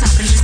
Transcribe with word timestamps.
cosas 0.00 0.37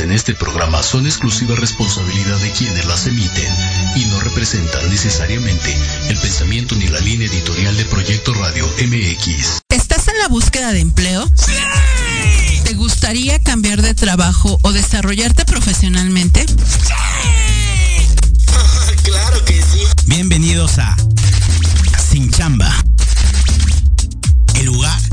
en 0.00 0.12
este 0.12 0.34
programa 0.34 0.82
son 0.82 1.06
exclusiva 1.06 1.54
responsabilidad 1.56 2.36
de 2.38 2.50
quienes 2.50 2.84
las 2.86 3.06
emiten 3.06 3.54
y 3.96 4.04
no 4.06 4.18
representan 4.20 4.90
necesariamente 4.90 5.76
el 6.08 6.16
pensamiento 6.18 6.74
ni 6.74 6.88
la 6.88 7.00
línea 7.00 7.28
editorial 7.28 7.76
de 7.76 7.84
Proyecto 7.84 8.34
Radio 8.34 8.66
MX. 8.66 9.60
¿Estás 9.68 10.08
en 10.08 10.18
la 10.18 10.28
búsqueda 10.28 10.72
de 10.72 10.80
empleo? 10.80 11.30
¡Sí! 11.34 11.52
¿Te 12.64 12.74
gustaría 12.74 13.38
cambiar 13.38 13.82
de 13.82 13.94
trabajo 13.94 14.58
o 14.62 14.72
desarrollarte 14.72 15.44
profesionalmente? 15.44 16.44
¡Sí! 16.46 16.94
claro 19.04 19.44
que 19.44 19.62
sí. 19.62 19.80
Bienvenidos 20.06 20.78
a 20.78 20.96
Sin 22.10 22.30
Chamba. 22.30 22.74
El 24.54 24.66
lugar 24.66 25.03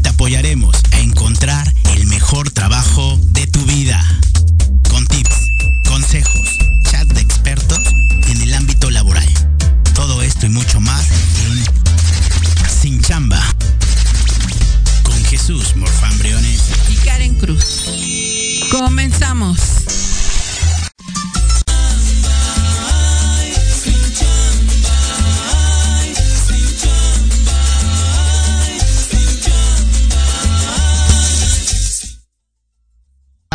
te 0.00 0.08
apoyaremos 0.08 0.76
a 0.92 1.00
encontrar 1.00 1.72
el 1.94 2.06
mejor 2.06 2.50
trabajo 2.50 3.18
de 3.32 3.46
tu 3.46 3.64
vida. 3.64 4.00
Con 4.88 5.06
tips, 5.06 5.36
consejos, 5.88 6.58
chat 6.90 7.06
de 7.08 7.20
expertos 7.20 7.80
en 8.28 8.42
el 8.42 8.54
ámbito 8.54 8.90
laboral. 8.90 9.28
Todo 9.94 10.22
esto 10.22 10.46
y 10.46 10.48
mucho 10.50 10.80
más 10.80 11.06
en 11.44 12.68
Sin 12.68 13.00
Chamba. 13.02 13.42
Con 15.02 15.24
Jesús 15.24 15.76
Morfambriones 15.76 16.62
y 16.88 16.94
Karen 16.96 17.34
Cruz. 17.36 17.90
Comenzamos. 18.70 19.69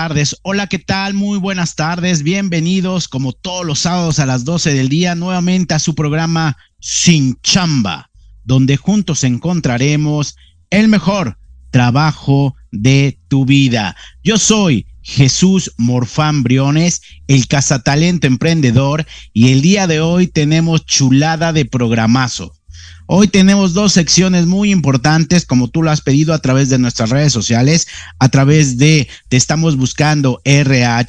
Tardes. 0.10 0.36
Hola, 0.44 0.68
¿qué 0.68 0.78
tal? 0.78 1.16
Muy 1.16 1.40
buenas 1.40 1.74
tardes. 1.74 2.22
Bienvenidos, 2.22 3.08
como 3.08 3.34
todos 3.34 3.66
los 3.66 3.80
sábados 3.80 4.20
a 4.20 4.28
las 4.28 4.46
12 4.46 4.76
del 4.76 4.88
día, 4.88 5.16
nuevamente 5.16 5.74
a 5.74 5.80
su 5.80 5.96
programa 5.96 6.58
Sin 6.80 7.40
Chamba, 7.42 8.12
donde 8.44 8.78
juntos 8.78 9.24
encontraremos 9.24 10.36
el 10.70 10.90
mejor 10.90 11.40
trabajo 11.72 12.56
de 12.72 13.18
tu 13.30 13.46
vida. 13.46 13.96
Yo 14.24 14.38
soy 14.38 14.86
Jesús 15.02 15.74
Morfán 15.78 16.44
Briones, 16.44 17.02
el 17.26 17.48
cazatalento 17.48 18.28
emprendedor, 18.28 19.08
y 19.34 19.54
el 19.54 19.64
día 19.64 19.88
de 19.88 20.02
hoy 20.02 20.28
tenemos 20.28 20.86
chulada 20.86 21.52
de 21.52 21.66
programazo. 21.66 22.54
Hoy 23.08 23.28
tenemos 23.28 23.74
dos 23.74 23.94
secciones 23.94 24.48
muy 24.48 24.72
importantes, 24.72 25.46
como 25.46 25.68
tú 25.68 25.84
lo 25.84 25.92
has 25.92 26.02
pedido 26.02 26.34
a 26.34 26.40
través 26.40 26.70
de 26.70 26.80
nuestras 26.80 27.12
redes 27.12 27.32
sociales, 27.32 27.86
a 28.18 28.30
través 28.30 28.80
de 28.80 29.08
te 29.30 29.38
estamos 29.38 29.78
buscando 29.78 30.42
rh@gmail.com, 30.44 31.06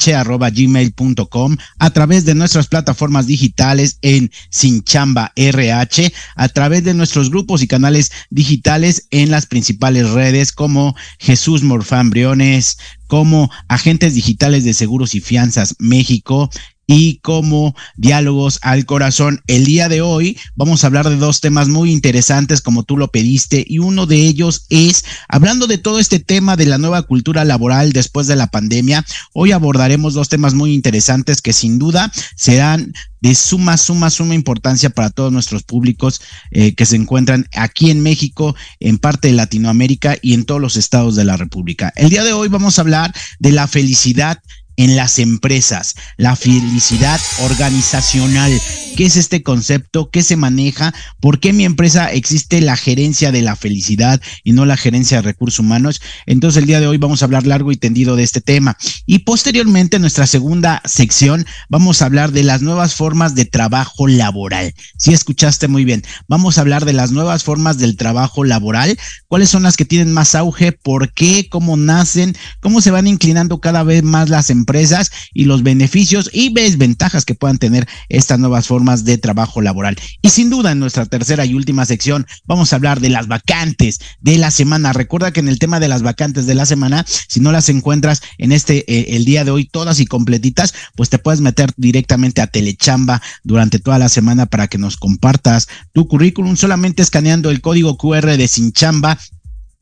a 1.79 1.91
través 1.91 2.27
de 2.27 2.35
nuestras 2.35 2.67
plataformas 2.67 3.27
digitales 3.27 3.97
en 4.03 4.31
Sinchamba 4.51 5.33
RH, 5.37 6.13
a 6.35 6.49
través 6.51 6.85
de 6.85 6.93
nuestros 6.93 7.31
grupos 7.31 7.63
y 7.63 7.67
canales 7.67 8.13
digitales 8.29 9.07
en 9.11 9.31
las 9.31 9.47
principales 9.47 10.11
redes 10.11 10.53
como 10.53 10.95
Jesús 11.19 11.63
Morfán 11.63 12.11
Briones, 12.11 12.77
como 13.07 13.51
Agentes 13.69 14.15
Digitales 14.15 14.65
de 14.65 14.75
Seguros 14.75 15.15
y 15.15 15.21
Fianzas 15.21 15.77
México 15.79 16.51
y 16.87 17.19
como 17.19 17.75
diálogos 17.97 18.59
al 18.63 18.87
corazón. 18.87 19.43
El 19.47 19.65
día 19.65 19.89
de 19.89 20.01
hoy 20.01 20.39
vamos 20.55 20.85
a 20.85 20.87
hablar 20.87 21.09
de 21.09 21.17
dos 21.17 21.41
temas 21.41 21.69
muy 21.69 21.91
interesantes 21.91 22.61
como 22.61 22.85
tú 22.85 22.97
lo 22.97 23.09
pediste 23.09 23.65
y 23.67 23.79
uno 23.79 24.07
de 24.07 24.17
ellos 24.27 24.67
es 24.71 25.05
hablando 25.29 25.67
de 25.67 25.79
todo 25.79 25.99
este 25.99 26.21
tema 26.21 26.57
de 26.57 26.67
la 26.67 26.79
nueva 26.79 27.03
cultura 27.03 27.45
laboral 27.45 27.93
después 27.93 28.27
de 28.27 28.37
la 28.37 28.47
pandemia. 28.49 29.05
Hoy 29.33 29.53
abordaremos 29.53 30.15
dos 30.15 30.29
temas 30.29 30.55
muy 30.55 30.75
interesantes 30.75 31.43
que 31.43 31.53
sin 31.53 31.79
duda 31.79 32.13
serán 32.37 32.93
de 33.21 33.35
suma, 33.35 33.77
suma, 33.77 34.11
suma 34.11 34.35
importancia 34.35 34.91
para 34.91 35.11
todos 35.11 35.33
nuestros 35.33 35.65
públicos 35.65 36.21
eh, 36.53 36.75
que 36.75 36.87
se 36.87 36.97
encuentran 36.97 37.49
aquí 37.55 37.91
en 37.91 38.01
México, 38.01 38.55
en 38.79 38.99
parte 38.99 39.29
de 39.29 39.35
Latinoamérica 39.35 40.17
y 40.23 40.35
en 40.35 40.45
todos 40.45 40.61
los 40.61 40.77
estados 40.77 41.17
de 41.17 41.25
la 41.25 41.37
República. 41.37 41.93
El 41.97 42.11
día 42.11 42.23
de 42.23 42.33
hoy 42.33 42.49
vamos 42.49 42.79
a 42.79 42.83
hablar 42.83 43.13
de 43.41 43.53
la 43.53 43.67
felicidad 43.67 44.41
en 44.77 44.97
las 44.97 45.19
empresas, 45.19 45.95
la 46.17 46.37
felicidad 46.37 47.21
organizacional. 47.45 48.53
¿Qué 48.97 49.07
es 49.07 49.17
este 49.17 49.43
concepto? 49.43 50.11
¿Qué 50.11 50.23
se 50.23 50.37
maneja? 50.37 50.95
¿Por 51.21 51.41
qué 51.41 51.51
en 51.51 51.59
mi 51.59 51.65
empresa 51.65 52.13
existe 52.13 52.61
la 52.61 52.77
gerencia 52.77 53.33
de 53.33 53.43
la 53.43 53.57
felicidad 53.57 54.21
y 54.45 54.53
no 54.53 54.65
la 54.65 54.77
gerencia 54.77 55.19
de 55.19 55.23
recursos 55.23 55.59
humanos? 55.59 56.01
Entonces 56.27 56.61
el 56.61 56.67
día 56.67 56.81
de 56.81 56.87
hoy 56.87 56.99
vamos 56.99 57.23
a 57.23 57.27
hablar 57.27 57.47
largo 57.47 57.73
y 57.73 57.77
tendido 57.77 58.17
de 58.17 58.23
este 58.23 58.41
tema. 58.41 58.77
Y 59.05 59.21
posteriormente 59.21 59.97
en 59.97 60.03
nuestra 60.03 60.27
segunda 60.27 60.83
sección 60.85 61.47
vamos 61.69 62.01
a 62.01 62.07
hablar 62.07 62.33
de 62.33 62.45
las 62.45 62.63
nuevas 62.63 62.95
formas 62.95 63.35
de 63.35 63.45
trabajo 63.45 64.07
laboral. 64.07 64.75
Si 64.99 65.13
escuchaste 65.13 65.69
muy 65.69 65.85
bien, 65.85 66.03
vamos 66.29 66.57
a 66.57 66.63
hablar 66.63 66.85
de 66.85 66.93
las 66.93 67.13
nuevas 67.13 67.45
formas 67.45 67.79
del 67.79 67.97
trabajo 67.97 68.45
laboral, 68.45 68.99
cuáles 69.29 69.51
son 69.51 69.63
las 69.63 69.77
que 69.77 69.85
tienen 69.85 70.13
más 70.13 70.35
auge, 70.35 70.73
por 70.73 71.13
qué, 71.13 71.49
cómo 71.51 71.77
nacen, 71.77 72.37
cómo 72.61 72.81
se 72.81 72.91
van 72.91 73.07
inclinando 73.07 73.61
cada 73.61 73.83
vez 73.83 74.03
más 74.03 74.29
las 74.29 74.51
empresas 74.51 74.66
empresas 74.67 75.13
y 75.33 75.45
los 75.45 75.63
beneficios 75.63 76.29
y 76.33 76.53
desventajas 76.53 77.25
que 77.25 77.37
puedan 77.37 77.59
tener 77.59 77.87
estas 78.09 78.41
nuevas 78.41 78.67
formas 78.67 79.05
de 79.05 79.17
trabajo 79.17 79.61
laboral. 79.61 79.97
Y 80.23 80.31
sin 80.31 80.51
duda 80.51 80.73
en 80.73 80.81
nuestra 80.81 81.07
tercera 81.07 81.45
y 81.47 81.55
última 81.55 81.87
sección 81.87 82.27
vamos 82.47 82.73
a 82.73 82.77
hablar 82.77 83.01
de 83.01 83.11
las 83.11 83.29
vacantes 83.29 84.01
de 84.21 84.39
la 84.39 84.51
semana. 84.51 84.93
Recuerda 84.93 85.31
que 85.31 85.41
en 85.41 85.49
el 85.49 85.61
tema 85.61 85.79
de 85.79 85.87
las 85.87 86.03
vacantes 86.03 86.47
de 86.47 86.57
la 86.57 86.67
semana, 86.67 87.05
si 87.29 87.39
no 87.39 87.53
las 87.53 87.69
encuentras 87.69 88.23
en 88.39 88.51
este 88.51 88.85
eh, 88.93 89.17
el 89.17 89.25
día 89.25 89.45
de 89.45 89.53
hoy 89.53 89.67
todas 89.67 90.01
y 90.01 90.07
completitas, 90.07 90.75
pues 90.97 91.11
te 91.11 91.19
puedes 91.19 91.41
meter 91.41 91.71
directamente 91.77 92.41
a 92.41 92.49
Telechamba 92.49 93.23
durante 93.45 93.79
toda 93.79 93.99
la 94.01 94.09
semana 94.09 94.47
para 94.47 94.67
que 94.67 94.79
nos 94.79 94.97
compartas 94.97 95.69
tu 95.93 96.09
currículum 96.09 96.57
solamente 96.57 97.03
escaneando 97.03 97.51
el 97.51 97.61
código 97.61 97.97
QR 97.97 98.37
de 98.37 98.49
Sinchamba 98.49 99.17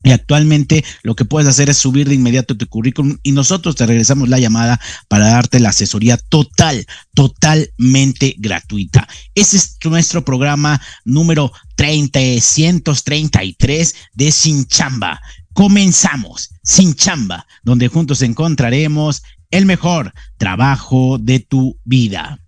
y 0.05 0.11
actualmente 0.11 0.85
lo 1.01 1.15
que 1.15 1.25
puedes 1.25 1.49
hacer 1.49 1.67
es 1.69 1.77
subir 1.77 2.07
de 2.07 2.13
inmediato 2.13 2.55
tu 2.55 2.67
currículum 2.67 3.17
y 3.23 3.31
nosotros 3.31 3.75
te 3.75 3.87
regresamos 3.87 4.29
la 4.29 4.37
llamada 4.37 4.79
para 5.07 5.29
darte 5.29 5.59
la 5.59 5.69
asesoría 5.69 6.17
total, 6.17 6.85
totalmente 7.15 8.35
gratuita. 8.37 9.07
Ese 9.33 9.57
es 9.57 9.77
nuestro 9.83 10.23
programa 10.23 10.79
número 11.05 11.51
333 11.75 13.95
de 14.13 14.31
Sin 14.31 14.67
Chamba. 14.67 15.19
Comenzamos 15.53 16.51
Sin 16.61 16.93
Chamba, 16.93 17.47
donde 17.63 17.87
juntos 17.87 18.21
encontraremos 18.21 19.23
el 19.49 19.65
mejor 19.65 20.13
trabajo 20.37 21.17
de 21.19 21.39
tu 21.39 21.79
vida. 21.83 22.44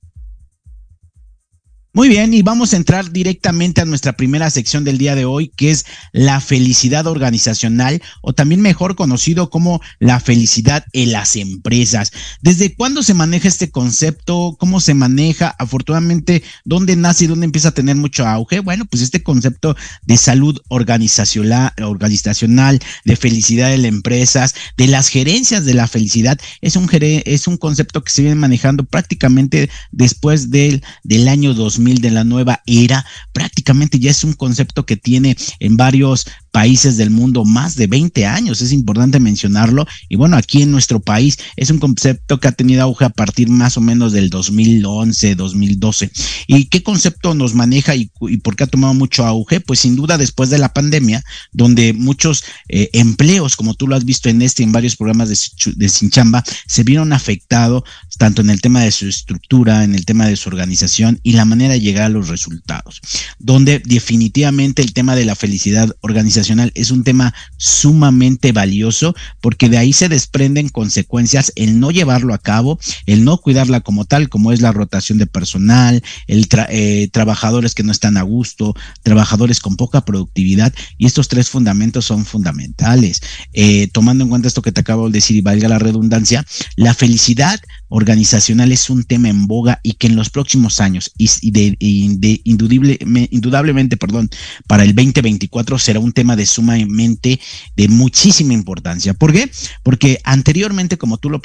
Muy 1.98 2.10
bien, 2.10 2.32
y 2.36 2.44
vamos 2.44 2.74
a 2.74 2.78
entrar 2.78 3.12
directamente 3.12 3.82
a 3.82 3.86
nuestra 3.86 4.14
primera 4.14 4.52
sección 4.52 4.84
del 4.84 5.00
día 5.00 5.16
de 5.16 5.26
hoy, 5.26 5.48
que 5.56 5.72
es 5.72 5.88
la 6.12 6.40
felicidad 6.42 7.08
organizacional, 7.08 8.04
o 8.22 8.34
también 8.34 8.62
mejor 8.62 8.96
conocido 8.96 9.50
como 9.50 9.82
la 9.98 10.20
felicidad 10.20 10.86
en 10.94 11.12
las 11.12 11.36
empresas. 11.36 12.12
¿Desde 12.44 12.76
cuándo 12.76 13.02
se 13.02 13.16
maneja 13.16 13.48
este 13.48 13.72
concepto? 13.72 14.58
¿Cómo 14.60 14.80
se 14.80 14.94
maneja? 14.94 15.56
Afortunadamente, 15.58 16.44
¿dónde 16.66 16.96
nace 16.96 17.24
y 17.24 17.28
dónde 17.30 17.46
empieza 17.46 17.70
a 17.70 17.74
tener 17.74 17.96
mucho 17.96 18.28
auge? 18.28 18.60
Bueno, 18.60 18.86
pues 18.86 19.02
este 19.02 19.24
concepto 19.24 19.76
de 20.06 20.18
salud 20.18 20.62
organizacional, 20.68 21.74
organizacional 21.82 22.80
de 23.06 23.16
felicidad 23.16 23.74
en 23.74 23.82
las 23.82 23.90
empresas, 23.90 24.54
de 24.78 24.86
las 24.86 25.08
gerencias 25.08 25.66
de 25.66 25.74
la 25.74 25.88
felicidad, 25.88 26.40
es 26.62 26.76
un, 26.76 26.88
es 26.92 27.48
un 27.48 27.58
concepto 27.58 28.04
que 28.04 28.12
se 28.12 28.22
viene 28.22 28.36
manejando 28.36 28.84
prácticamente 28.84 29.72
después 29.92 30.52
del, 30.52 30.84
del 31.04 31.28
año 31.28 31.56
2000 31.56 31.87
de 31.96 32.12
la 32.12 32.24
nueva 32.24 32.62
era, 32.66 33.06
prácticamente 33.34 34.00
ya 34.00 34.12
es 34.12 34.24
un 34.24 34.34
concepto 34.34 34.86
que 34.86 34.98
tiene 34.98 35.36
en 35.60 35.78
varios 35.78 36.26
países 36.52 36.98
del 36.98 37.12
mundo 37.12 37.46
más 37.46 37.76
de 37.76 37.86
20 37.86 38.26
años, 38.26 38.62
es 38.62 38.72
importante 38.72 39.20
mencionarlo. 39.20 39.86
Y 40.10 40.16
bueno, 40.16 40.38
aquí 40.38 40.64
en 40.64 40.72
nuestro 40.72 41.00
país 41.00 41.38
es 41.56 41.70
un 41.70 41.78
concepto 41.78 42.40
que 42.40 42.48
ha 42.48 42.52
tenido 42.52 42.82
auge 42.82 43.06
a 43.06 43.10
partir 43.10 43.48
más 43.48 43.78
o 43.78 43.82
menos 43.82 44.12
del 44.12 44.32
2011, 44.32 45.36
2012. 45.36 46.12
¿Y 46.48 46.66
qué 46.66 46.82
concepto 46.82 47.36
nos 47.36 47.54
maneja 47.54 47.96
y, 47.96 48.10
por 48.42 48.56
qué 48.56 48.64
ha 48.64 48.68
tomado 48.68 48.96
mucho 48.96 49.24
auge? 49.24 49.60
Pues 49.60 49.82
sin 49.82 49.96
duda 49.96 50.18
después 50.18 50.50
de 50.50 50.58
la 50.58 50.74
pandemia, 50.74 51.24
donde 51.52 51.94
muchos 51.94 52.44
eh, 52.70 52.90
empleos, 52.94 53.56
como 53.56 53.76
tú 53.76 53.88
lo 53.88 53.96
has 53.96 54.06
visto 54.06 54.28
en 54.28 54.42
este 54.42 54.64
y 54.64 54.66
en 54.66 54.72
varios 54.72 54.96
programas 54.96 55.30
de, 55.30 55.38
de 55.76 55.90
Sinchamba, 55.90 56.44
se 56.66 56.84
vieron 56.84 57.14
afectados 57.14 57.84
tanto 58.18 58.42
en 58.42 58.50
el 58.50 58.62
tema 58.62 58.82
de 58.82 58.92
su 58.92 59.08
estructura, 59.08 59.84
en 59.84 59.96
el 59.96 60.06
tema 60.06 60.28
de 60.28 60.36
su 60.36 60.50
organización 60.50 61.20
y 61.24 61.34
la 61.34 61.46
manera 61.46 61.74
de 61.74 61.82
llegar 61.82 62.06
a 62.06 62.10
los 62.10 62.28
resultados, 62.28 63.02
donde 63.40 63.80
definitivamente 63.80 64.82
el 64.82 64.94
tema 64.94 65.16
de 65.16 65.26
la 65.26 65.36
felicidad 65.36 65.96
organizacional 66.02 66.72
es 66.76 66.92
un 66.92 67.04
tema 67.04 67.34
sumamente 67.58 68.52
valioso 68.52 69.16
porque 69.42 69.70
de 69.70 69.78
ahí 69.78 69.94
se 69.94 70.10
desprenden 70.10 70.70
consecuencias 70.70 71.52
el 71.56 71.80
no 71.80 71.92
llevarlo 71.92 72.34
a 72.34 72.40
cabo, 72.40 72.80
el 73.06 73.24
no 73.24 73.38
cuidarla 73.38 73.82
como 73.82 74.06
tal, 74.06 74.30
como 74.30 74.52
es 74.52 74.62
la 74.62 74.72
rotación 74.72 75.18
de 75.18 75.28
personal, 75.28 76.04
el 76.28 76.48
eh, 76.70 77.10
trabajadores 77.12 77.74
que 77.74 77.84
no 77.84 77.92
están 77.92 78.18
a 78.18 78.22
gusto, 78.24 78.76
trabajadores 79.04 79.60
con 79.60 79.76
poca 79.76 80.06
productividad 80.06 80.74
y 80.98 81.06
estos 81.06 81.28
tres 81.28 81.50
fundamentos 81.50 82.06
son 82.06 82.26
fundamentales. 82.26 83.22
Eh, 83.54 83.88
tomando 83.92 84.24
en 84.24 84.30
cuenta 84.30 84.48
esto 84.48 84.62
que 84.62 84.72
te 84.72 84.82
acabo 84.82 85.08
de 85.08 85.18
decir 85.18 85.38
y 85.38 85.42
valga 85.42 85.68
la 85.68 85.80
redundancia, 85.80 86.46
la 86.76 86.94
felicidad 86.94 87.60
organizacional 87.90 88.72
es 88.72 88.90
un 88.90 89.04
tema 89.04 89.30
en 89.30 89.48
boga 89.48 89.80
y 89.84 89.94
que 89.94 90.08
en 90.08 90.16
los 90.16 90.30
próximos 90.30 90.80
años 90.80 91.12
y 91.18 91.52
de, 91.52 92.42
indudablemente, 92.44 93.98
perdón, 93.98 94.30
para 94.68 94.84
el 94.84 94.94
2024 94.94 95.80
será 95.80 96.00
un 96.00 96.14
tema 96.14 96.36
de 96.36 96.46
sumamente, 96.46 97.40
de 97.76 97.88
muchísima 97.88 98.54
importancia. 98.54 99.14
¿Por 99.14 99.34
qué? 99.34 99.50
Porque 99.84 100.20
anteriormente, 100.24 100.98
como 100.98 101.18
tú 101.18 101.30
lo, 101.30 101.42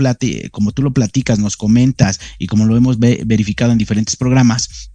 como 0.51 0.73
tú 0.73 0.83
lo 0.83 0.93
platicas, 0.93 1.39
nos 1.39 1.57
comentas 1.57 2.21
y 2.39 2.47
como 2.47 2.67
lo 2.67 2.77
hemos 2.77 2.99
verificado 2.99 3.73
en 3.73 3.79
diferentes 3.79 4.17
programas, 4.17 4.91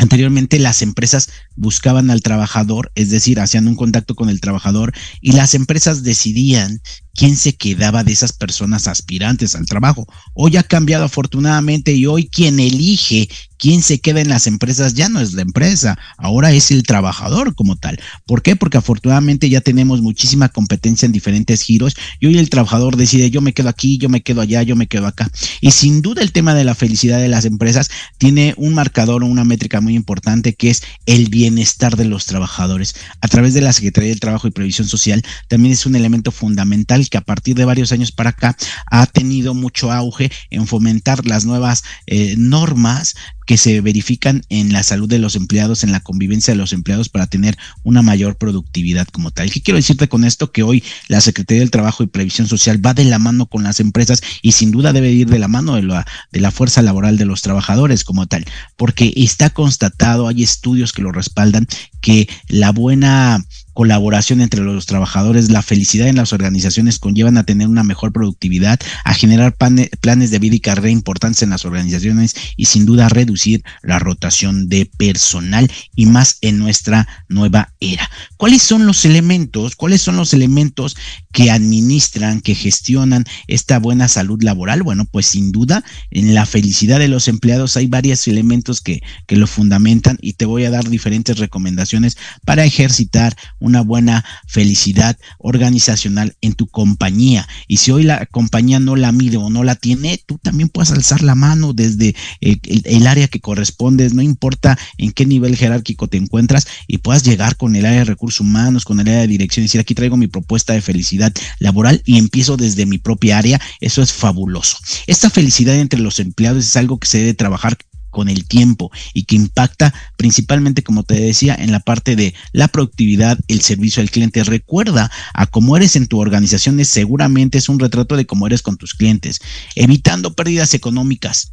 Anteriormente 0.00 0.60
las 0.60 0.80
empresas 0.80 1.28
buscaban 1.56 2.10
al 2.10 2.22
trabajador, 2.22 2.92
es 2.94 3.10
decir, 3.10 3.40
hacían 3.40 3.66
un 3.66 3.74
contacto 3.74 4.14
con 4.14 4.28
el 4.28 4.40
trabajador 4.40 4.94
y 5.20 5.32
las 5.32 5.54
empresas 5.54 6.04
decidían 6.04 6.80
quién 7.18 7.36
se 7.36 7.56
quedaba 7.56 8.04
de 8.04 8.12
esas 8.12 8.32
personas 8.32 8.86
aspirantes 8.86 9.56
al 9.56 9.66
trabajo. 9.66 10.06
Hoy 10.34 10.56
ha 10.56 10.62
cambiado 10.62 11.04
afortunadamente 11.04 11.92
y 11.92 12.06
hoy 12.06 12.28
quien 12.28 12.60
elige 12.60 13.28
quién 13.58 13.82
se 13.82 13.98
queda 13.98 14.20
en 14.20 14.28
las 14.28 14.46
empresas 14.46 14.94
ya 14.94 15.08
no 15.08 15.20
es 15.20 15.32
la 15.32 15.42
empresa, 15.42 15.98
ahora 16.16 16.52
es 16.52 16.70
el 16.70 16.84
trabajador 16.84 17.56
como 17.56 17.74
tal. 17.74 17.98
¿Por 18.24 18.42
qué? 18.42 18.54
Porque 18.54 18.78
afortunadamente 18.78 19.50
ya 19.50 19.60
tenemos 19.60 20.00
muchísima 20.00 20.48
competencia 20.48 21.06
en 21.06 21.12
diferentes 21.12 21.62
giros 21.62 21.96
y 22.20 22.26
hoy 22.26 22.38
el 22.38 22.50
trabajador 22.50 22.96
decide 22.96 23.30
yo 23.30 23.40
me 23.40 23.52
quedo 23.52 23.68
aquí, 23.68 23.98
yo 23.98 24.08
me 24.08 24.22
quedo 24.22 24.40
allá, 24.40 24.62
yo 24.62 24.76
me 24.76 24.86
quedo 24.86 25.08
acá. 25.08 25.28
Y 25.60 25.72
sin 25.72 26.02
duda 26.02 26.22
el 26.22 26.30
tema 26.30 26.54
de 26.54 26.62
la 26.62 26.76
felicidad 26.76 27.18
de 27.18 27.28
las 27.28 27.44
empresas 27.44 27.90
tiene 28.16 28.54
un 28.56 28.74
marcador 28.74 29.24
o 29.24 29.26
una 29.26 29.44
métrica 29.44 29.80
muy 29.80 29.96
importante 29.96 30.54
que 30.54 30.70
es 30.70 30.82
el 31.06 31.28
bienestar 31.28 31.96
de 31.96 32.04
los 32.04 32.26
trabajadores. 32.26 32.94
A 33.20 33.26
través 33.26 33.54
de 33.54 33.60
la 33.60 33.72
Secretaría 33.72 34.10
del 34.10 34.20
Trabajo 34.20 34.46
y 34.46 34.52
Previsión 34.52 34.86
Social 34.86 35.24
también 35.48 35.72
es 35.72 35.84
un 35.84 35.96
elemento 35.96 36.30
fundamental 36.30 37.07
que 37.08 37.18
a 37.18 37.22
partir 37.22 37.56
de 37.56 37.64
varios 37.64 37.92
años 37.92 38.12
para 38.12 38.30
acá 38.30 38.56
ha 38.86 39.06
tenido 39.06 39.54
mucho 39.54 39.92
auge 39.92 40.30
en 40.50 40.66
fomentar 40.66 41.26
las 41.26 41.44
nuevas 41.44 41.82
eh, 42.06 42.34
normas 42.36 43.14
que 43.48 43.56
se 43.56 43.80
verifican 43.80 44.42
en 44.50 44.74
la 44.74 44.82
salud 44.82 45.08
de 45.08 45.18
los 45.18 45.34
empleados, 45.34 45.82
en 45.82 45.90
la 45.90 46.00
convivencia 46.00 46.52
de 46.52 46.58
los 46.58 46.74
empleados 46.74 47.08
para 47.08 47.28
tener 47.28 47.56
una 47.82 48.02
mayor 48.02 48.36
productividad 48.36 49.08
como 49.08 49.30
tal. 49.30 49.50
¿Qué 49.50 49.62
quiero 49.62 49.76
decirte 49.76 50.06
con 50.06 50.24
esto? 50.24 50.52
Que 50.52 50.62
hoy 50.62 50.84
la 51.08 51.22
Secretaría 51.22 51.60
del 51.60 51.70
Trabajo 51.70 52.02
y 52.02 52.08
Previsión 52.08 52.46
Social 52.46 52.84
va 52.84 52.92
de 52.92 53.06
la 53.06 53.18
mano 53.18 53.46
con 53.46 53.62
las 53.62 53.80
empresas 53.80 54.20
y 54.42 54.52
sin 54.52 54.70
duda 54.70 54.92
debe 54.92 55.10
ir 55.12 55.30
de 55.30 55.38
la 55.38 55.48
mano 55.48 55.76
de 55.76 55.82
la, 55.82 56.06
de 56.30 56.40
la 56.40 56.50
fuerza 56.50 56.82
laboral 56.82 57.16
de 57.16 57.24
los 57.24 57.40
trabajadores 57.40 58.04
como 58.04 58.26
tal, 58.26 58.44
porque 58.76 59.14
está 59.16 59.48
constatado, 59.48 60.28
hay 60.28 60.42
estudios 60.42 60.92
que 60.92 61.00
lo 61.00 61.10
respaldan, 61.10 61.66
que 62.02 62.28
la 62.48 62.70
buena 62.70 63.42
colaboración 63.78 64.40
entre 64.40 64.62
los 64.62 64.86
trabajadores, 64.86 65.52
la 65.52 65.62
felicidad 65.62 66.08
en 66.08 66.16
las 66.16 66.32
organizaciones 66.32 66.98
conllevan 66.98 67.38
a 67.38 67.44
tener 67.44 67.68
una 67.68 67.84
mejor 67.84 68.12
productividad, 68.12 68.80
a 69.04 69.14
generar 69.14 69.54
planes 69.54 70.32
de 70.32 70.38
vida 70.40 70.56
y 70.56 70.58
carrera 70.58 70.90
importantes 70.90 71.44
en 71.44 71.50
las 71.50 71.64
organizaciones 71.64 72.34
y 72.56 72.64
sin 72.64 72.86
duda 72.86 73.08
reducir 73.08 73.62
la 73.82 74.00
rotación 74.00 74.68
de 74.68 74.90
personal 74.98 75.70
y 75.94 76.06
más 76.06 76.38
en 76.40 76.58
nuestra 76.58 77.06
nueva 77.28 77.72
era. 77.78 78.10
¿Cuáles 78.36 78.62
son 78.62 78.84
los 78.84 79.04
elementos? 79.04 79.76
¿Cuáles 79.76 80.02
son 80.02 80.16
los 80.16 80.34
elementos 80.34 80.96
que 81.30 81.52
administran, 81.52 82.40
que 82.40 82.56
gestionan 82.56 83.26
esta 83.46 83.78
buena 83.78 84.08
salud 84.08 84.42
laboral? 84.42 84.82
Bueno, 84.82 85.04
pues 85.04 85.26
sin 85.26 85.52
duda 85.52 85.84
en 86.10 86.34
la 86.34 86.46
felicidad 86.46 86.98
de 86.98 87.06
los 87.06 87.28
empleados 87.28 87.76
hay 87.76 87.86
varios 87.86 88.26
elementos 88.26 88.80
que, 88.80 89.02
que 89.28 89.36
lo 89.36 89.46
fundamentan 89.46 90.18
y 90.20 90.32
te 90.32 90.46
voy 90.46 90.64
a 90.64 90.70
dar 90.70 90.88
diferentes 90.88 91.38
recomendaciones 91.38 92.16
para 92.44 92.64
ejercitar 92.64 93.36
una 93.68 93.82
buena 93.82 94.24
felicidad 94.46 95.16
organizacional 95.38 96.36
en 96.40 96.54
tu 96.54 96.66
compañía. 96.66 97.46
Y 97.68 97.76
si 97.76 97.90
hoy 97.92 98.02
la 98.02 98.26
compañía 98.26 98.80
no 98.80 98.96
la 98.96 99.12
mide 99.12 99.36
o 99.36 99.50
no 99.50 99.62
la 99.62 99.76
tiene, 99.76 100.20
tú 100.26 100.38
también 100.38 100.68
puedes 100.68 100.90
alzar 100.90 101.22
la 101.22 101.34
mano 101.34 101.72
desde 101.72 102.14
eh, 102.40 102.58
el, 102.64 103.06
área 103.06 103.28
que 103.28 103.40
correspondes, 103.40 104.14
no 104.14 104.22
importa 104.22 104.78
en 104.96 105.12
qué 105.12 105.24
nivel 105.24 105.56
jerárquico 105.56 106.08
te 106.08 106.16
encuentras 106.16 106.66
y 106.86 106.98
puedas 106.98 107.22
llegar 107.22 107.56
con 107.56 107.76
el 107.76 107.86
área 107.86 108.00
de 108.00 108.04
recursos 108.04 108.40
humanos, 108.40 108.84
con 108.84 109.00
el 109.00 109.08
área 109.08 109.20
de 109.20 109.28
dirección 109.28 109.62
y 109.62 109.66
decir, 109.66 109.80
aquí 109.80 109.94
traigo 109.94 110.16
mi 110.16 110.26
propuesta 110.26 110.72
de 110.72 110.82
felicidad 110.82 111.32
laboral 111.58 112.02
y 112.04 112.18
empiezo 112.18 112.56
desde 112.56 112.86
mi 112.86 112.98
propia 112.98 113.38
área. 113.38 113.60
Eso 113.80 114.02
es 114.02 114.12
fabuloso. 114.12 114.78
Esta 115.06 115.30
felicidad 115.30 115.76
entre 115.76 116.00
los 116.00 116.18
empleados 116.18 116.64
es 116.64 116.76
algo 116.76 116.98
que 116.98 117.06
se 117.06 117.18
debe 117.18 117.34
trabajar 117.34 117.78
con 118.10 118.28
el 118.28 118.46
tiempo 118.46 118.90
y 119.14 119.24
que 119.24 119.36
impacta 119.36 119.94
principalmente, 120.16 120.82
como 120.82 121.02
te 121.02 121.14
decía, 121.14 121.54
en 121.58 121.72
la 121.72 121.80
parte 121.80 122.16
de 122.16 122.34
la 122.52 122.68
productividad, 122.68 123.38
el 123.48 123.60
servicio 123.60 124.02
al 124.02 124.10
cliente. 124.10 124.44
Recuerda 124.44 125.10
a 125.34 125.46
cómo 125.46 125.76
eres 125.76 125.96
en 125.96 126.06
tu 126.06 126.18
organización, 126.18 126.80
es, 126.80 126.88
seguramente 126.88 127.58
es 127.58 127.68
un 127.68 127.78
retrato 127.78 128.16
de 128.16 128.26
cómo 128.26 128.46
eres 128.46 128.62
con 128.62 128.76
tus 128.76 128.94
clientes, 128.94 129.40
evitando 129.74 130.34
pérdidas 130.34 130.74
económicas 130.74 131.52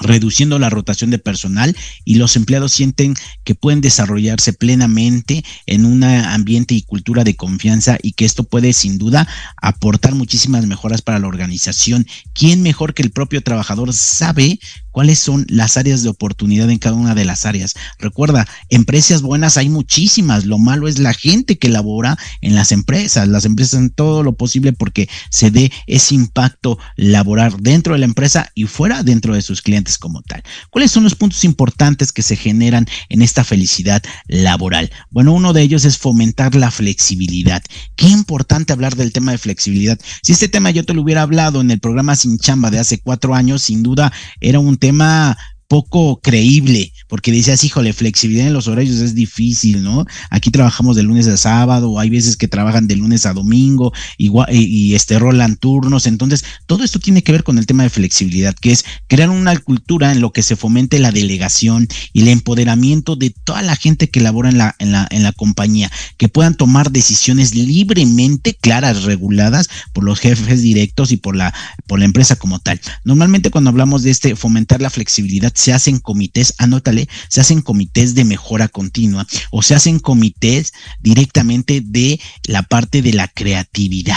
reduciendo 0.00 0.58
la 0.58 0.70
rotación 0.70 1.10
de 1.10 1.18
personal 1.18 1.76
y 2.04 2.16
los 2.16 2.36
empleados 2.36 2.72
sienten 2.72 3.14
que 3.44 3.54
pueden 3.54 3.80
desarrollarse 3.80 4.52
plenamente 4.52 5.44
en 5.66 5.84
un 5.84 6.02
ambiente 6.02 6.74
y 6.74 6.82
cultura 6.82 7.24
de 7.24 7.36
confianza 7.36 7.98
y 8.02 8.12
que 8.12 8.24
esto 8.24 8.44
puede 8.44 8.72
sin 8.72 8.98
duda 8.98 9.28
aportar 9.56 10.14
muchísimas 10.14 10.66
mejoras 10.66 11.02
para 11.02 11.18
la 11.18 11.28
organización. 11.28 12.06
¿Quién 12.32 12.62
mejor 12.62 12.94
que 12.94 13.02
el 13.02 13.10
propio 13.10 13.42
trabajador 13.42 13.92
sabe 13.92 14.58
cuáles 14.90 15.18
son 15.18 15.46
las 15.48 15.76
áreas 15.76 16.02
de 16.02 16.08
oportunidad 16.08 16.70
en 16.70 16.78
cada 16.78 16.96
una 16.96 17.14
de 17.14 17.24
las 17.24 17.46
áreas. 17.46 17.74
Recuerda, 17.98 18.46
empresas 18.68 19.22
buenas 19.22 19.56
hay 19.56 19.68
muchísimas, 19.68 20.44
lo 20.44 20.58
malo 20.58 20.88
es 20.88 20.98
la 20.98 21.14
gente 21.14 21.58
que 21.58 21.68
labora 21.68 22.18
en 22.40 22.54
las 22.54 22.72
empresas. 22.72 23.28
Las 23.28 23.44
empresas 23.44 23.74
hacen 23.74 23.90
todo 23.90 24.22
lo 24.22 24.32
posible 24.32 24.72
porque 24.72 25.08
se 25.30 25.50
dé 25.50 25.72
ese 25.86 26.14
impacto 26.14 26.78
laboral 26.96 27.54
dentro 27.60 27.94
de 27.94 28.00
la 28.00 28.06
empresa 28.06 28.50
y 28.54 28.64
fuera 28.64 29.02
dentro 29.02 29.34
de 29.34 29.42
sus 29.42 29.62
clientes 29.62 29.98
como 29.98 30.22
tal. 30.22 30.42
¿Cuáles 30.70 30.90
son 30.90 31.04
los 31.04 31.14
puntos 31.14 31.44
importantes 31.44 32.12
que 32.12 32.22
se 32.22 32.36
generan 32.36 32.86
en 33.08 33.22
esta 33.22 33.44
felicidad 33.44 34.02
laboral? 34.26 34.90
Bueno, 35.10 35.32
uno 35.32 35.52
de 35.52 35.62
ellos 35.62 35.84
es 35.84 35.98
fomentar 35.98 36.54
la 36.54 36.70
flexibilidad. 36.70 37.62
Qué 37.96 38.08
importante 38.08 38.72
hablar 38.72 38.96
del 38.96 39.12
tema 39.12 39.32
de 39.32 39.38
flexibilidad. 39.38 39.98
Si 40.22 40.32
este 40.32 40.48
tema 40.48 40.70
yo 40.70 40.84
te 40.84 40.94
lo 40.94 41.02
hubiera 41.02 41.22
hablado 41.22 41.60
en 41.60 41.70
el 41.70 41.80
programa 41.80 42.16
Sin 42.16 42.38
Chamba 42.38 42.70
de 42.70 42.78
hace 42.78 42.98
cuatro 42.98 43.34
años, 43.34 43.62
sin 43.62 43.82
duda 43.82 44.12
era 44.40 44.58
un 44.58 44.76
tema 44.80 45.36
poco 45.68 46.20
creíble, 46.20 46.92
porque 47.10 47.32
decías, 47.32 47.62
híjole, 47.64 47.92
flexibilidad 47.92 48.46
en 48.46 48.52
los 48.52 48.68
horarios 48.68 48.96
es 48.98 49.14
difícil, 49.14 49.82
¿no? 49.82 50.06
Aquí 50.30 50.50
trabajamos 50.50 50.96
de 50.96 51.02
lunes 51.02 51.26
a 51.26 51.36
sábado, 51.36 51.98
hay 51.98 52.08
veces 52.08 52.36
que 52.36 52.48
trabajan 52.48 52.86
de 52.86 52.96
lunes 52.96 53.26
a 53.26 53.34
domingo, 53.34 53.92
igual, 54.16 54.46
y, 54.50 54.94
este 54.94 55.18
rolan 55.18 55.56
turnos, 55.56 56.06
entonces 56.06 56.44
todo 56.66 56.84
esto 56.84 57.00
tiene 57.00 57.22
que 57.22 57.32
ver 57.32 57.42
con 57.42 57.58
el 57.58 57.66
tema 57.66 57.82
de 57.82 57.90
flexibilidad, 57.90 58.54
que 58.54 58.70
es 58.70 58.84
crear 59.08 59.28
una 59.28 59.56
cultura 59.58 60.12
en 60.12 60.20
lo 60.20 60.32
que 60.32 60.42
se 60.42 60.56
fomente 60.56 60.98
la 61.00 61.10
delegación 61.10 61.88
y 62.12 62.22
el 62.22 62.28
empoderamiento 62.28 63.16
de 63.16 63.30
toda 63.30 63.62
la 63.62 63.76
gente 63.76 64.08
que 64.08 64.20
labora 64.20 64.48
en 64.48 64.58
la, 64.58 64.76
en 64.78 64.92
la, 64.92 65.08
en 65.10 65.24
la 65.24 65.32
compañía, 65.32 65.90
que 66.16 66.28
puedan 66.28 66.54
tomar 66.54 66.92
decisiones 66.92 67.54
libremente 67.54 68.54
claras, 68.54 69.02
reguladas 69.02 69.68
por 69.92 70.04
los 70.04 70.20
jefes 70.20 70.62
directos 70.62 71.10
y 71.10 71.16
por 71.16 71.34
la, 71.34 71.52
por 71.88 71.98
la 71.98 72.04
empresa 72.04 72.36
como 72.36 72.60
tal. 72.60 72.80
Normalmente 73.04 73.50
cuando 73.50 73.70
hablamos 73.70 74.04
de 74.04 74.10
este 74.10 74.36
fomentar 74.36 74.80
la 74.80 74.90
flexibilidad, 74.90 75.52
se 75.54 75.72
hacen 75.72 75.98
comités, 75.98 76.54
anótale, 76.58 76.99
se 77.28 77.40
hacen 77.40 77.62
comités 77.62 78.14
de 78.14 78.24
mejora 78.24 78.68
continua 78.68 79.26
o 79.50 79.62
se 79.62 79.74
hacen 79.74 79.98
comités 79.98 80.72
directamente 81.00 81.80
de 81.84 82.20
la 82.44 82.62
parte 82.62 83.02
de 83.02 83.12
la 83.12 83.28
creatividad. 83.28 84.16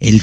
El, 0.00 0.22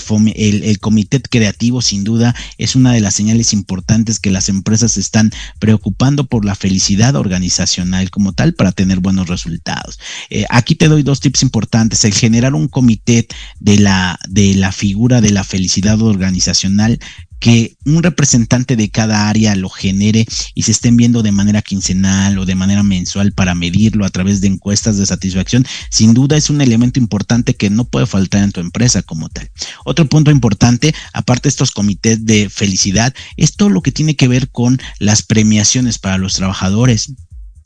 comité 0.80 1.22
creativo 1.22 1.82
sin 1.82 2.04
duda 2.04 2.36
es 2.58 2.76
una 2.76 2.94
de 2.94 3.02
las 3.02 3.16
señales 3.16 3.54
importantes 3.54 4.20
que 4.20 4.32
las 4.32 4.50
empresas 4.50 4.98
están 4.98 5.32
preocupando 5.60 6.26
por 6.26 6.46
la 6.46 6.56
felicidad 6.56 7.16
organizacional 7.16 8.10
como 8.10 8.34
tal 8.34 8.54
para 8.54 8.72
tener 8.72 9.00
buenos 9.00 9.28
resultados. 9.28 10.00
Eh, 10.30 10.46
aquí 10.50 10.76
te 10.76 10.88
doy 10.88 11.04
dos 11.04 11.20
tips 11.20 11.44
importantes. 11.44 12.06
El 12.06 12.14
generar 12.14 12.54
un 12.54 12.68
comité 12.68 13.28
de 13.60 13.80
la, 13.80 14.20
de 14.28 14.56
la 14.56 14.72
figura 14.72 15.22
de 15.22 15.32
la 15.32 15.44
felicidad 15.44 16.02
organizacional 16.02 17.00
que 17.40 17.78
un 17.86 18.02
representante 18.04 18.76
de 18.76 18.90
cada 18.90 19.30
área 19.30 19.56
lo 19.56 19.70
genere 19.70 20.26
y 20.54 20.64
se 20.64 20.72
estén 20.72 20.98
viendo 20.98 21.22
de 21.22 21.32
manera 21.32 21.62
quincenal 21.62 22.38
o 22.40 22.46
de 22.46 22.56
manera 22.56 22.84
mensual 22.84 23.34
para 23.34 23.56
medirlo 23.56 24.06
a 24.06 24.10
través 24.10 24.42
de 24.42 24.48
encuestas 24.48 24.98
de 24.98 25.06
satisfacción, 25.06 25.66
sin 25.90 26.14
duda 26.14 26.38
es 26.38 26.50
un 26.50 26.62
elemento 26.62 27.00
importante 27.00 27.56
que 27.56 27.70
no 27.70 27.86
puede 27.86 28.08
faltar 28.08 28.44
en 28.44 28.52
tu 28.52 28.62
empresa 28.62 29.02
como 29.02 29.30
tal. 29.30 29.50
Otro 29.84 30.08
punto 30.08 30.32
importante, 30.32 30.94
aparte 31.14 31.44
de 31.44 31.50
estos 31.50 31.72
comités 31.72 32.26
de 32.26 32.50
felicidad, 32.50 33.14
es 33.38 33.56
todo 33.56 33.70
lo 33.70 33.82
que 33.82 33.92
tiene 33.92 34.16
que 34.16 34.28
ver 34.28 34.50
con 34.50 34.80
las 35.00 35.24
premiaciones 35.24 36.00
para 36.00 36.18
los 36.18 36.34
trabajadores 36.34 37.14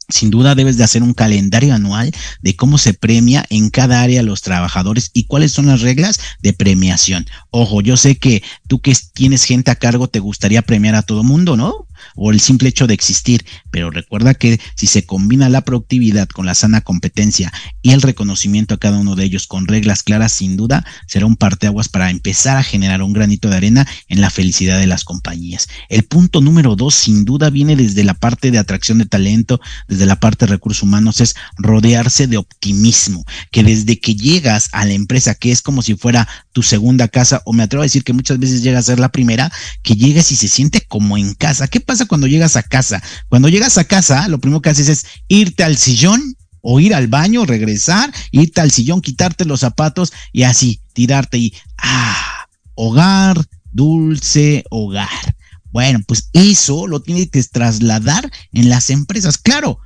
sin 0.10 0.30
duda 0.30 0.56
debes 0.56 0.78
de 0.78 0.84
hacer 0.84 1.04
un 1.04 1.14
calendario 1.14 1.74
anual 1.74 2.12
de 2.42 2.56
cómo 2.56 2.78
se 2.78 2.94
premia 2.94 3.46
en 3.50 3.70
cada 3.70 4.02
área 4.02 4.24
los 4.24 4.42
trabajadores 4.42 5.12
y 5.14 5.26
cuáles 5.26 5.52
son 5.52 5.68
las 5.68 5.82
reglas 5.82 6.20
de 6.42 6.54
premiación. 6.54 7.28
Ojo, 7.52 7.82
yo 7.82 7.96
sé 7.96 8.18
que 8.18 8.44
tú 8.68 8.80
que 8.82 8.96
tienes 9.14 9.44
gente 9.44 9.72
a 9.72 9.76
cargo 9.76 10.08
te 10.08 10.20
gustaría 10.20 10.62
premiar 10.62 10.96
a 10.96 11.04
todo 11.04 11.24
mundo, 11.24 11.56
¿no? 11.56 11.86
O 12.16 12.32
el 12.32 12.40
simple 12.40 12.70
hecho 12.70 12.88
de 12.88 12.94
existir, 12.94 13.46
pero 13.72 13.92
recuerda 13.92 14.34
que 14.34 14.60
si 14.76 14.88
se 14.88 15.06
combina 15.06 15.50
la 15.50 15.62
productividad 15.62 16.28
con 16.30 16.46
la 16.46 16.56
sana 16.56 16.82
competencia 16.82 17.52
y 17.82 17.92
el 17.92 18.02
reconocimiento 18.02 18.76
a 18.76 18.80
cada 18.80 18.98
uno 18.98 19.16
de 19.16 19.26
ellos 19.26 19.48
con 19.48 19.68
reglas 19.68 20.04
claras, 20.04 20.34
sin 20.34 20.58
duda 20.58 20.86
será 21.08 21.26
un 21.26 21.36
parteaguas 21.36 21.90
para 21.90 22.10
empezar 22.10 22.58
a 22.58 22.64
generar 22.64 23.02
un 23.02 23.14
granito 23.14 23.50
de 23.50 23.58
arena 23.58 23.88
en 24.08 24.22
la 24.22 24.30
felicidad 24.30 24.80
de 24.80 24.88
las 24.88 25.04
compañías. 25.04 25.68
El 25.90 26.04
punto 26.04 26.42
número 26.42 26.76
dos, 26.76 26.96
sin 26.96 27.26
duda, 27.26 27.50
viene 27.50 27.76
desde 27.76 28.04
la 28.04 28.14
parte 28.14 28.52
de 28.52 28.58
atracción 28.58 29.00
de 29.00 29.06
talento, 29.06 29.60
desde 29.88 30.06
la 30.06 30.20
parte 30.20 30.46
de 30.46 30.52
recursos 30.52 30.84
humanos, 30.84 31.22
es 31.22 31.36
rodearse 31.58 32.28
de 32.28 32.38
optimismo, 32.38 33.26
que 33.52 33.64
desde 33.64 34.00
que 34.00 34.16
llegas 34.16 34.70
a 34.72 34.86
la 34.86 34.94
empresa, 34.94 35.36
que 35.36 35.52
es 35.52 35.62
como 35.62 35.82
si 35.82 35.96
fuera 35.96 36.28
tu 36.52 36.64
segunda 36.64 37.08
casa, 37.08 37.42
o 37.46 37.54
me 37.54 37.64
atrevo 37.64 37.82
a 37.82 37.86
decir 37.86 38.04
que 38.04 38.14
muchas 38.14 38.40
veces 38.40 38.64
llega 38.64 38.80
a 38.80 38.84
ser 38.84 39.00
la 39.00 39.10
primera, 39.10 39.52
que 39.84 39.96
llegues 39.96 40.32
y 40.32 40.36
se 40.36 40.48
siente 40.48 40.82
como 40.82 41.18
en 41.18 41.34
casa. 41.34 41.68
¿Qué 41.68 41.80
pasa 41.90 42.06
cuando 42.06 42.28
llegas 42.28 42.56
a 42.56 42.62
casa? 42.62 43.02
Cuando 43.30 43.50
llegas 43.50 43.80
a 43.80 43.84
casa, 43.84 44.28
lo 44.28 44.40
primero 44.40 44.62
que 44.62 44.70
haces 44.70 44.90
es 44.90 45.06
irte 45.28 45.64
al 45.64 45.76
sillón 45.76 46.38
o 46.62 46.80
ir 46.80 46.94
al 46.94 47.08
baño, 47.08 47.48
regresar, 47.48 48.14
irte 48.30 48.62
al 48.62 48.70
sillón, 48.70 49.02
quitarte 49.02 49.44
los 49.44 49.62
zapatos 49.62 50.14
y 50.32 50.44
así 50.44 50.82
tirarte 50.94 51.40
y 51.40 51.54
ah, 51.80 52.46
hogar, 52.76 53.44
dulce 53.72 54.64
hogar. 54.70 55.36
Bueno, 55.72 56.00
pues 56.08 56.30
eso 56.34 56.86
lo 56.86 57.02
tienes 57.02 57.32
que 57.32 57.44
trasladar 57.44 58.32
en 58.54 58.70
las 58.70 58.92
empresas. 58.92 59.40
Claro, 59.40 59.80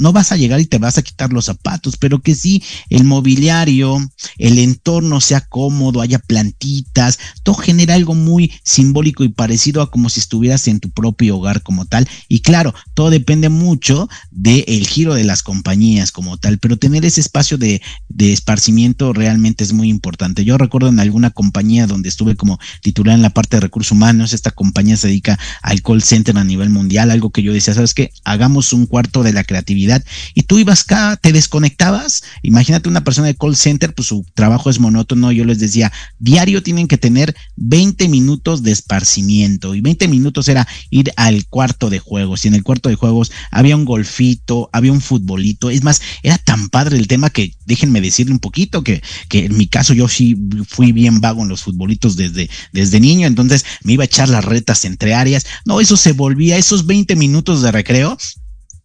no 0.00 0.12
vas 0.12 0.32
a 0.32 0.36
llegar 0.36 0.60
y 0.60 0.66
te 0.66 0.78
vas 0.78 0.98
a 0.98 1.02
quitar 1.02 1.32
los 1.32 1.44
zapatos, 1.44 1.96
pero 1.96 2.20
que 2.20 2.34
sí 2.34 2.62
el 2.88 3.04
mobiliario, 3.04 3.98
el 4.38 4.58
entorno 4.58 5.20
sea 5.20 5.42
cómodo, 5.42 6.00
haya 6.00 6.18
plantitas, 6.18 7.18
todo 7.42 7.56
genera 7.56 7.94
algo 7.94 8.14
muy 8.14 8.52
simbólico 8.64 9.24
y 9.24 9.28
parecido 9.28 9.82
a 9.82 9.90
como 9.90 10.08
si 10.08 10.20
estuvieras 10.20 10.66
en 10.68 10.80
tu 10.80 10.90
propio 10.90 11.36
hogar 11.36 11.62
como 11.62 11.84
tal. 11.84 12.08
Y 12.28 12.40
claro, 12.40 12.74
todo 12.94 13.10
depende 13.10 13.48
mucho 13.48 14.08
del 14.30 14.86
giro 14.86 15.14
de 15.14 15.24
las 15.24 15.42
compañías 15.42 16.12
como 16.12 16.36
tal, 16.38 16.58
pero 16.58 16.76
tener 16.76 17.04
ese 17.04 17.20
espacio 17.20 17.58
de, 17.58 17.82
de 18.08 18.32
esparcimiento 18.32 19.12
realmente 19.12 19.64
es 19.64 19.72
muy 19.72 19.88
importante. 19.88 20.44
Yo 20.44 20.58
recuerdo 20.58 20.88
en 20.88 21.00
alguna 21.00 21.30
compañía 21.30 21.86
donde 21.86 22.08
estuve 22.08 22.36
como 22.36 22.58
titular 22.82 23.14
en 23.14 23.22
la 23.22 23.30
parte 23.30 23.56
de 23.56 23.60
recursos 23.60 23.92
humanos, 23.92 24.32
esta 24.32 24.50
compañía 24.50 24.96
se 24.96 25.08
dedica 25.08 25.38
al 25.62 25.82
call 25.82 26.02
center 26.02 26.36
a 26.38 26.44
nivel 26.44 26.70
mundial, 26.70 27.10
algo 27.10 27.30
que 27.30 27.42
yo 27.42 27.52
decía, 27.52 27.74
¿sabes 27.74 27.94
qué? 27.94 28.10
Hagamos 28.24 28.72
un 28.72 28.86
cuarto 28.86 29.22
de 29.22 29.32
la 29.32 29.44
creatividad 29.44 29.89
y 30.34 30.42
tú 30.42 30.58
ibas 30.58 30.82
acá, 30.82 31.18
te 31.20 31.32
desconectabas. 31.32 32.22
Imagínate 32.42 32.88
una 32.88 33.04
persona 33.04 33.28
de 33.28 33.36
call 33.36 33.56
center, 33.56 33.94
pues 33.94 34.08
su 34.08 34.24
trabajo 34.34 34.70
es 34.70 34.78
monótono. 34.78 35.32
Yo 35.32 35.44
les 35.44 35.58
decía, 35.58 35.92
diario 36.18 36.62
tienen 36.62 36.88
que 36.88 36.98
tener 36.98 37.34
20 37.56 38.08
minutos 38.08 38.62
de 38.62 38.72
esparcimiento 38.72 39.74
y 39.74 39.80
20 39.80 40.08
minutos 40.08 40.48
era 40.48 40.66
ir 40.90 41.12
al 41.16 41.46
cuarto 41.46 41.90
de 41.90 41.98
juegos 41.98 42.44
y 42.44 42.48
en 42.48 42.54
el 42.54 42.62
cuarto 42.62 42.88
de 42.88 42.94
juegos 42.94 43.32
había 43.50 43.76
un 43.76 43.84
golfito, 43.84 44.70
había 44.72 44.92
un 44.92 45.00
futbolito. 45.00 45.70
Es 45.70 45.82
más, 45.82 46.00
era 46.22 46.38
tan 46.38 46.68
padre 46.68 46.98
el 46.98 47.08
tema 47.08 47.30
que 47.30 47.54
déjenme 47.66 48.00
decirle 48.00 48.32
un 48.32 48.38
poquito 48.38 48.82
que, 48.82 49.02
que 49.28 49.46
en 49.46 49.56
mi 49.56 49.66
caso 49.66 49.94
yo 49.94 50.08
sí 50.08 50.36
fui 50.68 50.92
bien 50.92 51.20
vago 51.20 51.42
en 51.42 51.48
los 51.48 51.62
futbolitos 51.62 52.16
desde, 52.16 52.50
desde 52.72 53.00
niño, 53.00 53.26
entonces 53.26 53.64
me 53.82 53.94
iba 53.94 54.04
a 54.04 54.06
echar 54.06 54.28
las 54.28 54.44
retas 54.44 54.84
entre 54.84 55.14
áreas. 55.14 55.46
No, 55.64 55.80
eso 55.80 55.96
se 55.96 56.12
volvía, 56.12 56.56
esos 56.56 56.86
20 56.86 57.16
minutos 57.16 57.62
de 57.62 57.72
recreo 57.72 58.16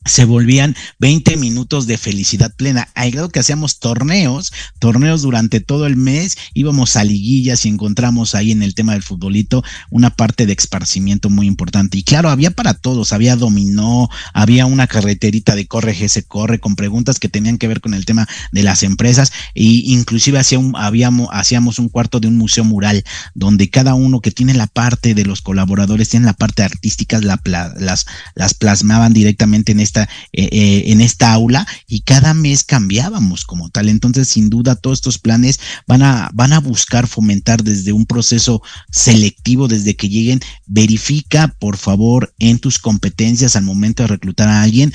se 0.05 0.25
volvían 0.25 0.75
20 0.99 1.35
minutos 1.37 1.87
de 1.87 1.97
felicidad 1.97 2.53
plena. 2.55 2.89
Hay 2.93 3.11
grado 3.11 3.29
que 3.29 3.39
hacíamos 3.39 3.79
torneos, 3.79 4.53
torneos 4.79 5.23
durante 5.23 5.59
todo 5.59 5.87
el 5.87 5.97
mes, 5.97 6.37
íbamos 6.53 6.95
a 6.95 7.03
liguillas 7.03 7.65
y 7.65 7.69
encontramos 7.69 8.35
ahí 8.35 8.51
en 8.51 8.61
el 8.61 8.75
tema 8.75 8.93
del 8.93 9.01
futbolito 9.01 9.63
una 9.89 10.11
parte 10.11 10.45
de 10.45 10.53
esparcimiento 10.53 11.29
muy 11.29 11.47
importante. 11.47 11.97
Y 11.97 12.03
claro, 12.03 12.29
había 12.29 12.51
para 12.51 12.75
todos, 12.75 13.13
había 13.13 13.35
dominó, 13.35 14.09
había 14.33 14.67
una 14.67 14.87
carreterita 14.87 15.55
de 15.55 15.67
corre 15.67 15.95
se 15.95 16.23
corre 16.23 16.59
con 16.59 16.75
preguntas 16.75 17.19
que 17.19 17.29
tenían 17.29 17.57
que 17.57 17.67
ver 17.67 17.81
con 17.81 17.93
el 17.93 18.05
tema 18.05 18.27
de 18.51 18.63
las 18.63 18.83
empresas 18.83 19.31
e 19.55 19.63
inclusive 19.63 20.37
hacía 20.37 20.59
un, 20.59 20.75
habíamos, 20.75 21.29
hacíamos 21.31 21.79
un 21.79 21.89
cuarto 21.89 22.19
de 22.19 22.27
un 22.27 22.37
museo 22.37 22.63
mural 22.63 23.03
donde 23.33 23.69
cada 23.69 23.95
uno 23.95 24.19
que 24.19 24.31
tiene 24.31 24.53
la 24.53 24.67
parte 24.67 25.15
de 25.15 25.25
los 25.25 25.41
colaboradores 25.41 26.09
tiene 26.09 26.25
la 26.25 26.33
parte 26.33 26.63
artística, 26.63 27.19
la, 27.21 27.41
las, 27.77 28.05
las 28.35 28.53
plasmaban 28.53 29.13
directamente 29.13 29.71
en 29.71 29.79
este 29.79 29.94
eh, 30.03 30.49
eh, 30.51 30.83
en 30.87 31.01
esta 31.01 31.33
aula 31.33 31.67
y 31.87 32.01
cada 32.01 32.33
mes 32.33 32.63
cambiábamos 32.63 33.45
como 33.45 33.69
tal. 33.69 33.89
Entonces, 33.89 34.27
sin 34.27 34.49
duda, 34.49 34.75
todos 34.75 34.99
estos 34.99 35.19
planes 35.19 35.59
van 35.87 36.03
a, 36.03 36.29
van 36.33 36.53
a 36.53 36.59
buscar 36.59 37.07
fomentar 37.07 37.63
desde 37.63 37.91
un 37.91 38.05
proceso 38.05 38.61
selectivo, 38.91 39.67
desde 39.67 39.95
que 39.95 40.09
lleguen, 40.09 40.41
verifica, 40.65 41.55
por 41.59 41.77
favor, 41.77 42.33
en 42.39 42.59
tus 42.59 42.79
competencias 42.79 43.55
al 43.55 43.63
momento 43.63 44.03
de 44.03 44.07
reclutar 44.07 44.47
a 44.47 44.61
alguien, 44.61 44.93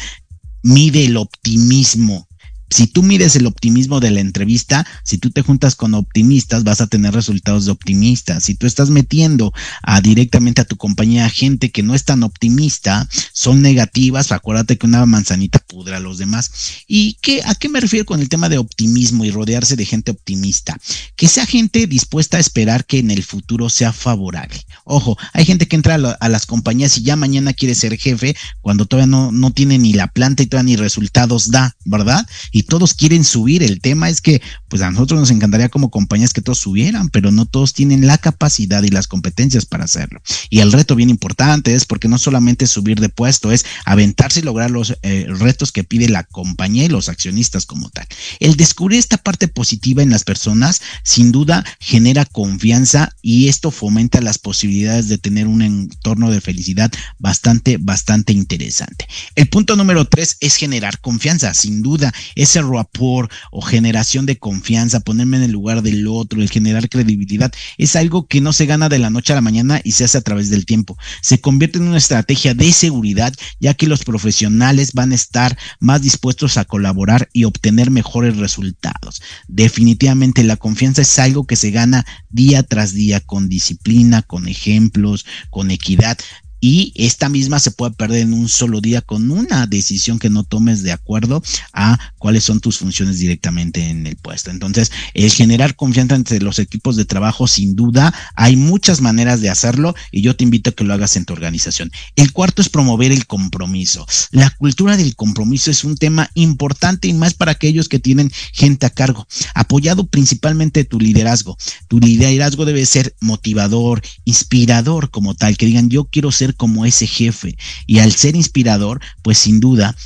mide 0.62 1.04
el 1.04 1.16
optimismo 1.16 2.28
si 2.70 2.86
tú 2.86 3.02
mides 3.02 3.34
el 3.36 3.46
optimismo 3.46 3.98
de 4.00 4.12
la 4.12 4.20
entrevista, 4.20 4.86
si 5.02 5.18
tú 5.18 5.30
te 5.30 5.42
juntas 5.42 5.74
con 5.74 5.94
optimistas, 5.94 6.62
vas 6.62 6.80
a 6.80 6.86
tener 6.86 7.12
resultados 7.12 7.64
de 7.64 7.72
optimistas. 7.72 8.44
Si 8.44 8.54
tú 8.54 8.66
estás 8.66 8.90
metiendo 8.90 9.52
a, 9.82 10.00
directamente 10.00 10.60
a 10.60 10.64
tu 10.64 10.76
compañía 10.76 11.28
gente 11.28 11.70
que 11.70 11.82
no 11.82 11.94
es 11.94 12.04
tan 12.04 12.22
optimista, 12.22 13.08
son 13.32 13.60
negativas, 13.60 14.30
acuérdate 14.30 14.78
que 14.78 14.86
una 14.86 15.04
manzanita 15.04 15.58
pudra 15.58 15.96
a 15.96 16.00
los 16.00 16.18
demás. 16.18 16.50
¿Y 16.86 17.14
qué, 17.20 17.42
a 17.44 17.54
qué 17.56 17.68
me 17.68 17.80
refiero 17.80 18.06
con 18.06 18.20
el 18.20 18.28
tema 18.28 18.48
de 18.48 18.58
optimismo 18.58 19.24
y 19.24 19.30
rodearse 19.30 19.74
de 19.74 19.84
gente 19.84 20.12
optimista? 20.12 20.78
Que 21.16 21.26
sea 21.26 21.46
gente 21.46 21.86
dispuesta 21.88 22.36
a 22.36 22.40
esperar 22.40 22.84
que 22.84 22.98
en 22.98 23.10
el 23.10 23.24
futuro 23.24 23.68
sea 23.68 23.92
favorable. 23.92 24.64
Ojo, 24.84 25.18
hay 25.32 25.44
gente 25.44 25.66
que 25.66 25.76
entra 25.76 25.94
a, 25.94 26.28
las 26.28 26.46
compañías 26.46 26.96
y 26.98 27.02
ya 27.02 27.16
mañana 27.16 27.52
quiere 27.52 27.74
ser 27.74 27.98
jefe 27.98 28.36
cuando 28.60 28.86
todavía 28.86 29.08
no, 29.08 29.32
no 29.32 29.50
tiene 29.50 29.78
ni 29.78 29.92
la 29.92 30.06
planta 30.06 30.42
y 30.42 30.46
todavía 30.46 30.70
ni 30.70 30.76
resultados 30.76 31.50
da, 31.50 31.76
¿verdad? 31.84 32.26
Todos 32.62 32.94
quieren 32.94 33.24
subir. 33.24 33.62
El 33.62 33.80
tema 33.80 34.08
es 34.08 34.20
que, 34.20 34.42
pues 34.68 34.82
a 34.82 34.90
nosotros 34.90 35.20
nos 35.20 35.30
encantaría 35.30 35.68
como 35.68 35.90
compañías 35.90 36.32
que 36.32 36.42
todos 36.42 36.58
subieran, 36.58 37.08
pero 37.08 37.32
no 37.32 37.46
todos 37.46 37.72
tienen 37.72 38.06
la 38.06 38.18
capacidad 38.18 38.82
y 38.82 38.88
las 38.88 39.06
competencias 39.06 39.66
para 39.66 39.84
hacerlo. 39.84 40.20
Y 40.48 40.60
el 40.60 40.72
reto 40.72 40.96
bien 40.96 41.10
importante 41.10 41.74
es 41.74 41.84
porque 41.84 42.08
no 42.08 42.18
solamente 42.18 42.66
subir 42.66 43.00
de 43.00 43.08
puesto, 43.08 43.52
es 43.52 43.64
aventarse 43.84 44.40
y 44.40 44.42
lograr 44.42 44.70
los 44.70 44.96
eh, 45.02 45.26
retos 45.28 45.72
que 45.72 45.84
pide 45.84 46.08
la 46.08 46.24
compañía 46.24 46.84
y 46.84 46.88
los 46.88 47.08
accionistas 47.08 47.66
como 47.66 47.90
tal. 47.90 48.06
El 48.38 48.56
descubrir 48.56 48.98
esta 48.98 49.18
parte 49.18 49.48
positiva 49.48 50.02
en 50.02 50.10
las 50.10 50.24
personas, 50.24 50.80
sin 51.02 51.32
duda, 51.32 51.64
genera 51.78 52.24
confianza 52.24 53.14
y 53.22 53.48
esto 53.48 53.70
fomenta 53.70 54.20
las 54.20 54.38
posibilidades 54.38 55.08
de 55.08 55.18
tener 55.18 55.46
un 55.46 55.62
entorno 55.62 56.30
de 56.30 56.40
felicidad 56.40 56.90
bastante, 57.18 57.76
bastante 57.78 58.32
interesante. 58.32 59.06
El 59.34 59.48
punto 59.48 59.76
número 59.76 60.04
tres 60.06 60.36
es 60.40 60.56
generar 60.56 61.00
confianza, 61.00 61.54
sin 61.54 61.82
duda, 61.82 62.12
es 62.34 62.49
ese 62.50 62.62
rapport 62.62 63.30
o 63.52 63.62
generación 63.62 64.26
de 64.26 64.38
confianza, 64.38 65.00
ponerme 65.00 65.36
en 65.36 65.44
el 65.44 65.52
lugar 65.52 65.82
del 65.82 66.06
otro, 66.08 66.42
el 66.42 66.50
generar 66.50 66.88
credibilidad, 66.88 67.52
es 67.78 67.94
algo 67.94 68.26
que 68.26 68.40
no 68.40 68.52
se 68.52 68.66
gana 68.66 68.88
de 68.88 68.98
la 68.98 69.10
noche 69.10 69.32
a 69.32 69.36
la 69.36 69.40
mañana 69.40 69.80
y 69.84 69.92
se 69.92 70.04
hace 70.04 70.18
a 70.18 70.22
través 70.22 70.50
del 70.50 70.66
tiempo. 70.66 70.98
Se 71.22 71.40
convierte 71.40 71.78
en 71.78 71.86
una 71.88 71.98
estrategia 71.98 72.54
de 72.54 72.72
seguridad, 72.72 73.32
ya 73.60 73.74
que 73.74 73.86
los 73.86 74.04
profesionales 74.04 74.92
van 74.94 75.12
a 75.12 75.14
estar 75.14 75.56
más 75.78 76.02
dispuestos 76.02 76.56
a 76.56 76.64
colaborar 76.64 77.28
y 77.32 77.44
obtener 77.44 77.90
mejores 77.90 78.36
resultados. 78.36 79.22
Definitivamente 79.46 80.42
la 80.42 80.56
confianza 80.56 81.02
es 81.02 81.18
algo 81.18 81.46
que 81.46 81.56
se 81.56 81.70
gana 81.70 82.04
día 82.30 82.64
tras 82.64 82.92
día 82.92 83.20
con 83.20 83.48
disciplina, 83.48 84.22
con 84.22 84.48
ejemplos, 84.48 85.24
con 85.50 85.70
equidad 85.70 86.18
y 86.60 86.92
esta 86.94 87.28
misma 87.28 87.58
se 87.58 87.70
puede 87.70 87.92
perder 87.92 88.20
en 88.20 88.34
un 88.34 88.48
solo 88.48 88.80
día 88.80 89.00
con 89.00 89.30
una 89.30 89.66
decisión 89.66 90.18
que 90.18 90.30
no 90.30 90.44
tomes 90.44 90.82
de 90.82 90.92
acuerdo 90.92 91.42
a 91.72 91.98
cuáles 92.18 92.44
son 92.44 92.60
tus 92.60 92.78
funciones 92.78 93.18
directamente 93.18 93.88
en 93.88 94.06
el 94.06 94.16
puesto. 94.16 94.50
Entonces, 94.50 94.92
el 95.14 95.30
generar 95.30 95.74
confianza 95.74 96.14
entre 96.14 96.40
los 96.40 96.58
equipos 96.58 96.96
de 96.96 97.04
trabajo, 97.04 97.46
sin 97.46 97.74
duda, 97.74 98.14
hay 98.34 98.56
muchas 98.56 99.00
maneras 99.00 99.40
de 99.40 99.48
hacerlo 99.48 99.94
y 100.12 100.22
yo 100.22 100.36
te 100.36 100.44
invito 100.44 100.70
a 100.70 100.72
que 100.74 100.84
lo 100.84 100.92
hagas 100.94 101.16
en 101.16 101.24
tu 101.24 101.32
organización. 101.32 101.90
El 102.16 102.32
cuarto 102.32 102.62
es 102.62 102.68
promover 102.68 103.12
el 103.12 103.26
compromiso. 103.26 104.06
La 104.30 104.50
cultura 104.50 104.96
del 104.96 105.16
compromiso 105.16 105.70
es 105.70 105.84
un 105.84 105.96
tema 105.96 106.30
importante 106.34 107.08
y 107.08 107.14
más 107.14 107.34
para 107.34 107.52
aquellos 107.52 107.88
que 107.88 107.98
tienen 107.98 108.30
gente 108.52 108.86
a 108.86 108.90
cargo, 108.90 109.26
apoyado 109.54 110.06
principalmente 110.06 110.84
tu 110.84 111.00
liderazgo. 111.00 111.56
Tu 111.88 111.98
liderazgo 112.00 112.64
debe 112.64 112.84
ser 112.86 113.14
motivador, 113.20 114.02
inspirador 114.24 115.10
como 115.10 115.34
tal, 115.34 115.56
que 115.56 115.66
digan 115.66 115.88
yo 115.88 116.04
quiero 116.04 116.32
ser 116.32 116.49
como 116.54 116.86
ese 116.86 117.06
jefe. 117.06 117.56
Y 117.86 117.98
al 117.98 118.12
ser 118.12 118.36
inspirador, 118.36 119.00
pues 119.22 119.38
sin 119.38 119.60
duda, 119.60 119.96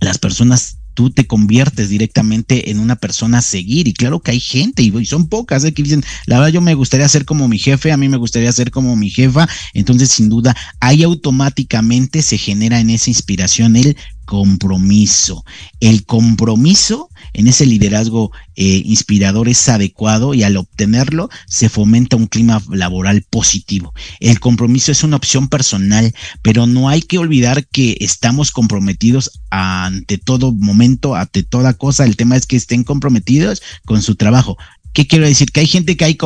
las 0.00 0.18
personas 0.18 0.76
tú 0.94 1.10
te 1.10 1.26
conviertes 1.26 1.88
directamente 1.88 2.70
en 2.70 2.78
una 2.78 2.96
persona 2.96 3.38
a 3.38 3.42
seguir. 3.42 3.88
Y 3.88 3.94
claro 3.94 4.20
que 4.20 4.32
hay 4.32 4.40
gente, 4.40 4.82
y 4.82 5.06
son 5.06 5.28
pocas, 5.28 5.64
¿eh? 5.64 5.72
que 5.72 5.82
dicen, 5.82 6.04
la 6.26 6.38
verdad 6.38 6.52
yo 6.52 6.60
me 6.60 6.74
gustaría 6.74 7.08
ser 7.08 7.24
como 7.24 7.48
mi 7.48 7.58
jefe, 7.58 7.92
a 7.92 7.96
mí 7.96 8.08
me 8.08 8.16
gustaría 8.16 8.52
ser 8.52 8.70
como 8.70 8.96
mi 8.96 9.10
jefa. 9.10 9.48
Entonces, 9.72 10.10
sin 10.10 10.28
duda, 10.28 10.56
ahí 10.80 11.02
automáticamente 11.02 12.22
se 12.22 12.38
genera 12.38 12.80
en 12.80 12.90
esa 12.90 13.10
inspiración 13.10 13.76
el 13.76 13.96
compromiso. 14.30 15.44
El 15.80 16.06
compromiso 16.06 17.08
en 17.32 17.48
ese 17.48 17.66
liderazgo 17.66 18.30
eh, 18.54 18.80
inspirador 18.84 19.48
es 19.48 19.68
adecuado 19.68 20.34
y 20.34 20.44
al 20.44 20.56
obtenerlo 20.56 21.28
se 21.48 21.68
fomenta 21.68 22.14
un 22.14 22.28
clima 22.28 22.62
laboral 22.70 23.26
positivo. 23.28 23.92
El 24.20 24.38
compromiso 24.38 24.92
es 24.92 25.02
una 25.02 25.16
opción 25.16 25.48
personal, 25.48 26.14
pero 26.42 26.68
no 26.68 26.88
hay 26.88 27.02
que 27.02 27.18
olvidar 27.18 27.66
que 27.66 27.96
estamos 27.98 28.52
comprometidos 28.52 29.32
ante 29.50 30.16
todo 30.16 30.52
momento, 30.52 31.16
ante 31.16 31.42
toda 31.42 31.74
cosa. 31.74 32.04
El 32.04 32.14
tema 32.14 32.36
es 32.36 32.46
que 32.46 32.54
estén 32.54 32.84
comprometidos 32.84 33.62
con 33.84 34.00
su 34.00 34.14
trabajo. 34.14 34.56
¿Qué 34.92 35.08
quiero 35.08 35.26
decir? 35.26 35.50
Que 35.50 35.60
hay 35.60 35.66
gente 35.66 35.96
que 35.96 36.16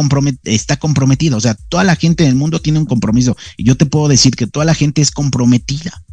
está 0.45 0.77
comprometida, 0.77 1.37
o 1.39 1.41
sea, 1.41 1.55
toda 1.55 1.85
la 1.85 1.97
gente 1.97 2.25
en 2.25 2.31
el 2.31 2.35
mundo 2.35 2.61
tiene 2.61 2.79
un 2.79 2.87
compromiso 2.87 3.35
y 3.57 3.65
yo 3.65 3.79
te 3.79 3.87
puedo 3.87 4.09
decir 4.09 4.37
que 4.37 4.47
toda 4.47 4.67
la 4.67 4.75
gente 4.75 5.01
es 5.01 5.11
comprometida. 5.11 6.04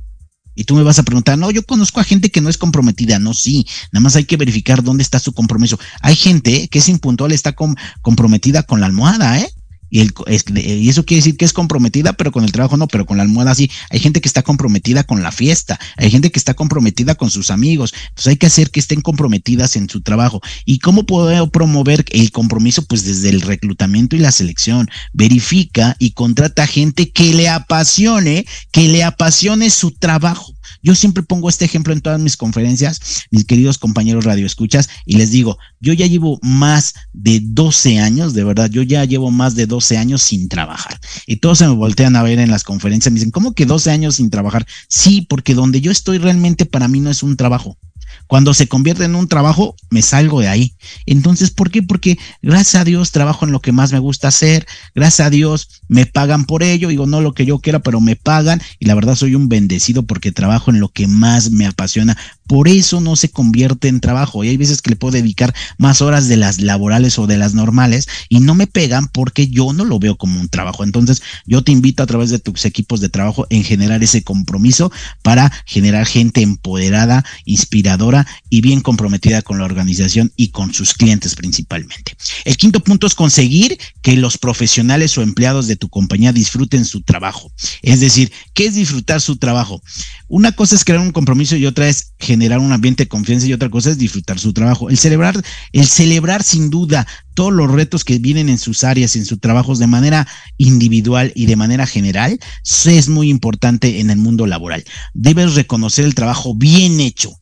Y 0.56 0.66
tú 0.66 0.76
me 0.76 0.84
vas 0.84 1.00
a 1.00 1.04
preguntar, 1.04 1.38
no, 1.38 1.52
yo 1.52 1.64
conozco 1.64 2.00
a 2.00 2.04
gente 2.04 2.30
que 2.30 2.42
no 2.42 2.50
es 2.50 2.58
comprometida. 2.58 3.20
No, 3.20 3.34
sí, 3.34 3.66
nada 3.92 4.04
más 4.04 4.16
hay 4.16 4.26
que 4.26 4.38
verificar 4.38 4.84
dónde 4.84 5.04
está 5.04 5.20
su 5.20 5.34
compromiso. 5.34 5.80
Hay 6.02 6.16
gente 6.16 6.68
que 6.68 6.80
es 6.80 6.90
impuntual, 6.90 7.32
está 7.32 7.56
comprometida 8.02 8.64
con 8.64 8.80
la 8.80 8.88
almohada, 8.88 9.40
¿eh? 9.40 9.50
Y, 9.92 10.10
y 10.56 10.90
eso 10.90 11.06
quiere 11.06 11.20
decir 11.20 11.38
que 11.38 11.46
es 11.46 11.54
comprometida, 11.54 12.14
pero 12.14 12.32
con 12.32 12.44
el 12.44 12.52
trabajo 12.52 12.78
no, 12.78 12.88
pero 12.88 13.06
con 13.06 13.18
la 13.18 13.24
almohada 13.24 13.54
sí. 13.54 13.70
Hay 13.90 14.00
gente 14.00 14.22
que 14.22 14.28
está 14.28 14.42
comprometida 14.42 15.04
con 15.04 15.22
la 15.22 15.32
fiesta, 15.32 15.80
hay 15.98 16.10
gente 16.10 16.32
que 16.32 16.40
está 16.40 16.54
comprometida 16.54 17.16
con 17.16 17.30
sus 17.30 17.52
amigos. 17.52 17.94
Entonces 18.10 18.28
hay 18.28 18.38
que 18.38 18.48
hacer 18.48 18.72
que 18.72 18.80
estén 18.80 19.02
comprometidas 19.02 19.76
en 19.76 19.90
su 19.90 20.02
trabajo. 20.02 20.42
¿Y 20.66 20.80
cómo 20.80 21.06
puedo 21.06 21.52
promover 21.52 22.06
el 22.10 22.32
compromiso? 22.32 22.86
Pues 22.86 23.04
desde 23.04 23.30
el 23.30 23.42
reclutamiento 23.42 24.16
y 24.16 24.20
la 24.20 24.32
selección. 24.32 24.90
Verifica 25.14 25.96
y 26.00 26.12
contrata 26.12 26.66
gente 26.66 27.12
que 27.12 27.34
le 27.34 27.50
apasione, 27.50 28.46
que 28.72 28.88
le 28.88 29.04
apasione 29.04 29.70
su 29.70 29.92
trabajo 29.92 30.56
Yo 30.82 30.96
siempre 30.96 31.24
pongo 31.24 31.50
este 31.50 31.66
ejemplo 31.66 31.94
en 31.94 32.02
todas 32.02 32.20
mis 32.20 32.38
conferencias, 32.38 33.26
mis 33.32 33.46
queridos 33.46 33.78
compañeros 33.78 34.26
radioescuchas, 34.26 34.90
y 35.06 35.18
les 35.18 35.32
digo, 35.32 35.58
yo 35.80 35.94
ya 35.94 36.08
llevo 36.08 36.40
más 36.42 36.94
de 37.14 37.42
12 37.44 38.00
años, 38.00 38.34
de 38.34 38.44
verdad, 38.44 38.70
yo 38.70 38.82
ya 38.82 39.06
llevo 39.06 39.32
más 39.32 39.56
de 39.56 39.68
12 39.68 39.98
años 39.98 40.22
sin 40.22 40.50
trabajar. 40.50 41.00
Y 41.28 41.38
todos 41.38 41.60
se 41.60 41.68
me 41.68 41.76
voltean 41.76 42.16
a 42.16 42.24
ver 42.24 42.40
en 42.40 42.52
las 42.52 42.64
conferencias, 42.64 43.12
me 43.12 43.20
dicen, 43.20 43.32
¿cómo 43.32 43.54
que 43.54 43.66
12 43.66 43.92
años 43.92 44.16
sin 44.16 44.30
trabajar? 44.30 44.66
Sí, 44.88 45.22
porque 45.22 45.54
donde 45.54 45.82
yo 45.82 45.92
estoy 45.92 46.18
realmente 46.18 46.66
para 46.66 46.88
mí 46.88 47.00
no 47.00 47.10
es 47.10 47.24
un 47.24 47.38
trabajo. 47.38 47.78
Cuando 48.28 48.54
se 48.54 48.68
convierte 48.68 49.06
en 49.06 49.16
un 49.16 49.28
trabajo, 49.28 49.76
me 49.90 50.02
salgo 50.02 50.40
de 50.40 50.48
ahí. 50.48 50.74
Entonces, 51.06 51.52
¿por 51.52 51.72
qué? 51.72 51.84
Porque 51.84 52.18
gracias 52.42 52.82
a 52.82 52.86
Dios 52.86 53.12
trabajo 53.12 53.46
en 53.46 53.52
lo 53.52 53.62
que 53.62 53.72
más 53.72 53.92
me 53.92 54.00
gusta 54.00 54.30
hacer, 54.30 54.66
gracias 54.96 55.28
a 55.28 55.30
Dios 55.30 55.82
me 55.88 56.06
pagan 56.06 56.46
por 56.46 56.64
ello, 56.64 56.90
digo, 56.90 57.06
no 57.06 57.22
lo 57.22 57.34
que 57.34 57.46
yo 57.46 57.60
quiera, 57.60 57.80
pero 57.80 58.00
me 58.00 58.16
pagan 58.16 58.62
y 58.80 58.86
la 58.86 58.96
verdad 58.96 59.16
soy 59.16 59.36
un 59.36 59.50
bendecido 59.50 60.04
porque 60.04 60.32
trabajo 60.32 60.72
en 60.72 60.80
lo 60.80 60.90
que 60.90 61.08
más 61.08 61.52
me 61.52 61.66
apasiona. 61.66 62.18
Por 62.48 62.68
eso 62.68 63.00
no 63.00 63.16
se 63.16 63.30
convierte 63.30 63.88
en 63.88 64.02
trabajo 64.02 64.44
y 64.44 64.50
hay 64.50 64.58
veces 64.58 64.82
que 64.82 64.90
le 64.90 64.96
puedo 64.96 65.14
dedicar 65.14 65.54
más 65.78 66.02
horas 66.02 66.28
de 66.28 66.38
las 66.38 66.60
laborales 66.60 67.18
o 67.18 67.28
de 67.28 67.38
las 67.38 67.54
normales 67.54 68.08
y 68.30 68.40
no 68.40 68.56
me 68.56 68.68
pegan 68.68 69.08
porque 69.08 69.48
yo 69.48 69.74
no 69.74 69.86
lo 69.86 70.00
veo 70.00 70.18
como 70.18 70.40
un 70.40 70.50
trabajo. 70.50 70.84
Entonces, 70.84 71.22
yo 71.46 71.64
te 71.64 71.72
invito 71.72 72.04
a 72.04 72.08
través 72.08 72.30
de 72.30 72.40
tus 72.40 72.66
equipos 72.66 73.00
de 73.00 73.10
trabajo 73.10 73.48
en 73.50 73.64
generar 73.64 74.04
ese 74.04 74.24
compromiso 74.24 74.92
para 75.22 75.52
generar 75.66 76.06
gente 76.06 76.42
empoderada, 76.42 77.24
inspiradora 77.46 78.11
y 78.50 78.62
bien 78.62 78.82
comprometida 78.82 79.42
con 79.42 79.58
la 79.58 79.66
organización 79.66 80.32
y 80.36 80.50
con 80.50 80.74
sus 80.74 80.94
clientes 80.94 81.36
principalmente. 81.36 82.16
El 82.46 82.58
quinto 82.58 82.80
punto 82.80 83.08
es 83.08 83.16
conseguir 83.16 83.78
que 84.02 84.18
los 84.18 84.38
profesionales 84.38 85.18
o 85.18 85.22
empleados 85.22 85.68
de 85.68 85.76
tu 85.76 85.90
compañía 85.90 86.34
disfruten 86.34 86.86
su 86.86 87.02
trabajo. 87.02 87.52
Es 87.82 88.00
decir, 88.00 88.32
¿qué 88.54 88.66
es 88.66 88.76
disfrutar 88.76 89.22
su 89.22 89.38
trabajo? 89.38 89.82
Una 90.28 90.52
cosa 90.52 90.76
es 90.76 90.84
crear 90.84 91.00
un 91.00 91.12
compromiso 91.12 91.56
y 91.56 91.66
otra 91.66 91.88
es 91.88 92.14
generar 92.20 92.60
un 92.60 92.72
ambiente 92.72 93.04
de 93.04 93.10
confianza 93.10 93.48
y 93.48 93.54
otra 93.54 93.70
cosa 93.70 93.92
es 93.92 93.98
disfrutar 93.98 94.40
su 94.40 94.54
trabajo. 94.54 94.90
El 94.90 94.98
celebrar, 94.98 95.42
el 95.72 95.88
celebrar 95.88 96.44
sin 96.44 96.70
duda 96.70 97.08
todos 97.34 97.54
los 97.54 97.72
retos 97.72 98.04
que 98.04 98.20
vienen 98.20 98.50
en 98.50 98.58
sus 98.58 98.84
áreas, 98.84 99.16
en 99.16 99.26
sus 99.26 99.40
trabajos 99.40 99.80
de 99.80 99.88
manera 99.88 100.28
individual 100.58 101.32
y 101.36 101.46
de 101.46 101.56
manera 101.56 101.88
general, 101.88 102.40
es 102.86 103.10
muy 103.10 103.30
importante 103.30 104.00
en 104.00 104.10
el 104.10 104.18
mundo 104.18 104.46
laboral. 104.48 104.84
Debes 105.14 105.56
reconocer 105.56 106.06
el 106.06 106.16
trabajo 106.16 106.56
bien 106.56 107.00
hecho 107.00 107.41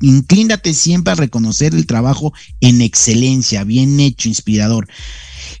Inclínate 0.00 0.72
siempre 0.72 1.12
a 1.12 1.16
reconocer 1.16 1.74
el 1.74 1.86
trabajo 1.86 2.32
en 2.60 2.80
excelencia, 2.80 3.64
bien 3.64 3.98
hecho, 3.98 4.28
inspirador. 4.28 4.88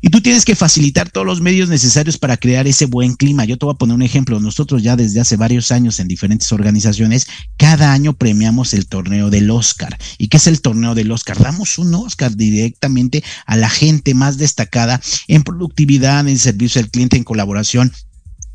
Y 0.00 0.08
tú 0.08 0.20
tienes 0.20 0.44
que 0.44 0.54
facilitar 0.54 1.10
todos 1.10 1.26
los 1.26 1.40
medios 1.40 1.68
necesarios 1.68 2.18
para 2.18 2.36
crear 2.36 2.66
ese 2.66 2.86
buen 2.86 3.14
clima. 3.14 3.44
Yo 3.44 3.58
te 3.58 3.66
voy 3.66 3.74
a 3.74 3.78
poner 3.78 3.94
un 3.96 4.02
ejemplo. 4.02 4.38
Nosotros 4.38 4.82
ya 4.82 4.96
desde 4.96 5.20
hace 5.20 5.36
varios 5.36 5.72
años 5.72 5.98
en 5.98 6.08
diferentes 6.08 6.52
organizaciones, 6.52 7.26
cada 7.56 7.92
año 7.92 8.12
premiamos 8.12 8.72
el 8.74 8.86
torneo 8.86 9.30
del 9.30 9.50
Oscar. 9.50 9.98
¿Y 10.18 10.28
qué 10.28 10.36
es 10.36 10.46
el 10.46 10.60
torneo 10.60 10.94
del 10.94 11.10
Oscar? 11.10 11.38
Damos 11.38 11.78
un 11.78 11.94
Oscar 11.94 12.36
directamente 12.36 13.24
a 13.46 13.56
la 13.56 13.68
gente 13.68 14.14
más 14.14 14.38
destacada 14.38 15.00
en 15.26 15.42
productividad, 15.42 16.28
en 16.28 16.38
servicio 16.38 16.80
al 16.80 16.90
cliente, 16.90 17.16
en 17.16 17.24
colaboración 17.24 17.92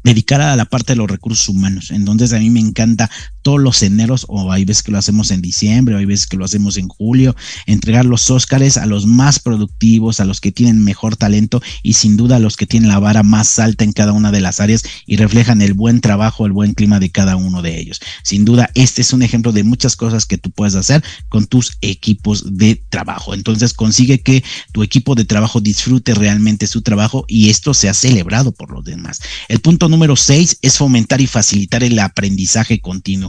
dedicada 0.03 0.53
a 0.53 0.55
la 0.55 0.65
parte 0.65 0.93
de 0.93 0.97
los 0.97 1.09
recursos 1.09 1.49
humanos. 1.49 1.91
Entonces 1.91 2.33
a 2.33 2.39
mí 2.39 2.49
me 2.49 2.59
encanta 2.59 3.09
todos 3.41 3.59
los 3.59 3.83
eneros, 3.83 4.25
o 4.27 4.51
hay 4.51 4.65
veces 4.65 4.83
que 4.83 4.91
lo 4.91 4.97
hacemos 4.97 5.31
en 5.31 5.41
diciembre, 5.41 5.95
o 5.95 5.97
hay 5.97 6.05
veces 6.05 6.27
que 6.27 6.37
lo 6.37 6.45
hacemos 6.45 6.77
en 6.77 6.87
julio, 6.87 7.35
entregar 7.65 8.05
los 8.05 8.29
Óscares 8.29 8.77
a 8.77 8.85
los 8.85 9.05
más 9.05 9.39
productivos, 9.39 10.19
a 10.19 10.25
los 10.25 10.41
que 10.41 10.51
tienen 10.51 10.83
mejor 10.83 11.15
talento 11.15 11.61
y 11.83 11.93
sin 11.93 12.17
duda 12.17 12.37
a 12.37 12.39
los 12.39 12.57
que 12.57 12.65
tienen 12.65 12.89
la 12.89 12.99
vara 12.99 13.23
más 13.23 13.59
alta 13.59 13.83
en 13.83 13.93
cada 13.93 14.13
una 14.13 14.31
de 14.31 14.41
las 14.41 14.59
áreas 14.59 14.83
y 15.05 15.17
reflejan 15.17 15.61
el 15.61 15.73
buen 15.73 16.01
trabajo, 16.01 16.45
el 16.45 16.51
buen 16.51 16.73
clima 16.73 16.99
de 16.99 17.11
cada 17.11 17.35
uno 17.35 17.61
de 17.61 17.79
ellos. 17.79 17.99
Sin 18.23 18.45
duda, 18.45 18.69
este 18.75 19.01
es 19.01 19.13
un 19.13 19.23
ejemplo 19.23 19.51
de 19.51 19.63
muchas 19.63 19.95
cosas 19.95 20.25
que 20.25 20.37
tú 20.37 20.51
puedes 20.51 20.75
hacer 20.75 21.03
con 21.29 21.47
tus 21.47 21.77
equipos 21.81 22.57
de 22.57 22.81
trabajo. 22.89 23.33
Entonces 23.33 23.73
consigue 23.73 24.21
que 24.21 24.43
tu 24.71 24.83
equipo 24.83 25.15
de 25.15 25.25
trabajo 25.25 25.61
disfrute 25.61 26.13
realmente 26.13 26.67
su 26.67 26.81
trabajo 26.81 27.25
y 27.27 27.49
esto 27.49 27.73
sea 27.73 27.93
celebrado 27.93 28.51
por 28.51 28.71
los 28.71 28.83
demás. 28.83 29.21
El 29.47 29.59
punto 29.59 29.89
número 29.89 30.15
seis 30.15 30.57
es 30.61 30.77
fomentar 30.77 31.21
y 31.21 31.27
facilitar 31.27 31.83
el 31.83 31.99
aprendizaje 31.99 32.79
continuo. 32.79 33.28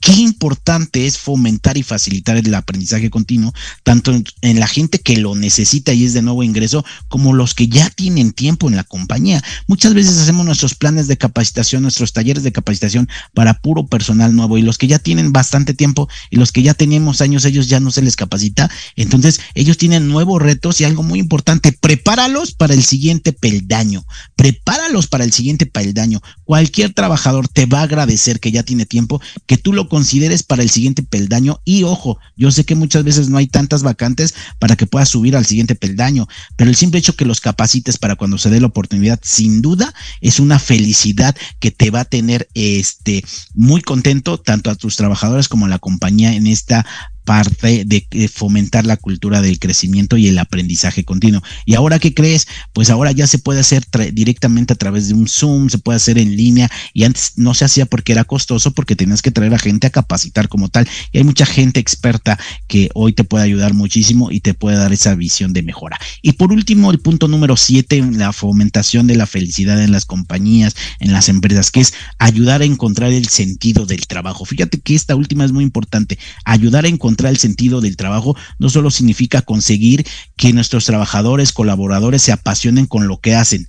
Qué 0.00 0.12
importante 0.12 1.06
es 1.06 1.18
fomentar 1.18 1.76
y 1.76 1.82
facilitar 1.82 2.38
el 2.38 2.54
aprendizaje 2.54 3.10
continuo, 3.10 3.52
tanto 3.82 4.14
en, 4.40 4.58
la 4.58 4.66
gente 4.66 4.98
que 4.98 5.18
lo 5.18 5.34
necesita 5.34 5.92
y 5.92 6.06
es 6.06 6.14
de 6.14 6.22
nuevo 6.22 6.42
ingreso, 6.42 6.86
como 7.08 7.34
los 7.34 7.52
que 7.52 7.68
ya 7.68 7.90
tienen 7.90 8.32
tiempo 8.32 8.68
en 8.68 8.76
la 8.76 8.84
compañía. 8.84 9.44
Muchas 9.66 9.92
veces 9.92 10.16
hacemos 10.16 10.46
nuestros 10.46 10.74
planes 10.74 11.06
de 11.06 11.18
capacitación, 11.18 11.82
nuestros 11.82 12.14
talleres 12.14 12.42
de 12.44 12.52
capacitación 12.52 13.10
para 13.34 13.60
puro 13.60 13.86
personal 13.88 14.34
nuevo 14.34 14.56
y 14.56 14.62
los 14.62 14.78
que 14.78 14.86
ya 14.86 14.98
tienen 14.98 15.32
bastante 15.32 15.74
tiempo 15.74 16.08
y 16.30 16.36
los 16.36 16.50
que 16.50 16.62
ya 16.62 16.72
tenemos 16.72 17.20
años, 17.20 17.44
ellos 17.44 17.68
ya 17.68 17.78
no 17.78 17.90
se 17.90 18.00
les 18.00 18.16
capacita. 18.16 18.70
Entonces, 18.96 19.40
ellos 19.54 19.76
tienen 19.76 20.08
nuevos 20.08 20.40
retos 20.40 20.80
y 20.80 20.84
algo 20.84 21.02
muy 21.02 21.18
importante, 21.18 21.72
prepáralos 21.72 22.54
para 22.54 22.72
el 22.72 22.84
siguiente 22.84 23.34
peldaño, 23.34 24.06
prepáralos 24.34 25.08
para 25.08 25.24
el 25.24 25.32
siguiente 25.34 25.66
peldaño. 25.66 26.22
Cualquier 26.44 26.94
trabajador 26.94 27.48
te 27.48 27.66
va 27.66 27.80
a 27.80 27.82
agradecer 27.82 28.40
que 28.40 28.50
ya 28.50 28.62
tiene 28.62 28.86
tiempo, 28.86 29.20
que 29.44 29.58
tú 29.58 29.74
lo 29.74 29.89
consideres 29.90 30.42
para 30.42 30.62
el 30.62 30.70
siguiente 30.70 31.02
peldaño. 31.02 31.60
Y 31.66 31.82
ojo, 31.82 32.18
yo 32.38 32.50
sé 32.50 32.64
que 32.64 32.74
muchas 32.74 33.04
veces 33.04 33.28
no 33.28 33.36
hay 33.36 33.46
tantas 33.46 33.82
vacantes 33.82 34.34
para 34.58 34.76
que 34.76 34.86
puedas 34.86 35.10
subir 35.10 35.36
al 35.36 35.44
siguiente 35.44 35.74
peldaño, 35.74 36.26
pero 36.56 36.70
el 36.70 36.76
simple 36.76 37.00
hecho 37.00 37.14
que 37.14 37.26
los 37.26 37.42
capacites 37.42 37.98
para 37.98 38.16
cuando 38.16 38.38
se 38.38 38.48
dé 38.48 38.58
la 38.60 38.68
oportunidad, 38.68 39.20
sin 39.22 39.60
duda, 39.60 39.92
es 40.22 40.40
una 40.40 40.58
felicidad 40.58 41.36
que 41.58 41.70
te 41.70 41.90
va 41.90 42.00
a 42.00 42.04
tener 42.06 42.48
este 42.54 43.22
muy 43.54 43.82
contento 43.82 44.38
tanto 44.38 44.70
a 44.70 44.76
tus 44.76 44.96
trabajadores 44.96 45.48
como 45.48 45.66
a 45.66 45.68
la 45.68 45.78
compañía 45.78 46.32
en 46.32 46.46
esta 46.46 46.86
parte 47.24 47.84
de, 47.86 48.06
fomentar 48.32 48.86
la 48.86 48.96
cultura 48.96 49.40
del 49.40 49.58
crecimiento 49.58 50.16
y 50.16 50.28
el 50.28 50.38
aprendizaje 50.38 51.04
continuo. 51.04 51.42
¿Y 51.64 51.74
ahora 51.74 51.98
qué 51.98 52.14
crees? 52.14 52.46
Pues 52.72 52.90
ahora 52.90 53.12
ya 53.12 53.26
se 53.26 53.38
puede 53.38 53.60
hacer 53.60 53.84
directamente 54.12 54.72
a 54.72 54.76
través 54.76 55.08
de 55.08 55.14
un 55.14 55.28
Zoom, 55.28 55.68
se 55.68 55.78
puede 55.78 55.96
hacer 55.96 56.18
en 56.18 56.36
línea 56.36 56.70
y 56.92 57.04
antes 57.04 57.32
no 57.36 57.54
se 57.54 57.64
hacía 57.64 57.86
porque 57.86 58.12
era 58.12 58.24
costoso, 58.24 58.72
porque 58.72 58.96
tenías 58.96 59.22
que 59.22 59.30
traer 59.30 59.54
a 59.54 59.58
gente 59.58 59.86
a 59.86 59.90
capacitar 59.90 60.48
como 60.48 60.68
tal. 60.68 60.88
Y 61.12 61.18
hay 61.18 61.24
mucha 61.24 61.46
gente 61.46 61.80
experta 61.80 62.38
que 62.66 62.90
hoy 62.94 63.12
te 63.12 63.24
puede 63.24 63.44
ayudar 63.44 63.74
muchísimo 63.74 64.30
y 64.30 64.40
te 64.40 64.54
puede 64.54 64.76
dar 64.76 64.92
esa 64.92 65.14
visión 65.14 65.52
de 65.52 65.62
mejora. 65.62 65.98
Y 66.22 66.32
por 66.32 66.52
último, 66.52 66.90
el 66.90 67.00
punto 67.00 67.28
número 67.28 67.56
siete, 67.56 68.02
la 68.12 68.32
fomentación 68.32 69.06
de 69.06 69.16
la 69.16 69.26
felicidad 69.26 69.82
en 69.82 69.92
las 69.92 70.04
compañías, 70.04 70.74
en 70.98 71.12
las 71.12 71.28
empresas, 71.28 71.70
que 71.70 71.80
es 71.80 71.92
ayudar 72.18 72.62
a 72.62 72.64
encontrar 72.64 73.12
el 73.12 73.28
sentido 73.28 73.86
del 73.86 74.06
trabajo. 74.06 74.44
Fíjate 74.44 74.80
que 74.80 74.94
esta 74.94 75.16
última 75.16 75.44
es 75.44 75.52
muy 75.52 75.64
importante, 75.64 76.18
ayudar 76.44 76.84
a 76.84 76.88
encontrar 76.88 77.09
el 77.18 77.36
sentido 77.36 77.80
del 77.80 77.96
trabajo 77.96 78.36
no 78.58 78.68
solo 78.68 78.90
significa 78.90 79.42
conseguir 79.42 80.06
que 80.36 80.52
nuestros 80.52 80.84
trabajadores, 80.84 81.52
colaboradores 81.52 82.22
se 82.22 82.32
apasionen 82.32 82.86
con 82.86 83.08
lo 83.08 83.20
que 83.20 83.34
hacen. 83.34 83.66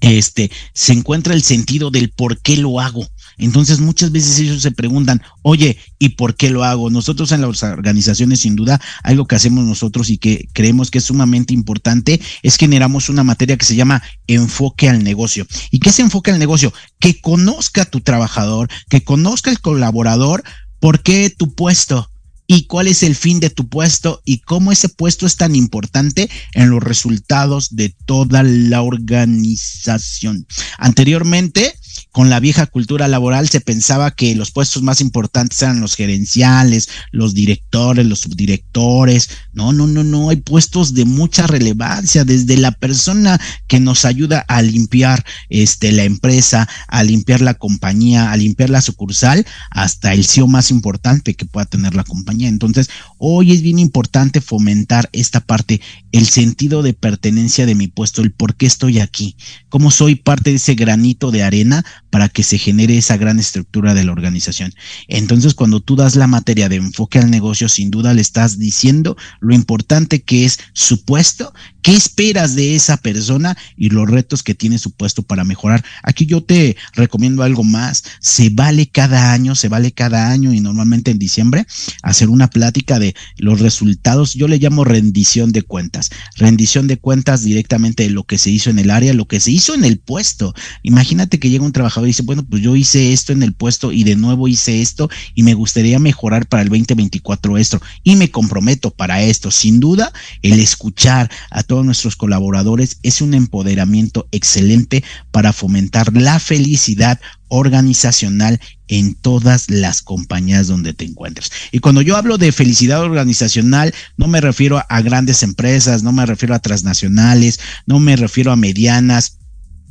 Este, 0.00 0.50
se 0.72 0.94
encuentra 0.94 1.34
el 1.34 1.42
sentido 1.42 1.90
del 1.90 2.10
por 2.10 2.40
qué 2.40 2.56
lo 2.56 2.80
hago. 2.80 3.06
Entonces 3.36 3.80
muchas 3.80 4.12
veces 4.12 4.38
ellos 4.38 4.62
se 4.62 4.70
preguntan, 4.70 5.22
oye, 5.42 5.78
¿y 5.98 6.10
por 6.10 6.36
qué 6.36 6.50
lo 6.50 6.64
hago? 6.64 6.90
Nosotros 6.90 7.32
en 7.32 7.42
las 7.42 7.62
organizaciones, 7.62 8.40
sin 8.40 8.56
duda, 8.56 8.80
algo 9.02 9.26
que 9.26 9.36
hacemos 9.36 9.64
nosotros 9.64 10.10
y 10.10 10.18
que 10.18 10.48
creemos 10.52 10.90
que 10.90 10.98
es 10.98 11.04
sumamente 11.04 11.54
importante 11.54 12.20
es 12.42 12.56
generamos 12.56 13.08
una 13.08 13.24
materia 13.24 13.56
que 13.56 13.64
se 13.64 13.76
llama 13.76 14.02
enfoque 14.26 14.88
al 14.88 15.04
negocio. 15.04 15.46
¿Y 15.70 15.80
qué 15.80 15.90
es 15.90 15.98
enfoque 15.98 16.30
al 16.30 16.38
negocio? 16.38 16.72
Que 16.98 17.20
conozca 17.20 17.84
tu 17.84 18.00
trabajador, 18.00 18.68
que 18.88 19.04
conozca 19.04 19.50
el 19.50 19.60
colaborador, 19.60 20.42
por 20.78 21.02
qué 21.02 21.30
tu 21.30 21.54
puesto, 21.54 22.09
y 22.52 22.64
cuál 22.64 22.88
es 22.88 23.04
el 23.04 23.14
fin 23.14 23.38
de 23.38 23.48
tu 23.48 23.68
puesto 23.68 24.22
y 24.24 24.38
cómo 24.38 24.72
ese 24.72 24.88
puesto 24.88 25.24
es 25.24 25.36
tan 25.36 25.54
importante 25.54 26.28
en 26.52 26.68
los 26.68 26.82
resultados 26.82 27.76
de 27.76 27.94
toda 28.06 28.42
la 28.42 28.82
organización. 28.82 30.48
Anteriormente, 30.76 31.72
con 32.12 32.28
la 32.28 32.40
vieja 32.40 32.66
cultura 32.66 33.08
laboral 33.08 33.48
se 33.48 33.60
pensaba 33.60 34.10
que 34.10 34.34
los 34.34 34.50
puestos 34.50 34.82
más 34.82 35.00
importantes 35.00 35.62
eran 35.62 35.80
los 35.80 35.94
gerenciales, 35.94 36.88
los 37.12 37.34
directores, 37.34 38.06
los 38.06 38.20
subdirectores. 38.20 39.30
No, 39.52 39.72
no, 39.72 39.86
no, 39.86 40.02
no, 40.02 40.30
hay 40.30 40.36
puestos 40.36 40.94
de 40.94 41.04
mucha 41.04 41.46
relevancia, 41.46 42.24
desde 42.24 42.56
la 42.56 42.72
persona 42.72 43.40
que 43.68 43.80
nos 43.80 44.04
ayuda 44.04 44.44
a 44.48 44.62
limpiar 44.62 45.24
este, 45.48 45.92
la 45.92 46.04
empresa, 46.04 46.68
a 46.88 47.02
limpiar 47.02 47.40
la 47.40 47.54
compañía, 47.54 48.32
a 48.32 48.36
limpiar 48.36 48.70
la 48.70 48.82
sucursal, 48.82 49.46
hasta 49.70 50.12
el 50.12 50.24
CEO 50.24 50.46
más 50.46 50.70
importante 50.70 51.34
que 51.34 51.46
pueda 51.46 51.66
tener 51.66 51.94
la 51.94 52.04
compañía. 52.04 52.48
Entonces, 52.48 52.90
hoy 53.20 53.52
es 53.52 53.62
bien 53.62 53.78
importante 53.78 54.40
fomentar 54.40 55.10
esta 55.12 55.40
parte, 55.40 55.80
el 56.10 56.26
sentido 56.26 56.82
de 56.82 56.94
pertenencia 56.94 57.66
de 57.66 57.74
mi 57.74 57.86
puesto, 57.86 58.22
el 58.22 58.32
por 58.32 58.56
qué 58.56 58.64
estoy 58.66 58.98
aquí, 58.98 59.36
cómo 59.68 59.90
soy 59.90 60.14
parte 60.14 60.50
de 60.50 60.56
ese 60.56 60.74
granito 60.74 61.30
de 61.30 61.42
arena 61.42 61.84
para 62.08 62.30
que 62.30 62.42
se 62.42 62.58
genere 62.58 62.96
esa 62.96 63.18
gran 63.18 63.38
estructura 63.38 63.92
de 63.92 64.04
la 64.04 64.12
organización. 64.12 64.72
Entonces, 65.06 65.54
cuando 65.54 65.80
tú 65.80 65.96
das 65.96 66.16
la 66.16 66.26
materia 66.26 66.70
de 66.70 66.76
enfoque 66.76 67.18
al 67.18 67.30
negocio, 67.30 67.68
sin 67.68 67.90
duda 67.90 68.14
le 68.14 68.22
estás 68.22 68.58
diciendo 68.58 69.16
lo 69.40 69.54
importante 69.54 70.22
que 70.22 70.46
es 70.46 70.58
su 70.72 71.04
puesto, 71.04 71.52
qué 71.82 71.92
esperas 71.92 72.54
de 72.54 72.74
esa 72.74 72.96
persona 72.96 73.56
y 73.76 73.90
los 73.90 74.08
retos 74.08 74.42
que 74.42 74.54
tiene 74.54 74.78
su 74.78 74.90
puesto 74.92 75.22
para 75.22 75.44
mejorar. 75.44 75.84
Aquí 76.02 76.26
yo 76.26 76.42
te 76.42 76.76
recomiendo 76.94 77.42
algo 77.42 77.64
más. 77.64 78.04
Se 78.20 78.50
vale 78.50 78.86
cada 78.86 79.32
año, 79.32 79.54
se 79.54 79.68
vale 79.68 79.92
cada 79.92 80.30
año 80.30 80.52
y 80.52 80.60
normalmente 80.60 81.10
en 81.10 81.18
diciembre 81.18 81.66
hacer 82.02 82.28
una 82.28 82.50
plática 82.50 82.98
de 82.98 83.14
los 83.36 83.60
resultados. 83.60 84.34
Yo 84.34 84.48
le 84.48 84.58
llamo 84.58 84.84
rendición 84.84 85.52
de 85.52 85.62
cuentas. 85.62 86.10
Rendición 86.36 86.86
de 86.86 86.98
cuentas 86.98 87.42
directamente 87.42 88.04
de 88.04 88.10
lo 88.10 88.24
que 88.24 88.38
se 88.38 88.50
hizo 88.50 88.70
en 88.70 88.78
el 88.78 88.90
área, 88.90 89.14
lo 89.14 89.26
que 89.26 89.40
se 89.40 89.50
hizo 89.50 89.74
en 89.74 89.84
el 89.84 89.98
puesto. 89.98 90.54
Imagínate 90.82 91.38
que 91.38 91.50
llega 91.50 91.64
un 91.64 91.72
trabajador 91.72 92.08
y 92.08 92.10
dice, 92.10 92.22
bueno, 92.22 92.44
pues 92.48 92.62
yo 92.62 92.76
hice 92.76 93.12
esto 93.12 93.32
en 93.32 93.42
el 93.42 93.52
puesto 93.52 93.92
y 93.92 94.04
de 94.04 94.16
nuevo 94.16 94.48
hice 94.48 94.80
esto 94.82 95.10
y 95.34 95.42
me 95.42 95.54
gustaría 95.54 95.98
mejorar 95.98 96.46
para 96.46 96.62
el 96.62 96.68
2024 96.68 97.58
esto 97.58 97.80
y 98.02 98.16
me 98.16 98.30
comprometo 98.30 98.90
para 98.90 99.22
esto. 99.22 99.50
Sin 99.50 99.80
duda, 99.80 100.12
el 100.42 100.60
escuchar 100.60 101.30
a 101.50 101.62
todos 101.70 101.86
nuestros 101.86 102.16
colaboradores 102.16 102.98
es 103.04 103.20
un 103.20 103.32
empoderamiento 103.32 104.26
excelente 104.32 105.04
para 105.30 105.52
fomentar 105.52 106.12
la 106.16 106.40
felicidad 106.40 107.20
organizacional 107.46 108.58
en 108.88 109.14
todas 109.14 109.70
las 109.70 110.02
compañías 110.02 110.66
donde 110.66 110.94
te 110.94 111.04
encuentres. 111.04 111.52
Y 111.70 111.78
cuando 111.78 112.02
yo 112.02 112.16
hablo 112.16 112.38
de 112.38 112.50
felicidad 112.50 113.02
organizacional, 113.02 113.94
no 114.16 114.26
me 114.26 114.40
refiero 114.40 114.82
a 114.88 115.00
grandes 115.00 115.44
empresas, 115.44 116.02
no 116.02 116.10
me 116.10 116.26
refiero 116.26 116.56
a 116.56 116.58
transnacionales, 116.58 117.60
no 117.86 118.00
me 118.00 118.16
refiero 118.16 118.50
a 118.50 118.56
medianas, 118.56 119.38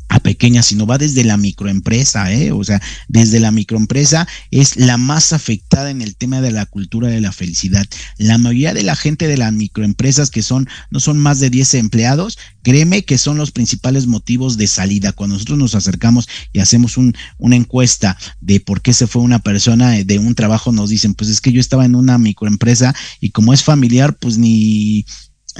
a 0.09 0.19
pequeña, 0.19 0.63
sino 0.63 0.87
va 0.87 0.97
desde 0.97 1.23
la 1.23 1.37
microempresa, 1.37 2.31
¿eh? 2.33 2.51
O 2.51 2.63
sea, 2.63 2.81
desde 3.07 3.39
la 3.39 3.51
microempresa 3.51 4.27
es 4.51 4.75
la 4.75 4.97
más 4.97 5.33
afectada 5.33 5.91
en 5.91 6.01
el 6.01 6.15
tema 6.15 6.41
de 6.41 6.51
la 6.51 6.65
cultura 6.65 7.07
de 7.07 7.21
la 7.21 7.31
felicidad. 7.31 7.85
La 8.17 8.39
mayoría 8.39 8.73
de 8.73 8.83
la 8.83 8.95
gente 8.95 9.27
de 9.27 9.37
las 9.37 9.53
microempresas 9.53 10.31
que 10.31 10.41
son, 10.41 10.67
no 10.89 10.99
son 10.99 11.19
más 11.19 11.39
de 11.39 11.51
10 11.51 11.75
empleados, 11.75 12.39
créeme 12.63 13.05
que 13.05 13.19
son 13.19 13.37
los 13.37 13.51
principales 13.51 14.07
motivos 14.07 14.57
de 14.57 14.67
salida. 14.67 15.11
Cuando 15.11 15.35
nosotros 15.35 15.59
nos 15.59 15.75
acercamos 15.75 16.27
y 16.53 16.59
hacemos 16.59 16.97
un, 16.97 17.15
una 17.37 17.55
encuesta 17.55 18.17
de 18.41 18.59
por 18.59 18.81
qué 18.81 18.93
se 18.93 19.05
fue 19.07 19.21
una 19.21 19.39
persona 19.39 19.91
de 19.91 20.19
un 20.19 20.33
trabajo, 20.33 20.71
nos 20.71 20.89
dicen, 20.89 21.13
pues 21.13 21.29
es 21.29 21.39
que 21.39 21.51
yo 21.51 21.61
estaba 21.61 21.85
en 21.85 21.95
una 21.95 22.17
microempresa 22.17 22.95
y 23.21 23.29
como 23.29 23.53
es 23.53 23.63
familiar, 23.63 24.17
pues 24.17 24.39
ni, 24.39 25.05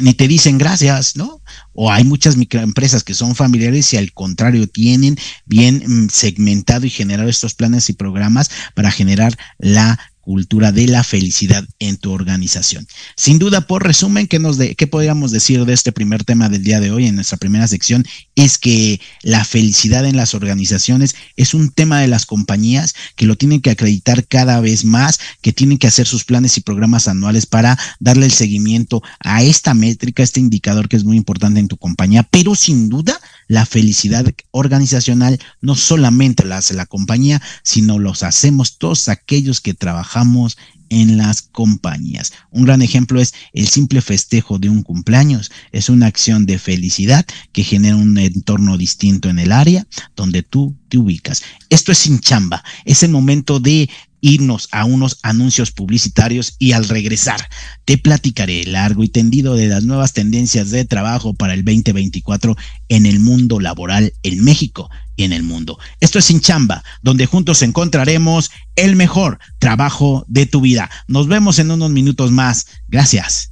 ni 0.02 0.14
te 0.14 0.28
dicen 0.28 0.58
gracias, 0.58 1.16
¿no? 1.16 1.42
O 1.74 1.92
hay 1.92 2.04
muchas 2.04 2.38
microempresas 2.38 3.04
que 3.04 3.14
son 3.14 3.36
familiares 3.36 3.94
y 3.94 3.98
al 3.98 4.12
contrario 4.14 4.68
tienen 4.68 5.18
bien 5.46 5.84
mm, 5.86 6.10
segmentado 6.10 6.86
y 6.86 6.90
generado 6.90 7.30
estos 7.30 7.54
planes 7.54 7.90
y 7.90 7.94
programas 7.94 8.50
para 8.76 8.92
generar 8.92 9.38
la 9.58 10.00
cultura 10.30 10.72
de 10.72 10.86
la 10.86 11.04
felicidad 11.04 11.68
en 11.80 11.98
tu 11.98 12.12
organización. 12.12 12.86
Sin 13.16 13.40
duda, 13.40 13.62
por 13.62 13.84
resumen, 13.84 14.28
¿qué, 14.28 14.38
nos 14.38 14.60
de, 14.60 14.76
¿qué 14.76 14.86
podríamos 14.86 15.32
decir 15.32 15.66
de 15.66 15.74
este 15.74 15.92
primer 15.92 16.24
tema 16.24 16.50
del 16.50 16.64
día 16.64 16.80
de 16.80 16.92
hoy 16.92 17.08
en 17.08 17.16
nuestra 17.16 17.40
primera 17.40 17.68
sección? 17.68 18.06
Es 18.36 18.60
que 18.60 19.02
la 19.24 19.44
felicidad 19.44 20.06
en 20.06 20.16
las 20.16 20.36
organizaciones 20.36 21.16
es 21.36 21.56
un 21.56 21.72
tema 21.72 22.00
de 22.00 22.08
las 22.08 22.28
compañías 22.28 22.94
que 23.16 23.26
lo 23.26 23.38
tienen 23.38 23.60
que 23.60 23.72
acreditar 23.72 24.28
cada 24.28 24.60
vez 24.60 24.86
más, 24.86 25.20
que 25.42 25.52
tienen 25.52 25.80
que 25.80 25.88
hacer 25.88 26.06
sus 26.06 26.26
planes 26.26 26.56
y 26.58 26.62
programas 26.62 27.08
anuales 27.08 27.48
para 27.48 27.80
darle 28.00 28.28
el 28.28 28.32
seguimiento 28.32 29.02
a 29.22 29.42
esta 29.42 29.74
métrica, 29.74 30.22
este 30.22 30.40
indicador 30.40 30.90
que 30.90 30.98
es 30.98 31.06
muy 31.06 31.18
importante 31.18 31.60
en 31.60 31.68
tu 31.68 31.78
compañía, 31.78 32.22
pero 32.22 32.54
sin 32.54 32.88
duda 32.88 33.20
la 33.50 33.66
felicidad 33.66 34.26
organizacional 34.52 35.40
no 35.60 35.76
solamente 35.76 36.46
la 36.46 36.58
hace 36.58 36.76
la 36.76 36.86
compañía, 36.86 37.42
sino 37.64 37.98
los 37.98 38.22
hacemos 38.24 38.78
todos 38.78 39.10
aquellos 39.10 39.60
que 39.60 39.74
trabajamos 39.74 40.58
en 40.90 41.18
las 41.18 41.42
compañías. 41.42 42.34
Un 42.52 42.66
gran 42.66 42.82
ejemplo 42.82 43.22
es 43.22 43.34
el 43.54 43.68
simple 43.68 44.02
festejo 44.02 44.60
de 44.60 44.70
un 44.70 44.84
cumpleaños. 44.84 45.52
Es 45.72 45.90
una 45.90 46.08
acción 46.08 46.46
de 46.46 46.60
felicidad 46.60 47.26
que 47.52 47.64
genera 47.64 47.96
un 47.96 48.18
entorno 48.18 48.78
distinto 48.78 49.30
en 49.30 49.40
el 49.40 49.52
área 49.52 49.88
donde 50.16 50.44
tú 50.44 50.76
te 50.90 50.98
ubicas. 50.98 51.44
Esto 51.70 51.92
es 51.92 52.00
sin 52.00 52.20
chamba. 52.20 52.64
Es 52.86 53.04
el 53.04 53.12
momento 53.12 53.60
de 53.60 53.90
irnos 54.22 54.68
a 54.72 54.86
unos 54.86 55.20
anuncios 55.24 55.72
publicitarios 55.72 56.56
y 56.60 56.74
al 56.74 56.88
regresar 56.90 57.40
te 57.86 57.98
platicaré 57.98 58.66
largo 58.66 59.04
y 59.04 59.08
tendido 59.08 59.56
de 59.56 59.68
las 59.68 59.86
nuevas 59.86 60.14
tendencias 60.14 60.72
de 60.72 60.86
trabajo 60.86 61.34
para 61.34 61.54
el 61.54 61.64
2024 61.64 62.58
en 62.90 63.06
el 63.06 63.20
mundo 63.20 63.60
laboral 63.60 64.14
en 64.24 64.44
México 64.44 64.90
y 65.20 65.26
en 65.26 65.34
el 65.34 65.44
mundo. 65.44 65.78
Esto 66.00 66.18
es 66.18 66.26
Sin 66.26 66.40
Chamba, 66.40 66.82
donde 67.02 67.26
juntos 67.26 67.62
encontraremos 67.62 68.52
el 68.78 68.96
mejor 68.96 69.38
trabajo 69.60 70.24
de 70.30 70.46
tu 70.46 70.62
vida. 70.62 70.90
Nos 71.08 71.28
vemos 71.28 71.60
en 71.60 71.72
unos 71.72 71.92
minutos 71.92 72.32
más. 72.32 72.68
Gracias. 72.88 73.52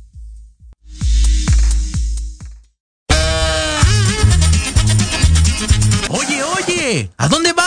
Oye, 6.09 6.41
oye, 6.41 7.11
¿a 7.17 7.27
dónde 7.27 7.51
vas? 7.51 7.66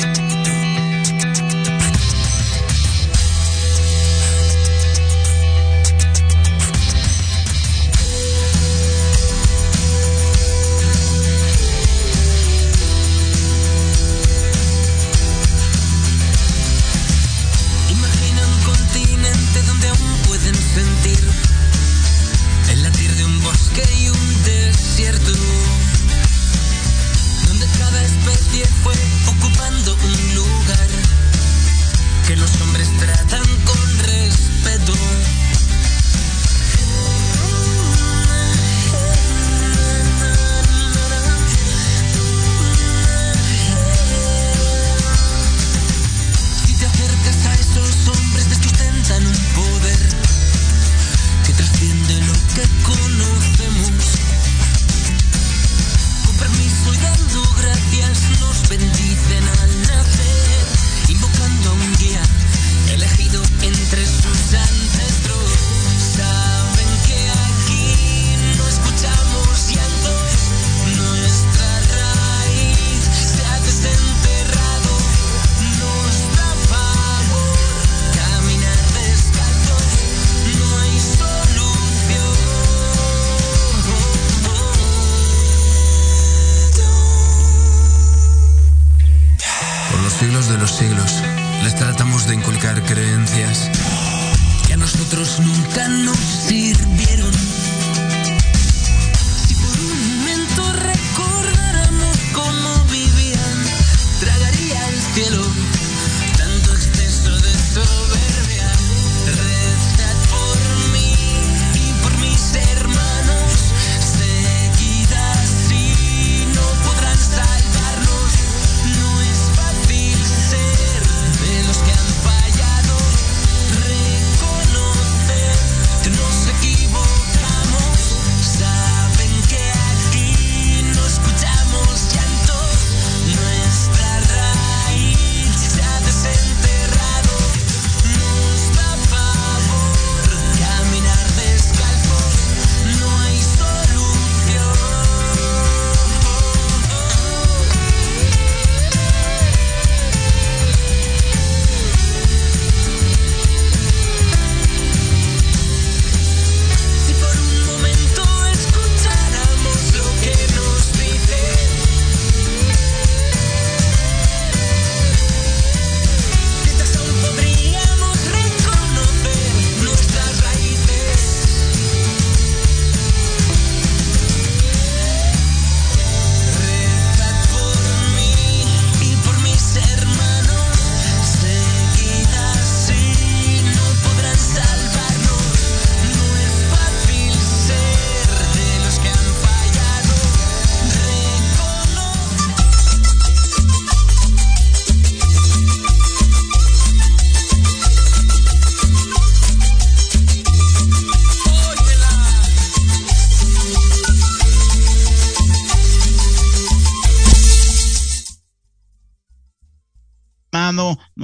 Los 32.53 32.61
hombres 32.61 32.89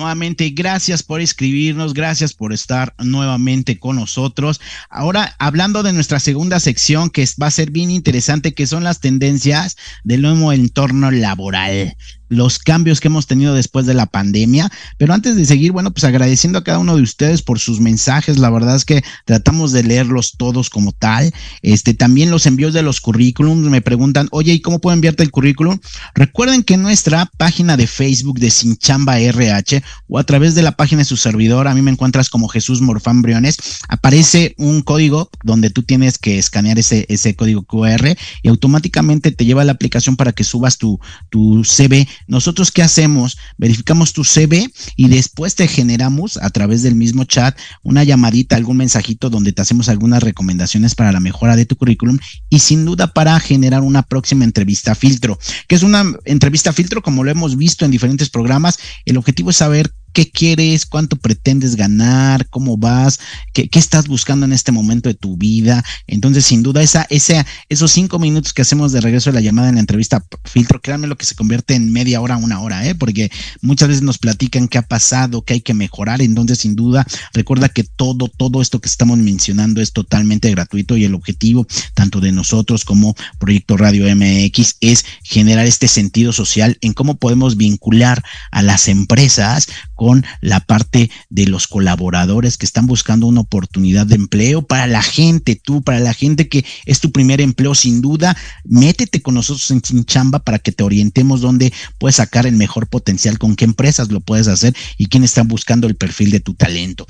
nuevamente 0.07 0.51
gracias 0.51 1.03
por 1.03 1.19
escribirnos, 1.19 1.93
gracias 1.93 2.33
por 2.33 2.53
estar 2.53 2.95
nuevamente 2.97 3.77
con 3.77 3.97
nosotros. 3.97 4.61
Ahora, 4.89 5.35
hablando 5.37 5.83
de 5.83 5.91
nuestra 5.91 6.21
segunda 6.21 6.61
sección, 6.61 7.09
que 7.09 7.27
va 7.41 7.47
a 7.47 7.51
ser 7.51 7.71
bien 7.71 7.91
interesante, 7.91 8.53
que 8.53 8.67
son 8.67 8.85
las 8.85 9.01
tendencias 9.01 9.75
del 10.05 10.21
nuevo 10.21 10.53
entorno 10.53 11.11
laboral 11.11 11.97
los 12.29 12.59
cambios 12.59 12.99
que 12.99 13.07
hemos 13.07 13.27
tenido 13.27 13.53
después 13.53 13.85
de 13.85 13.93
la 13.93 14.05
pandemia. 14.05 14.71
Pero 14.97 15.13
antes 15.13 15.35
de 15.35 15.45
seguir, 15.45 15.71
bueno, 15.71 15.91
pues 15.91 16.03
agradeciendo 16.03 16.59
a 16.59 16.63
cada 16.63 16.79
uno 16.79 16.95
de 16.95 17.01
ustedes 17.01 17.41
por 17.41 17.59
sus 17.59 17.79
mensajes. 17.79 18.37
La 18.37 18.49
verdad 18.49 18.75
es 18.75 18.85
que 18.85 19.03
tratamos 19.25 19.71
de 19.71 19.83
leerlos 19.83 20.35
todos 20.37 20.69
como 20.69 20.91
tal. 20.91 21.33
Este, 21.61 21.93
también 21.93 22.31
los 22.31 22.45
envíos 22.45 22.73
de 22.73 22.81
los 22.81 23.01
currículums 23.01 23.69
me 23.69 23.81
preguntan, 23.81 24.27
oye, 24.31 24.53
¿y 24.53 24.61
cómo 24.61 24.79
puedo 24.79 24.93
enviarte 24.93 25.23
el 25.23 25.31
currículum? 25.31 25.79
Recuerden 26.15 26.63
que 26.63 26.77
nuestra 26.77 27.29
página 27.37 27.77
de 27.77 27.87
Facebook 27.87 28.39
de 28.39 28.49
Sinchamba 28.49 29.19
RH 29.19 29.83
o 30.07 30.19
a 30.19 30.23
través 30.23 30.55
de 30.55 30.61
la 30.61 30.73
página 30.73 30.99
de 30.99 31.05
su 31.05 31.17
servidor, 31.17 31.67
a 31.67 31.73
mí 31.73 31.81
me 31.81 31.91
encuentras 31.91 32.29
como 32.29 32.47
Jesús 32.47 32.81
Morfán 32.81 33.21
Briones, 33.21 33.57
aparece 33.87 34.55
un 34.57 34.81
código 34.81 35.29
donde 35.43 35.69
tú 35.69 35.83
tienes 35.83 36.17
que 36.17 36.37
escanear 36.37 36.79
ese, 36.79 37.05
ese 37.09 37.35
código 37.35 37.63
QR 37.63 38.15
y 38.41 38.49
automáticamente 38.49 39.31
te 39.31 39.45
lleva 39.45 39.61
a 39.61 39.65
la 39.65 39.73
aplicación 39.73 40.15
para 40.15 40.31
que 40.31 40.43
subas 40.43 40.77
tu, 40.77 40.99
tu 41.29 41.63
CV 41.63 42.07
nosotros, 42.27 42.71
¿qué 42.71 42.81
hacemos? 42.81 43.37
Verificamos 43.57 44.13
tu 44.13 44.23
CV 44.23 44.71
y 44.95 45.09
después 45.09 45.55
te 45.55 45.67
generamos 45.67 46.37
a 46.37 46.49
través 46.49 46.83
del 46.83 46.95
mismo 46.95 47.23
chat 47.25 47.57
una 47.83 48.03
llamadita, 48.03 48.55
algún 48.55 48.77
mensajito 48.77 49.29
donde 49.29 49.53
te 49.53 49.61
hacemos 49.61 49.89
algunas 49.89 50.23
recomendaciones 50.23 50.95
para 50.95 51.11
la 51.11 51.19
mejora 51.19 51.55
de 51.55 51.65
tu 51.65 51.75
currículum 51.75 52.17
y 52.49 52.59
sin 52.59 52.85
duda 52.85 53.07
para 53.07 53.39
generar 53.39 53.81
una 53.81 54.03
próxima 54.03 54.43
entrevista 54.43 54.95
filtro, 54.95 55.39
que 55.67 55.75
es 55.75 55.83
una 55.83 56.03
entrevista 56.25 56.73
filtro 56.73 57.01
como 57.01 57.23
lo 57.23 57.31
hemos 57.31 57.57
visto 57.57 57.85
en 57.85 57.91
diferentes 57.91 58.29
programas. 58.29 58.79
El 59.05 59.17
objetivo 59.17 59.49
es 59.49 59.57
saber 59.57 59.93
qué 60.13 60.29
quieres, 60.29 60.85
cuánto 60.85 61.15
pretendes 61.15 61.75
ganar, 61.75 62.47
cómo 62.49 62.77
vas, 62.77 63.19
qué, 63.53 63.69
estás 63.73 64.07
buscando 64.07 64.45
en 64.45 64.53
este 64.53 64.71
momento 64.71 65.09
de 65.09 65.15
tu 65.15 65.37
vida. 65.37 65.83
Entonces, 66.07 66.45
sin 66.45 66.63
duda, 66.63 66.81
esa, 66.81 67.05
ese, 67.09 67.45
esos 67.69 67.91
cinco 67.91 68.17
minutos 68.19 68.53
que 68.53 68.63
hacemos 68.63 68.91
de 68.91 69.01
regreso 69.01 69.29
de 69.29 69.35
la 69.35 69.41
llamada 69.41 69.69
en 69.69 69.75
la 69.75 69.81
entrevista 69.81 70.25
filtro, 70.45 70.81
créanme 70.81 71.07
lo 71.07 71.17
que 71.17 71.25
se 71.25 71.35
convierte 71.35 71.75
en 71.75 71.91
media 71.91 72.21
hora, 72.21 72.37
una 72.37 72.59
hora, 72.61 72.87
¿eh? 72.87 72.95
porque 72.95 73.31
muchas 73.61 73.89
veces 73.89 74.03
nos 74.03 74.17
platican 74.17 74.67
qué 74.67 74.79
ha 74.79 74.81
pasado, 74.81 75.43
qué 75.43 75.53
hay 75.53 75.61
que 75.61 75.73
mejorar. 75.73 76.21
Entonces, 76.21 76.59
sin 76.59 76.75
duda, 76.75 77.05
recuerda 77.33 77.69
que 77.69 77.83
todo, 77.83 78.27
todo 78.27 78.61
esto 78.61 78.79
que 78.79 78.89
estamos 78.89 79.17
mencionando 79.19 79.81
es 79.81 79.93
totalmente 79.93 80.49
gratuito 80.49 80.97
y 80.97 81.03
el 81.03 81.15
objetivo, 81.15 81.67
tanto 81.93 82.19
de 82.19 82.31
nosotros 82.31 82.85
como 82.85 83.15
Proyecto 83.39 83.77
Radio 83.77 84.05
MX, 84.15 84.77
es 84.81 85.05
generar 85.23 85.65
este 85.65 85.87
sentido 85.87 86.33
social 86.33 86.77
en 86.81 86.93
cómo 86.93 87.17
podemos 87.17 87.57
vincular 87.57 88.23
a 88.51 88.61
las 88.61 88.87
empresas 88.87 89.67
con 89.97 90.25
la 90.39 90.61
parte 90.61 91.11
de 91.29 91.47
los 91.47 91.67
colaboradores 91.67 92.57
que 92.57 92.65
están 92.65 92.87
buscando 92.87 93.27
una 93.27 93.41
oportunidad 93.41 94.05
de 94.05 94.15
empleo 94.15 94.61
para 94.61 94.87
la 94.87 95.01
gente, 95.03 95.59
tú, 95.61 95.81
para 95.81 95.99
la 95.99 96.13
gente 96.13 96.47
que 96.47 96.63
es 96.85 97.01
tu 97.01 97.11
primer 97.11 97.41
empleo, 97.41 97.75
sin 97.75 97.99
duda, 97.99 98.37
métete 98.63 99.21
con 99.21 99.33
nosotros 99.33 99.69
en 99.71 100.05
Chamba 100.05 100.39
para 100.39 100.59
que 100.59 100.71
te 100.71 100.83
orientemos 100.83 101.41
dónde 101.41 101.73
puedes 101.97 102.15
sacar 102.15 102.45
el 102.45 102.55
mejor 102.55 102.87
potencial, 102.87 103.37
con 103.37 103.55
qué 103.55 103.65
empresas 103.65 104.09
lo 104.09 104.21
puedes 104.21 104.47
hacer 104.47 104.73
y 104.97 105.07
quién 105.07 105.25
está 105.25 105.43
buscando 105.43 105.87
el 105.87 105.95
perfil 105.95 106.31
de 106.31 106.39
tu 106.39 106.53
talento. 106.53 107.05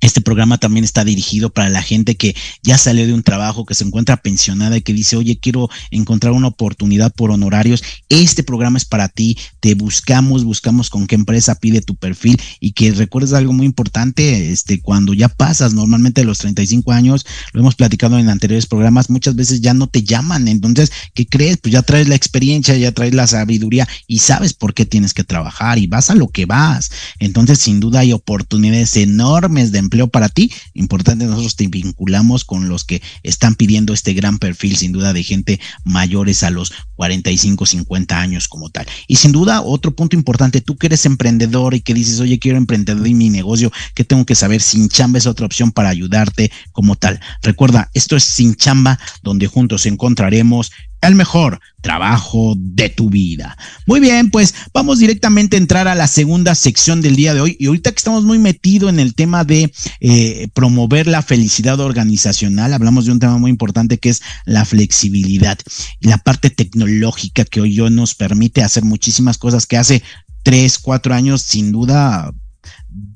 Este 0.00 0.20
programa 0.20 0.58
también 0.58 0.84
está 0.84 1.04
dirigido 1.04 1.50
para 1.50 1.68
la 1.68 1.82
gente 1.82 2.16
que 2.16 2.34
ya 2.62 2.78
salió 2.78 3.06
de 3.06 3.12
un 3.12 3.22
trabajo, 3.22 3.66
que 3.66 3.74
se 3.74 3.84
encuentra 3.84 4.16
pensionada 4.16 4.76
y 4.76 4.82
que 4.82 4.94
dice, 4.94 5.16
oye, 5.16 5.38
quiero 5.38 5.68
encontrar 5.90 6.32
una 6.32 6.48
oportunidad 6.48 7.12
por 7.12 7.30
honorarios. 7.30 7.82
Este 8.08 8.42
programa 8.42 8.78
es 8.78 8.84
para 8.84 9.08
ti. 9.08 9.36
Te 9.60 9.74
buscamos, 9.74 10.44
buscamos 10.44 10.88
con 10.88 11.06
qué 11.06 11.16
empresa 11.16 11.54
pide 11.54 11.82
tu 11.82 11.96
perfil 11.96 12.40
y 12.60 12.72
que 12.72 12.92
recuerdes 12.92 13.34
algo 13.34 13.52
muy 13.52 13.66
importante, 13.66 14.50
este, 14.50 14.80
cuando 14.80 15.12
ya 15.12 15.28
pasas 15.28 15.74
normalmente 15.74 16.24
los 16.24 16.38
35 16.38 16.92
años, 16.92 17.26
lo 17.52 17.60
hemos 17.60 17.74
platicado 17.74 18.18
en 18.18 18.28
anteriores 18.30 18.66
programas, 18.66 19.10
muchas 19.10 19.36
veces 19.36 19.60
ya 19.60 19.74
no 19.74 19.86
te 19.86 20.02
llaman. 20.02 20.48
Entonces, 20.48 20.92
¿qué 21.14 21.26
crees? 21.26 21.58
Pues 21.58 21.72
ya 21.72 21.82
traes 21.82 22.08
la 22.08 22.14
experiencia, 22.14 22.76
ya 22.76 22.92
traes 22.92 23.14
la 23.14 23.26
sabiduría 23.26 23.86
y 24.06 24.18
sabes 24.18 24.54
por 24.54 24.72
qué 24.72 24.86
tienes 24.86 25.12
que 25.12 25.24
trabajar 25.24 25.78
y 25.78 25.86
vas 25.86 26.08
a 26.08 26.14
lo 26.14 26.28
que 26.28 26.46
vas. 26.46 26.90
Entonces, 27.18 27.58
sin 27.58 27.80
duda 27.80 28.00
hay 28.00 28.12
oportunidades 28.12 28.96
enormes 28.96 29.72
de 29.72 29.78
empleo 29.90 30.06
para 30.06 30.28
ti. 30.28 30.52
Importante, 30.74 31.24
nosotros 31.24 31.56
te 31.56 31.66
vinculamos 31.66 32.44
con 32.44 32.68
los 32.68 32.84
que 32.84 33.02
están 33.24 33.56
pidiendo 33.56 33.92
este 33.92 34.14
gran 34.14 34.38
perfil, 34.38 34.76
sin 34.76 34.92
duda, 34.92 35.12
de 35.12 35.24
gente 35.24 35.60
mayores 35.84 36.44
a 36.44 36.50
los 36.50 36.72
45, 36.94 37.66
50 37.66 38.20
años 38.20 38.46
como 38.46 38.70
tal. 38.70 38.86
Y 39.08 39.16
sin 39.16 39.32
duda, 39.32 39.62
otro 39.62 39.94
punto 39.94 40.14
importante, 40.14 40.60
tú 40.60 40.76
que 40.76 40.86
eres 40.86 41.04
emprendedor 41.06 41.74
y 41.74 41.80
que 41.80 41.92
dices, 41.92 42.20
oye, 42.20 42.38
quiero 42.38 42.56
emprender 42.56 42.96
en 42.96 43.18
mi 43.18 43.30
negocio, 43.30 43.72
¿qué 43.94 44.04
tengo 44.04 44.24
que 44.24 44.36
saber? 44.36 44.62
Sin 44.62 44.88
chamba 44.88 45.18
es 45.18 45.26
otra 45.26 45.46
opción 45.46 45.72
para 45.72 45.88
ayudarte 45.88 46.52
como 46.70 46.94
tal. 46.94 47.20
Recuerda, 47.42 47.90
esto 47.94 48.16
es 48.16 48.24
Sin 48.24 48.54
Chamba, 48.54 48.98
donde 49.22 49.48
juntos 49.48 49.86
encontraremos 49.86 50.70
el 51.08 51.14
mejor 51.14 51.60
trabajo 51.80 52.54
de 52.58 52.90
tu 52.90 53.08
vida. 53.08 53.56
Muy 53.86 54.00
bien, 54.00 54.30
pues 54.30 54.54
vamos 54.74 54.98
directamente 54.98 55.56
a 55.56 55.60
entrar 55.60 55.88
a 55.88 55.94
la 55.94 56.06
segunda 56.06 56.54
sección 56.54 57.00
del 57.00 57.16
día 57.16 57.32
de 57.32 57.40
hoy. 57.40 57.56
Y 57.58 57.66
ahorita 57.66 57.90
que 57.90 57.96
estamos 57.96 58.24
muy 58.24 58.38
metidos 58.38 58.90
en 58.90 59.00
el 59.00 59.14
tema 59.14 59.44
de 59.44 59.72
eh, 60.00 60.48
promover 60.52 61.06
la 61.06 61.22
felicidad 61.22 61.80
organizacional, 61.80 62.74
hablamos 62.74 63.06
de 63.06 63.12
un 63.12 63.18
tema 63.18 63.38
muy 63.38 63.50
importante 63.50 63.98
que 63.98 64.10
es 64.10 64.22
la 64.44 64.64
flexibilidad 64.64 65.58
y 66.00 66.08
la 66.08 66.18
parte 66.18 66.50
tecnológica 66.50 67.44
que 67.44 67.60
hoy 67.60 67.74
yo 67.74 67.88
nos 67.88 68.14
permite 68.14 68.62
hacer 68.62 68.84
muchísimas 68.84 69.38
cosas 69.38 69.66
que 69.66 69.78
hace 69.78 70.02
tres, 70.42 70.78
cuatro 70.78 71.14
años 71.14 71.42
sin 71.42 71.72
duda 71.72 72.32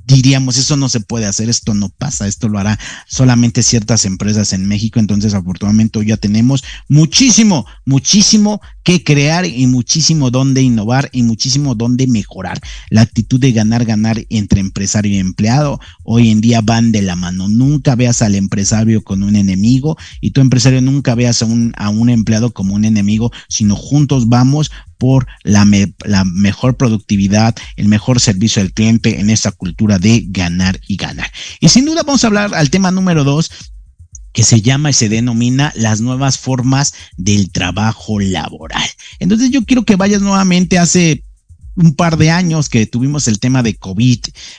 diríamos, 0.06 0.56
eso 0.56 0.76
no 0.76 0.88
se 0.88 1.00
puede 1.00 1.26
hacer, 1.26 1.48
esto 1.48 1.74
no 1.74 1.88
pasa, 1.88 2.26
esto 2.26 2.48
lo 2.48 2.58
hará 2.58 2.78
solamente 3.06 3.62
ciertas 3.62 4.04
empresas 4.04 4.52
en 4.52 4.66
México. 4.66 5.00
Entonces, 5.00 5.34
afortunadamente, 5.34 5.98
hoy 5.98 6.06
ya 6.06 6.16
tenemos 6.16 6.64
muchísimo, 6.88 7.66
muchísimo 7.84 8.60
que 8.84 9.02
crear 9.02 9.46
y 9.46 9.66
muchísimo 9.66 10.30
donde 10.30 10.62
innovar 10.62 11.08
y 11.12 11.22
muchísimo 11.22 11.74
donde 11.74 12.06
mejorar. 12.06 12.60
La 12.90 13.00
actitud 13.00 13.40
de 13.40 13.52
ganar, 13.52 13.84
ganar 13.84 14.24
entre 14.28 14.60
empresario 14.60 15.12
y 15.12 15.18
empleado 15.18 15.80
hoy 16.04 16.30
en 16.30 16.40
día 16.40 16.60
van 16.60 16.92
de 16.92 17.02
la 17.02 17.16
mano. 17.16 17.48
Nunca 17.48 17.96
veas 17.96 18.22
al 18.22 18.34
empresario 18.34 19.02
con 19.02 19.22
un 19.22 19.36
enemigo 19.36 19.96
y 20.20 20.30
tu 20.30 20.40
empresario 20.40 20.82
nunca 20.82 21.14
veas 21.14 21.42
a 21.42 21.46
un, 21.46 21.72
a 21.76 21.88
un 21.88 22.10
empleado 22.10 22.52
como 22.52 22.74
un 22.74 22.84
enemigo, 22.84 23.32
sino 23.48 23.74
juntos 23.74 24.28
vamos 24.28 24.70
por 24.98 25.26
la, 25.42 25.66
la 26.04 26.24
mejor 26.24 26.76
productividad, 26.76 27.54
el 27.76 27.88
mejor 27.88 28.20
servicio 28.20 28.62
al 28.62 28.72
cliente 28.72 29.20
en 29.20 29.30
esta 29.30 29.50
cultura 29.50 29.98
de 29.98 30.24
ganar 30.28 30.78
y 30.86 30.96
ganar. 30.96 31.30
Y 31.60 31.68
sin 31.68 31.84
duda 31.86 32.02
vamos 32.02 32.24
a 32.24 32.28
hablar 32.28 32.54
al 32.54 32.70
tema 32.70 32.90
número 32.90 33.24
dos, 33.24 33.50
que 34.34 34.42
se 34.42 34.60
llama 34.60 34.90
y 34.90 34.92
se 34.92 35.08
denomina 35.08 35.72
las 35.76 36.02
nuevas 36.02 36.38
formas 36.38 36.92
del 37.16 37.50
trabajo 37.50 38.18
laboral. 38.18 38.90
Entonces 39.20 39.50
yo 39.50 39.64
quiero 39.64 39.84
que 39.84 39.96
vayas 39.96 40.20
nuevamente 40.20 40.78
hace 40.78 41.22
un 41.76 41.94
par 41.94 42.16
de 42.16 42.30
años 42.30 42.68
que 42.68 42.86
tuvimos 42.86 43.28
el 43.28 43.38
tema 43.38 43.62
de 43.62 43.76
COVID, 43.76 44.18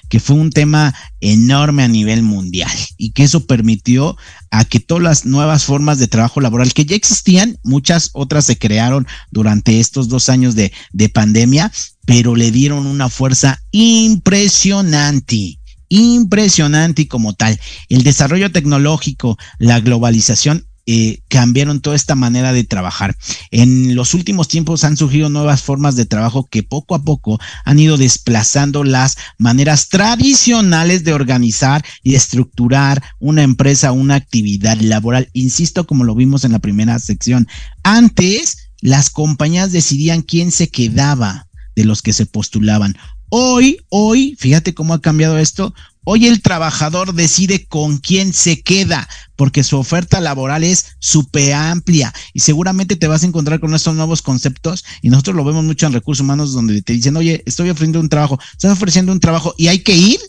que 0.10 0.20
fue 0.20 0.38
un 0.38 0.50
tema 0.52 0.96
enorme 1.20 1.84
a 1.84 1.88
nivel 1.88 2.24
mundial 2.24 2.72
y 2.98 3.12
que 3.12 3.24
eso 3.24 3.46
permitió 3.46 4.18
a 4.50 4.64
que 4.66 4.80
todas 4.80 5.04
las 5.04 5.26
nuevas 5.26 5.66
formas 5.66 6.00
de 6.00 6.08
trabajo 6.08 6.40
laboral 6.40 6.74
que 6.74 6.86
ya 6.86 6.96
existían, 6.96 7.58
muchas 7.64 8.12
otras 8.14 8.46
se 8.46 8.58
crearon 8.58 9.06
durante 9.30 9.82
estos 9.82 10.08
dos 10.08 10.30
años 10.30 10.56
de, 10.56 10.72
de 10.94 11.10
pandemia, 11.10 11.72
pero 12.06 12.36
le 12.36 12.52
dieron 12.52 12.86
una 12.86 13.10
fuerza 13.10 13.62
impresionante 13.72 15.60
impresionante 15.96 17.08
como 17.08 17.34
tal. 17.34 17.60
El 17.90 18.04
desarrollo 18.04 18.52
tecnológico, 18.52 19.38
la 19.60 19.80
globalización 19.80 20.68
eh, 20.88 21.22
cambiaron 21.30 21.82
toda 21.82 21.96
esta 21.96 22.14
manera 22.14 22.54
de 22.54 22.64
trabajar. 22.64 23.18
En 23.50 23.96
los 23.96 24.14
últimos 24.14 24.48
tiempos 24.48 24.84
han 24.84 24.98
surgido 24.98 25.30
nuevas 25.30 25.64
formas 25.64 25.96
de 25.96 26.06
trabajo 26.06 26.46
que 26.46 26.62
poco 26.62 26.94
a 26.94 27.04
poco 27.04 27.40
han 27.64 27.80
ido 27.80 27.98
desplazando 27.98 28.84
las 28.84 29.18
maneras 29.40 29.90
tradicionales 29.90 31.04
de 31.04 31.14
organizar 31.14 31.84
y 32.04 32.14
estructurar 32.14 33.02
una 33.20 33.42
empresa, 33.42 33.94
una 33.94 34.14
actividad 34.14 34.78
laboral. 34.80 35.30
Insisto, 35.34 35.88
como 35.88 36.04
lo 36.04 36.14
vimos 36.14 36.44
en 36.44 36.52
la 36.52 36.60
primera 36.60 37.00
sección, 37.00 37.48
antes 37.82 38.70
las 38.80 39.10
compañías 39.10 39.72
decidían 39.72 40.22
quién 40.22 40.52
se 40.52 40.68
quedaba 40.68 41.48
de 41.76 41.86
los 41.86 42.04
que 42.04 42.14
se 42.14 42.26
postulaban. 42.28 42.96
Hoy, 43.30 43.80
hoy, 43.90 44.36
fíjate 44.40 44.74
cómo 44.74 44.94
ha 44.94 45.02
cambiado 45.02 45.38
esto. 45.38 45.74
Hoy 46.08 46.28
el 46.28 46.44
trabajador 46.44 47.16
decide 47.16 47.66
con 47.66 47.98
quién 47.98 48.32
se 48.32 48.62
queda, 48.62 49.10
porque 49.36 49.64
su 49.64 49.78
oferta 49.78 50.22
laboral 50.22 50.64
es 50.64 50.96
súper 51.00 51.54
amplia 51.54 52.14
y 52.32 52.42
seguramente 52.42 52.96
te 52.96 53.08
vas 53.08 53.24
a 53.24 53.26
encontrar 53.26 53.60
con 53.60 53.74
estos 53.74 53.96
nuevos 53.96 54.22
conceptos 54.22 54.86
y 55.02 55.10
nosotros 55.10 55.36
lo 55.36 55.44
vemos 55.44 55.66
mucho 55.66 55.88
en 55.88 55.94
recursos 55.94 56.24
humanos 56.24 56.54
donde 56.54 56.84
te 56.84 56.94
dicen, 56.94 57.18
oye, 57.18 57.42
estoy 57.48 57.72
ofreciendo 57.72 58.00
un 58.00 58.10
trabajo, 58.10 58.40
estás 58.52 58.72
ofreciendo 58.72 59.12
un 59.12 59.20
trabajo 59.20 59.56
y 59.58 59.68
hay 59.68 59.80
que 59.80 59.96
ir. 59.98 60.20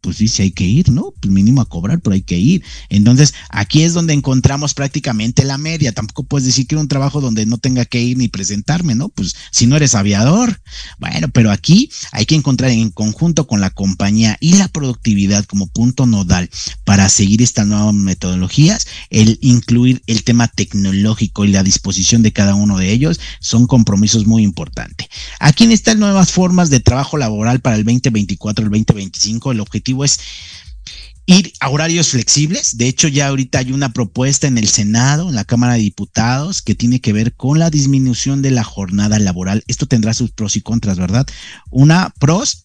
pues 0.00 0.16
sí, 0.18 0.28
sí 0.28 0.42
hay 0.42 0.50
que 0.52 0.64
ir, 0.64 0.90
¿no? 0.90 1.12
Pues 1.20 1.32
mínimo 1.32 1.60
a 1.60 1.68
cobrar, 1.68 2.00
pero 2.00 2.14
hay 2.14 2.22
que 2.22 2.38
ir. 2.38 2.62
Entonces, 2.88 3.34
aquí 3.50 3.82
es 3.82 3.94
donde 3.94 4.14
encontramos 4.14 4.72
prácticamente 4.72 5.44
la 5.44 5.58
media. 5.58 5.92
Tampoco 5.92 6.22
puedes 6.22 6.46
decir 6.46 6.68
que 6.68 6.76
un 6.76 6.86
trabajo 6.86 7.20
donde 7.20 7.44
no 7.46 7.58
tenga 7.58 7.84
que 7.84 8.00
ir 8.00 8.16
ni 8.16 8.28
presentarme, 8.28 8.94
¿no? 8.94 9.08
Pues 9.08 9.34
si 9.50 9.66
no 9.66 9.74
eres 9.76 9.96
aviador. 9.96 10.60
Bueno, 10.98 11.28
pero 11.28 11.50
aquí 11.50 11.90
hay 12.12 12.26
que 12.26 12.34
encontrar 12.34 12.70
en 12.70 12.90
conjunto 12.90 13.46
con 13.46 13.60
la 13.60 13.70
compañía 13.70 14.36
y 14.40 14.54
la 14.54 14.68
productividad 14.68 15.44
como 15.44 15.66
punto 15.66 16.06
nodal 16.06 16.50
para 16.84 17.08
seguir 17.08 17.42
estas 17.42 17.66
nuevas 17.66 17.94
metodologías, 17.94 18.86
el 19.10 19.38
incluir 19.40 20.02
el 20.06 20.24
tema 20.24 20.48
tecnológico 20.48 21.44
y 21.44 21.48
la 21.48 21.62
disposición 21.62 22.22
de 22.22 22.32
cada 22.32 22.54
uno 22.54 22.78
de 22.78 22.92
ellos 22.92 23.20
son 23.40 23.66
compromisos 23.66 24.26
muy 24.26 24.42
importantes. 24.42 25.08
Aquí 25.40 25.64
en 25.64 25.72
estas 25.72 25.96
nuevas 25.96 26.32
formas 26.32 26.70
de 26.70 26.80
trabajo 26.80 27.16
laboral 27.16 27.60
para 27.60 27.76
el 27.76 27.84
2024, 27.84 28.64
el 28.64 28.70
2025, 28.70 29.52
el 29.52 29.60
objetivo 29.60 30.04
es 30.04 30.20
ir 31.28 31.52
a 31.60 31.68
horarios 31.68 32.08
flexibles. 32.08 32.78
De 32.78 32.88
hecho, 32.88 33.06
ya 33.06 33.28
ahorita 33.28 33.58
hay 33.58 33.72
una 33.72 33.92
propuesta 33.92 34.46
en 34.46 34.56
el 34.56 34.66
Senado, 34.66 35.28
en 35.28 35.34
la 35.34 35.44
Cámara 35.44 35.74
de 35.74 35.80
Diputados, 35.80 36.62
que 36.62 36.74
tiene 36.74 37.00
que 37.00 37.12
ver 37.12 37.34
con 37.34 37.58
la 37.58 37.68
disminución 37.68 38.40
de 38.40 38.50
la 38.50 38.64
jornada 38.64 39.18
laboral. 39.18 39.62
Esto 39.66 39.84
tendrá 39.84 40.14
sus 40.14 40.30
pros 40.30 40.56
y 40.56 40.62
contras, 40.62 40.98
¿verdad? 40.98 41.26
Una 41.70 42.14
pros 42.18 42.64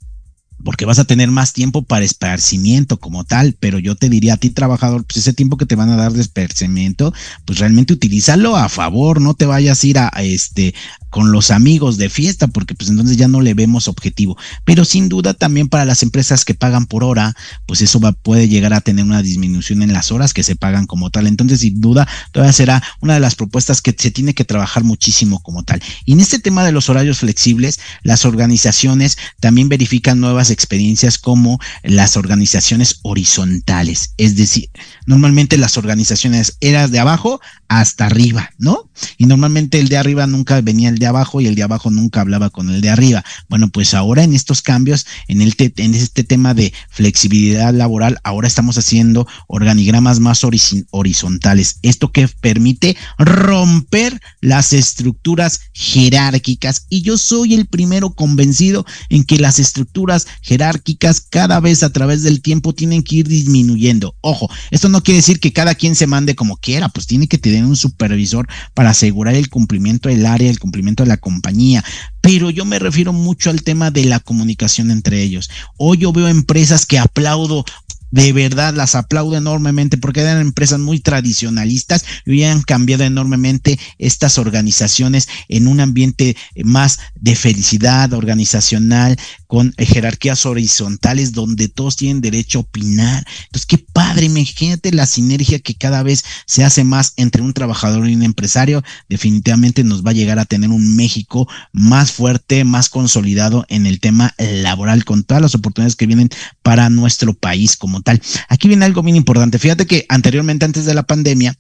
porque 0.64 0.86
vas 0.86 1.00
a 1.00 1.06
tener 1.06 1.30
más 1.30 1.54
tiempo 1.54 1.84
para 1.84 2.06
esparcimiento 2.06 2.98
como 2.98 3.24
tal, 3.24 3.56
pero 3.60 3.80
yo 3.80 3.96
te 3.96 4.10
diría 4.10 4.36
a 4.36 4.38
ti 4.38 4.50
trabajador, 4.50 5.06
pues 5.06 5.18
ese 5.18 5.34
tiempo 5.34 5.58
que 5.58 5.66
te 5.66 5.76
van 5.76 5.90
a 5.90 5.96
dar 5.96 6.14
de 6.14 6.22
esparcimiento, 6.22 7.14
pues 7.46 7.60
realmente 7.60 7.94
utilízalo 7.94 8.56
a 8.56 8.70
favor, 8.70 9.22
no 9.22 9.34
te 9.34 9.46
vayas 9.46 9.84
a 9.84 9.88
ir 9.88 10.00
a, 10.00 10.10
este 10.22 10.74
con 11.10 11.32
los 11.32 11.52
amigos 11.52 11.98
de 11.98 12.10
fiesta, 12.10 12.48
porque 12.48 12.74
pues 12.74 12.90
entonces 12.90 13.18
ya 13.18 13.28
no 13.28 13.40
le 13.40 13.54
vemos 13.54 13.88
objetivo. 13.88 14.36
Pero 14.66 14.84
sin 14.84 15.10
duda 15.10 15.36
también 15.36 15.70
para 15.70 15.86
las 15.86 16.02
empresas 16.02 16.44
que 16.44 16.56
pagan 16.56 16.88
por 16.88 17.04
hora, 17.04 17.36
pues 17.68 17.82
eso 17.82 18.00
va, 18.00 18.14
puede 18.14 18.50
llegar 18.50 18.74
a 18.74 18.82
tener 18.82 19.06
una 19.06 19.22
disminución 19.22 19.84
en 19.84 19.94
las 19.94 20.12
horas 20.12 20.34
que 20.34 20.42
se 20.42 20.56
pagan 20.56 20.88
como 20.88 21.12
tal. 21.12 21.28
Entonces, 21.28 21.60
sin 21.60 21.80
duda, 21.80 22.08
todavía 22.32 22.52
será 22.52 22.84
una 23.00 23.14
de 23.14 23.20
las 23.20 23.36
propuestas 23.36 23.80
que 23.80 23.96
se 23.96 24.10
tiene 24.10 24.34
que 24.34 24.44
trabajar 24.44 24.84
muchísimo 24.84 25.40
como 25.44 25.62
tal. 25.62 25.84
Y 26.04 26.14
en 26.14 26.20
este 26.20 26.40
tema 26.40 26.66
de 26.66 26.72
los 26.72 26.90
horarios 26.90 27.20
flexibles, 27.20 27.80
las 28.02 28.26
organizaciones 28.26 29.16
también 29.40 29.70
verifican 29.70 30.20
nuevas 30.20 30.50
experiencias 30.54 31.18
como 31.18 31.60
las 31.84 32.18
organizaciones 32.18 33.00
horizontales. 33.04 34.14
Es 34.18 34.36
decir, 34.36 34.70
normalmente 35.06 35.58
las 35.58 35.78
organizaciones 35.78 36.58
eran 36.62 36.92
de 36.92 37.00
abajo 37.00 37.42
hasta 37.68 38.06
arriba, 38.06 38.52
¿no? 38.58 38.90
Y 39.18 39.26
normalmente 39.26 39.80
el 39.80 39.90
de 39.90 39.98
arriba 39.98 40.28
nunca 40.28 40.62
venía 40.62 40.90
el 40.90 41.00
de 41.00 41.08
abajo 41.08 41.42
y 41.42 41.48
el 41.48 41.56
de 41.56 41.64
abajo 41.64 41.90
nunca 41.90 42.22
hablaba 42.22 42.50
con 42.50 42.70
el 42.70 42.82
de 42.82 42.90
arriba. 42.90 43.24
Bueno, 43.50 43.70
pues 43.70 43.94
ahora 43.94 44.24
en 44.24 44.34
estos 44.34 44.62
cambios, 44.62 45.06
en, 45.28 45.42
el 45.42 45.56
en 45.58 45.96
este 45.96 46.24
tema 46.24 46.54
de 46.54 46.74
flexibilidad 46.90 47.74
laboral, 47.74 48.20
ahora 48.24 48.48
estamos 48.48 48.78
haciendo 48.78 49.28
organigramas 49.48 50.20
más 50.20 50.44
horizontales. 50.92 51.80
Esto 51.82 52.12
que 52.12 52.28
permite 52.28 52.96
romper 53.18 54.22
las 54.42 54.74
estructuras 54.74 55.62
jerárquicas. 55.74 56.86
Y 56.90 57.02
yo 57.02 57.18
soy 57.18 57.54
el 57.54 57.66
primero 57.66 58.14
convencido 58.14 58.86
en 59.10 59.24
que 59.24 59.40
las 59.40 59.60
estructuras 59.60 60.28
jerárquicas 60.44 61.22
cada 61.22 61.60
vez 61.60 61.82
a 61.82 61.92
través 61.92 62.22
del 62.22 62.42
tiempo 62.42 62.74
tienen 62.74 63.02
que 63.02 63.16
ir 63.16 63.28
disminuyendo. 63.28 64.16
Ojo, 64.22 64.50
esto 64.70 64.90
no 64.90 65.02
quiere 65.02 65.18
decir 65.18 65.40
que 65.40 65.54
cada 65.54 65.74
quien 65.74 65.96
se 65.96 66.06
mande 66.06 66.36
como 66.36 66.58
quiera, 66.58 66.90
pues 66.90 67.08
tiene 67.08 67.28
que 67.28 67.40
tener 67.40 67.66
un 67.66 67.76
supervisor 67.76 68.48
para 68.74 68.92
asegurar 68.92 69.36
el 69.36 69.50
cumplimiento 69.50 70.10
del 70.10 70.26
área, 70.26 70.50
el 70.50 70.60
cumplimiento 70.60 71.04
de 71.04 71.10
la 71.10 71.18
compañía. 71.18 71.84
Pero 72.22 72.50
yo 72.50 72.66
me 72.66 72.80
refiero 72.80 73.12
mucho 73.12 73.50
al 73.50 73.64
tema 73.64 73.90
de 73.90 74.06
la 74.06 74.20
comunicación 74.20 74.92
entre 74.92 75.24
ellos. 75.24 75.50
Hoy 75.78 75.98
yo 75.98 76.14
veo 76.14 76.28
empresas 76.28 76.86
que 76.86 77.00
aplaudo 77.00 77.66
de 78.14 78.32
verdad 78.32 78.76
las 78.76 78.94
aplaudo 78.94 79.36
enormemente 79.36 79.98
porque 79.98 80.22
eran 80.22 80.40
empresas 80.40 80.80
muy 80.80 81.00
tradicionalistas 81.00 82.06
y 82.28 82.44
han 82.44 82.62
cambiado 82.62 83.04
enormemente 83.06 83.80
estas 83.98 84.38
organizaciones 84.38 85.28
en 85.50 85.68
un 85.68 85.80
ambiente 85.80 86.38
más 86.64 87.00
de 87.16 87.36
felicidad 87.36 88.14
organizacional 88.14 89.18
con 89.54 89.72
jerarquías 89.78 90.48
horizontales 90.48 91.32
donde 91.32 91.68
todos 91.68 91.96
tienen 91.96 92.22
derecho 92.22 92.58
a 92.58 92.62
opinar. 92.62 93.24
Entonces, 93.44 93.68
qué 93.68 93.78
padre, 93.78 94.26
imagínate 94.26 94.92
la 94.92 95.06
sinergia 95.06 95.60
que 95.60 95.76
cada 95.76 96.02
vez 96.02 96.26
se 96.48 96.64
hace 96.64 96.84
más 96.84 97.14
entre 97.18 97.44
un 97.44 97.54
trabajador 97.54 98.10
y 98.10 98.16
un 98.16 98.24
empresario. 98.24 98.82
Definitivamente 99.10 99.84
nos 99.84 100.04
va 100.04 100.10
a 100.10 100.16
llegar 100.16 100.40
a 100.40 100.46
tener 100.46 100.72
un 100.72 100.96
México 100.96 101.48
más 101.72 102.12
fuerte, 102.12 102.64
más 102.64 102.90
consolidado 102.90 103.64
en 103.70 103.86
el 103.86 104.00
tema 104.00 104.34
laboral 104.40 105.06
con 105.06 105.24
todas 105.24 105.44
las 105.44 105.54
oportunidades 105.54 105.96
que 105.96 106.08
vienen 106.08 106.32
para 106.64 106.90
nuestro 106.90 107.36
país 107.36 107.78
como 107.78 108.02
tal. 108.02 108.20
Aquí 108.50 108.68
viene 108.68 108.86
algo 108.86 109.04
bien 109.04 109.18
importante. 109.18 109.60
Fíjate 109.60 109.86
que 109.86 110.08
anteriormente, 110.10 110.66
antes 110.66 110.86
de 110.86 110.96
la 110.96 111.04
pandemia, 111.04 111.56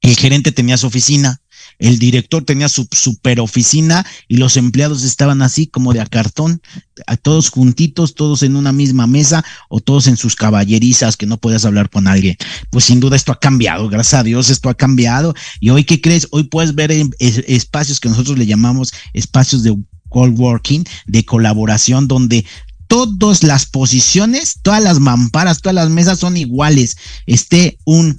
el 0.00 0.16
gerente 0.16 0.50
tenía 0.50 0.78
su 0.78 0.86
oficina, 0.86 1.42
el 1.78 1.98
director 1.98 2.44
tenía 2.44 2.68
su 2.68 2.88
super 2.90 3.40
oficina 3.40 4.04
y 4.26 4.36
los 4.36 4.56
empleados 4.56 5.04
estaban 5.04 5.42
así 5.42 5.66
como 5.66 5.92
de 5.92 6.00
a 6.00 6.06
cartón, 6.06 6.60
todos 7.22 7.50
juntitos, 7.50 8.14
todos 8.14 8.42
en 8.42 8.56
una 8.56 8.72
misma 8.72 9.06
mesa 9.06 9.44
o 9.68 9.80
todos 9.80 10.06
en 10.08 10.16
sus 10.16 10.34
caballerizas 10.34 11.16
que 11.16 11.26
no 11.26 11.38
podías 11.38 11.64
hablar 11.64 11.90
con 11.90 12.08
alguien. 12.08 12.36
Pues 12.70 12.84
sin 12.84 13.00
duda 13.00 13.16
esto 13.16 13.32
ha 13.32 13.38
cambiado, 13.38 13.88
gracias 13.88 14.20
a 14.20 14.24
Dios 14.24 14.50
esto 14.50 14.68
ha 14.68 14.74
cambiado. 14.74 15.34
Y 15.60 15.70
hoy, 15.70 15.84
¿qué 15.84 16.00
crees? 16.00 16.28
Hoy 16.30 16.44
puedes 16.44 16.74
ver 16.74 16.92
espacios 17.20 18.00
que 18.00 18.08
nosotros 18.08 18.38
le 18.38 18.46
llamamos 18.46 18.92
espacios 19.12 19.62
de 19.62 19.76
coworking, 20.08 20.84
de 21.06 21.24
colaboración, 21.24 22.08
donde 22.08 22.44
todas 22.88 23.42
las 23.42 23.66
posiciones, 23.66 24.58
todas 24.62 24.82
las 24.82 24.98
mamparas, 24.98 25.60
todas 25.60 25.74
las 25.74 25.90
mesas 25.90 26.18
son 26.18 26.36
iguales. 26.36 26.96
Esté 27.26 27.78
un 27.84 28.18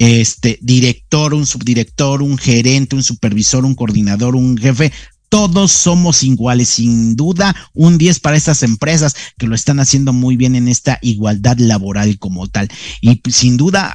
este 0.00 0.58
director, 0.62 1.34
un 1.34 1.46
subdirector, 1.46 2.22
un 2.22 2.38
gerente, 2.38 2.96
un 2.96 3.02
supervisor, 3.02 3.66
un 3.66 3.74
coordinador, 3.74 4.34
un 4.34 4.56
jefe, 4.56 4.90
todos 5.28 5.72
somos 5.72 6.22
iguales, 6.22 6.70
sin 6.70 7.16
duda, 7.16 7.54
un 7.74 7.98
10 7.98 8.18
para 8.20 8.36
estas 8.36 8.62
empresas 8.62 9.14
que 9.36 9.46
lo 9.46 9.54
están 9.54 9.78
haciendo 9.78 10.14
muy 10.14 10.36
bien 10.36 10.56
en 10.56 10.68
esta 10.68 10.98
igualdad 11.02 11.58
laboral 11.58 12.18
como 12.18 12.48
tal. 12.48 12.68
Y 13.02 13.20
sin 13.30 13.58
duda, 13.58 13.94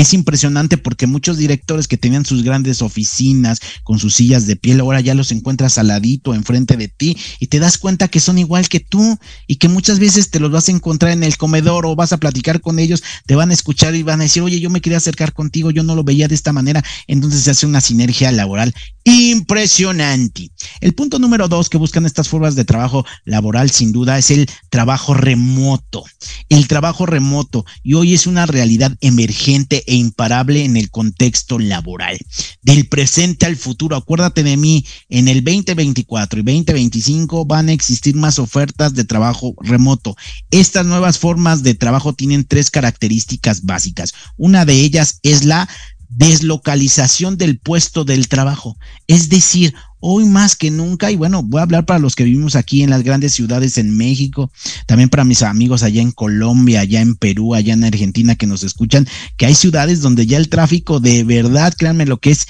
es 0.00 0.14
impresionante 0.14 0.76
porque 0.76 1.06
muchos 1.06 1.38
directores 1.38 1.88
que 1.88 1.96
tenían 1.96 2.24
sus 2.24 2.42
grandes 2.44 2.82
oficinas 2.82 3.60
con 3.82 3.98
sus 3.98 4.14
sillas 4.14 4.46
de 4.46 4.56
piel, 4.56 4.80
ahora 4.80 5.00
ya 5.00 5.14
los 5.14 5.32
encuentras 5.32 5.76
al 5.78 5.88
ladito, 5.88 6.34
enfrente 6.34 6.76
de 6.76 6.88
ti, 6.88 7.16
y 7.40 7.48
te 7.48 7.58
das 7.58 7.78
cuenta 7.78 8.08
que 8.08 8.20
son 8.20 8.38
igual 8.38 8.68
que 8.68 8.80
tú 8.80 9.18
y 9.46 9.56
que 9.56 9.68
muchas 9.68 9.98
veces 9.98 10.30
te 10.30 10.40
los 10.40 10.50
vas 10.50 10.68
a 10.68 10.72
encontrar 10.72 11.12
en 11.12 11.24
el 11.24 11.36
comedor 11.36 11.84
o 11.84 11.96
vas 11.96 12.12
a 12.12 12.18
platicar 12.18 12.60
con 12.60 12.78
ellos, 12.78 13.02
te 13.26 13.34
van 13.34 13.50
a 13.50 13.54
escuchar 13.54 13.94
y 13.96 14.02
van 14.02 14.20
a 14.20 14.24
decir, 14.24 14.42
oye, 14.42 14.60
yo 14.60 14.70
me 14.70 14.80
quería 14.80 14.98
acercar 14.98 15.32
contigo, 15.32 15.70
yo 15.70 15.82
no 15.82 15.94
lo 15.94 16.04
veía 16.04 16.28
de 16.28 16.34
esta 16.34 16.52
manera. 16.52 16.84
Entonces 17.06 17.42
se 17.42 17.50
hace 17.50 17.66
una 17.66 17.80
sinergia 17.80 18.30
laboral 18.30 18.74
impresionante. 19.08 20.50
El 20.80 20.94
punto 20.94 21.18
número 21.18 21.48
dos 21.48 21.68
que 21.68 21.78
buscan 21.78 22.06
estas 22.06 22.28
formas 22.28 22.54
de 22.54 22.64
trabajo 22.64 23.06
laboral, 23.24 23.70
sin 23.70 23.92
duda, 23.92 24.18
es 24.18 24.30
el 24.30 24.48
trabajo 24.68 25.14
remoto. 25.14 26.04
El 26.48 26.68
trabajo 26.68 27.06
remoto, 27.06 27.64
y 27.82 27.94
hoy 27.94 28.14
es 28.14 28.26
una 28.26 28.46
realidad 28.46 28.96
emergente 29.00 29.87
e 29.88 29.94
imparable 29.94 30.64
en 30.64 30.76
el 30.76 30.90
contexto 30.90 31.58
laboral. 31.58 32.18
Del 32.62 32.86
presente 32.88 33.46
al 33.46 33.56
futuro, 33.56 33.96
acuérdate 33.96 34.42
de 34.42 34.56
mí, 34.56 34.84
en 35.08 35.28
el 35.28 35.42
2024 35.42 36.40
y 36.40 36.42
2025 36.42 37.46
van 37.46 37.68
a 37.68 37.72
existir 37.72 38.14
más 38.14 38.38
ofertas 38.38 38.94
de 38.94 39.04
trabajo 39.04 39.54
remoto. 39.60 40.16
Estas 40.50 40.86
nuevas 40.86 41.18
formas 41.18 41.62
de 41.62 41.74
trabajo 41.74 42.12
tienen 42.12 42.44
tres 42.44 42.70
características 42.70 43.62
básicas. 43.62 44.12
Una 44.36 44.64
de 44.64 44.74
ellas 44.74 45.20
es 45.22 45.44
la 45.44 45.68
deslocalización 46.08 47.36
del 47.36 47.58
puesto 47.58 48.04
del 48.04 48.28
trabajo. 48.28 48.76
Es 49.06 49.28
decir, 49.28 49.74
hoy 50.00 50.24
más 50.24 50.56
que 50.56 50.70
nunca, 50.70 51.10
y 51.10 51.16
bueno, 51.16 51.42
voy 51.42 51.60
a 51.60 51.64
hablar 51.64 51.84
para 51.84 51.98
los 51.98 52.14
que 52.14 52.24
vivimos 52.24 52.56
aquí 52.56 52.82
en 52.82 52.90
las 52.90 53.02
grandes 53.02 53.32
ciudades 53.32 53.78
en 53.78 53.96
México, 53.96 54.50
también 54.86 55.08
para 55.08 55.24
mis 55.24 55.42
amigos 55.42 55.82
allá 55.82 56.02
en 56.02 56.12
Colombia, 56.12 56.80
allá 56.80 57.00
en 57.00 57.14
Perú, 57.14 57.54
allá 57.54 57.74
en 57.74 57.84
Argentina 57.84 58.34
que 58.36 58.46
nos 58.46 58.62
escuchan, 58.62 59.06
que 59.36 59.46
hay 59.46 59.54
ciudades 59.54 60.00
donde 60.00 60.26
ya 60.26 60.38
el 60.38 60.48
tráfico 60.48 61.00
de 61.00 61.24
verdad, 61.24 61.74
créanme 61.76 62.06
lo 62.06 62.18
que 62.18 62.30
es 62.30 62.46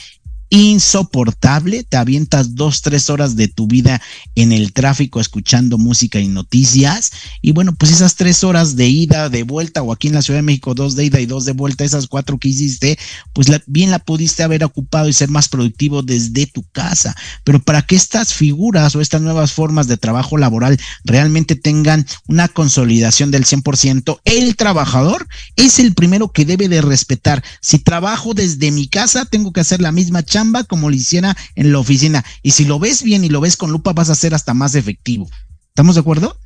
insoportable, 0.51 1.85
te 1.85 1.97
avientas 1.97 2.55
dos, 2.55 2.81
tres 2.81 3.11
horas 3.11 3.37
de 3.37 3.49
tu 3.49 3.67
vida 3.67 4.01
en 4.35 4.53
el 4.53 4.73
tráfico 4.73 5.21
escuchando 5.21 5.77
música 5.79 6.21
y 6.21 6.29
noticias, 6.29 7.13
y 7.43 7.53
bueno, 7.53 7.75
pues 7.75 7.93
esas 7.93 8.15
tres 8.15 8.45
horas 8.45 8.77
de 8.77 8.89
ida, 8.89 9.29
de 9.29 9.43
vuelta, 9.43 9.83
o 9.83 9.93
aquí 9.93 10.09
en 10.09 10.15
la 10.15 10.23
Ciudad 10.23 10.39
de 10.39 10.45
México, 10.45 10.75
dos 10.75 10.97
de 10.97 11.05
ida 11.05 11.21
y 11.21 11.27
dos 11.27 11.45
de 11.45 11.53
vuelta, 11.53 11.85
esas 11.85 12.07
cuatro 12.07 12.39
que 12.39 12.49
hiciste, 12.49 12.99
pues 13.35 13.49
bien 13.67 13.91
la 13.91 13.99
pudiste 13.99 14.43
haber 14.43 14.65
ocupado 14.65 15.09
y 15.09 15.13
ser 15.13 15.29
más 15.29 15.49
productivo 15.49 16.03
desde 16.03 16.47
tu 16.47 16.63
casa, 16.73 17.15
pero 17.45 17.61
para 17.61 17.83
que 17.83 17.97
estas 17.97 18.33
figuras 18.33 18.97
o 18.97 19.01
estas 19.01 19.21
nuevas 19.21 19.53
formas 19.53 19.87
de 19.87 19.99
trabajo 19.99 20.39
laboral 20.39 20.79
realmente 21.05 21.57
tengan 21.57 22.07
una 22.27 22.49
consolidación 22.49 23.31
del 23.31 23.45
100%, 23.45 24.21
el 24.25 24.57
trabajador 24.57 25.27
es 25.57 25.79
el 25.79 25.95
primero 25.95 26.33
que 26.33 26.45
debe 26.45 26.69
de 26.69 26.81
respetar. 26.81 27.45
Si 27.61 27.79
trabajo 27.79 28.33
desde 28.33 28.71
mi 28.71 28.89
casa, 28.89 29.25
tengo 29.27 29.53
que 29.53 29.61
hacer 29.61 29.83
la 29.83 29.93
misma 29.93 30.23
charla 30.23 30.38
como 30.67 30.91
lo 30.91 30.97
hiciera 30.97 31.37
en 31.55 31.73
la 31.73 31.79
oficina. 31.79 32.25
Y 32.43 32.53
si 32.53 32.65
lo 32.65 32.79
ves 32.79 33.03
bien 33.03 33.25
y 33.25 33.29
lo 33.29 33.41
ves 33.41 33.57
con 33.57 33.71
lupa, 33.71 33.93
vas 33.93 34.11
a 34.11 34.15
ser 34.15 34.35
hasta 34.35 34.55
más 34.55 34.75
efectivo. 34.75 35.29
¿Estamos 35.69 35.95
de 35.95 36.01
acuerdo? 36.01 36.37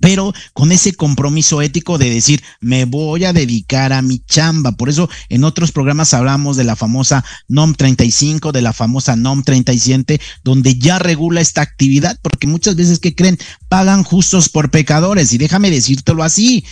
pero 0.00 0.34
con 0.52 0.72
ese 0.72 0.92
compromiso 0.94 1.62
ético 1.62 1.98
de 1.98 2.10
decir, 2.10 2.42
me 2.60 2.84
voy 2.84 3.24
a 3.24 3.32
dedicar 3.32 3.92
a 3.92 4.02
mi 4.02 4.18
chamba. 4.18 4.72
Por 4.72 4.88
eso 4.88 5.08
en 5.28 5.44
otros 5.44 5.72
programas 5.72 6.12
hablamos 6.14 6.56
de 6.56 6.64
la 6.64 6.76
famosa 6.76 7.24
NOM 7.48 7.74
35, 7.74 8.52
de 8.52 8.62
la 8.62 8.72
famosa 8.72 9.16
NOM 9.16 9.42
37, 9.42 10.20
donde 10.42 10.78
ya 10.78 10.98
regula 10.98 11.40
esta 11.40 11.62
actividad, 11.62 12.18
porque 12.22 12.46
muchas 12.46 12.76
veces 12.76 12.98
que 12.98 13.14
creen, 13.14 13.38
pagan 13.68 14.02
justos 14.02 14.48
por 14.48 14.70
pecadores. 14.70 15.32
Y 15.32 15.38
déjame 15.38 15.70
decírtelo 15.70 16.22
así, 16.22 16.64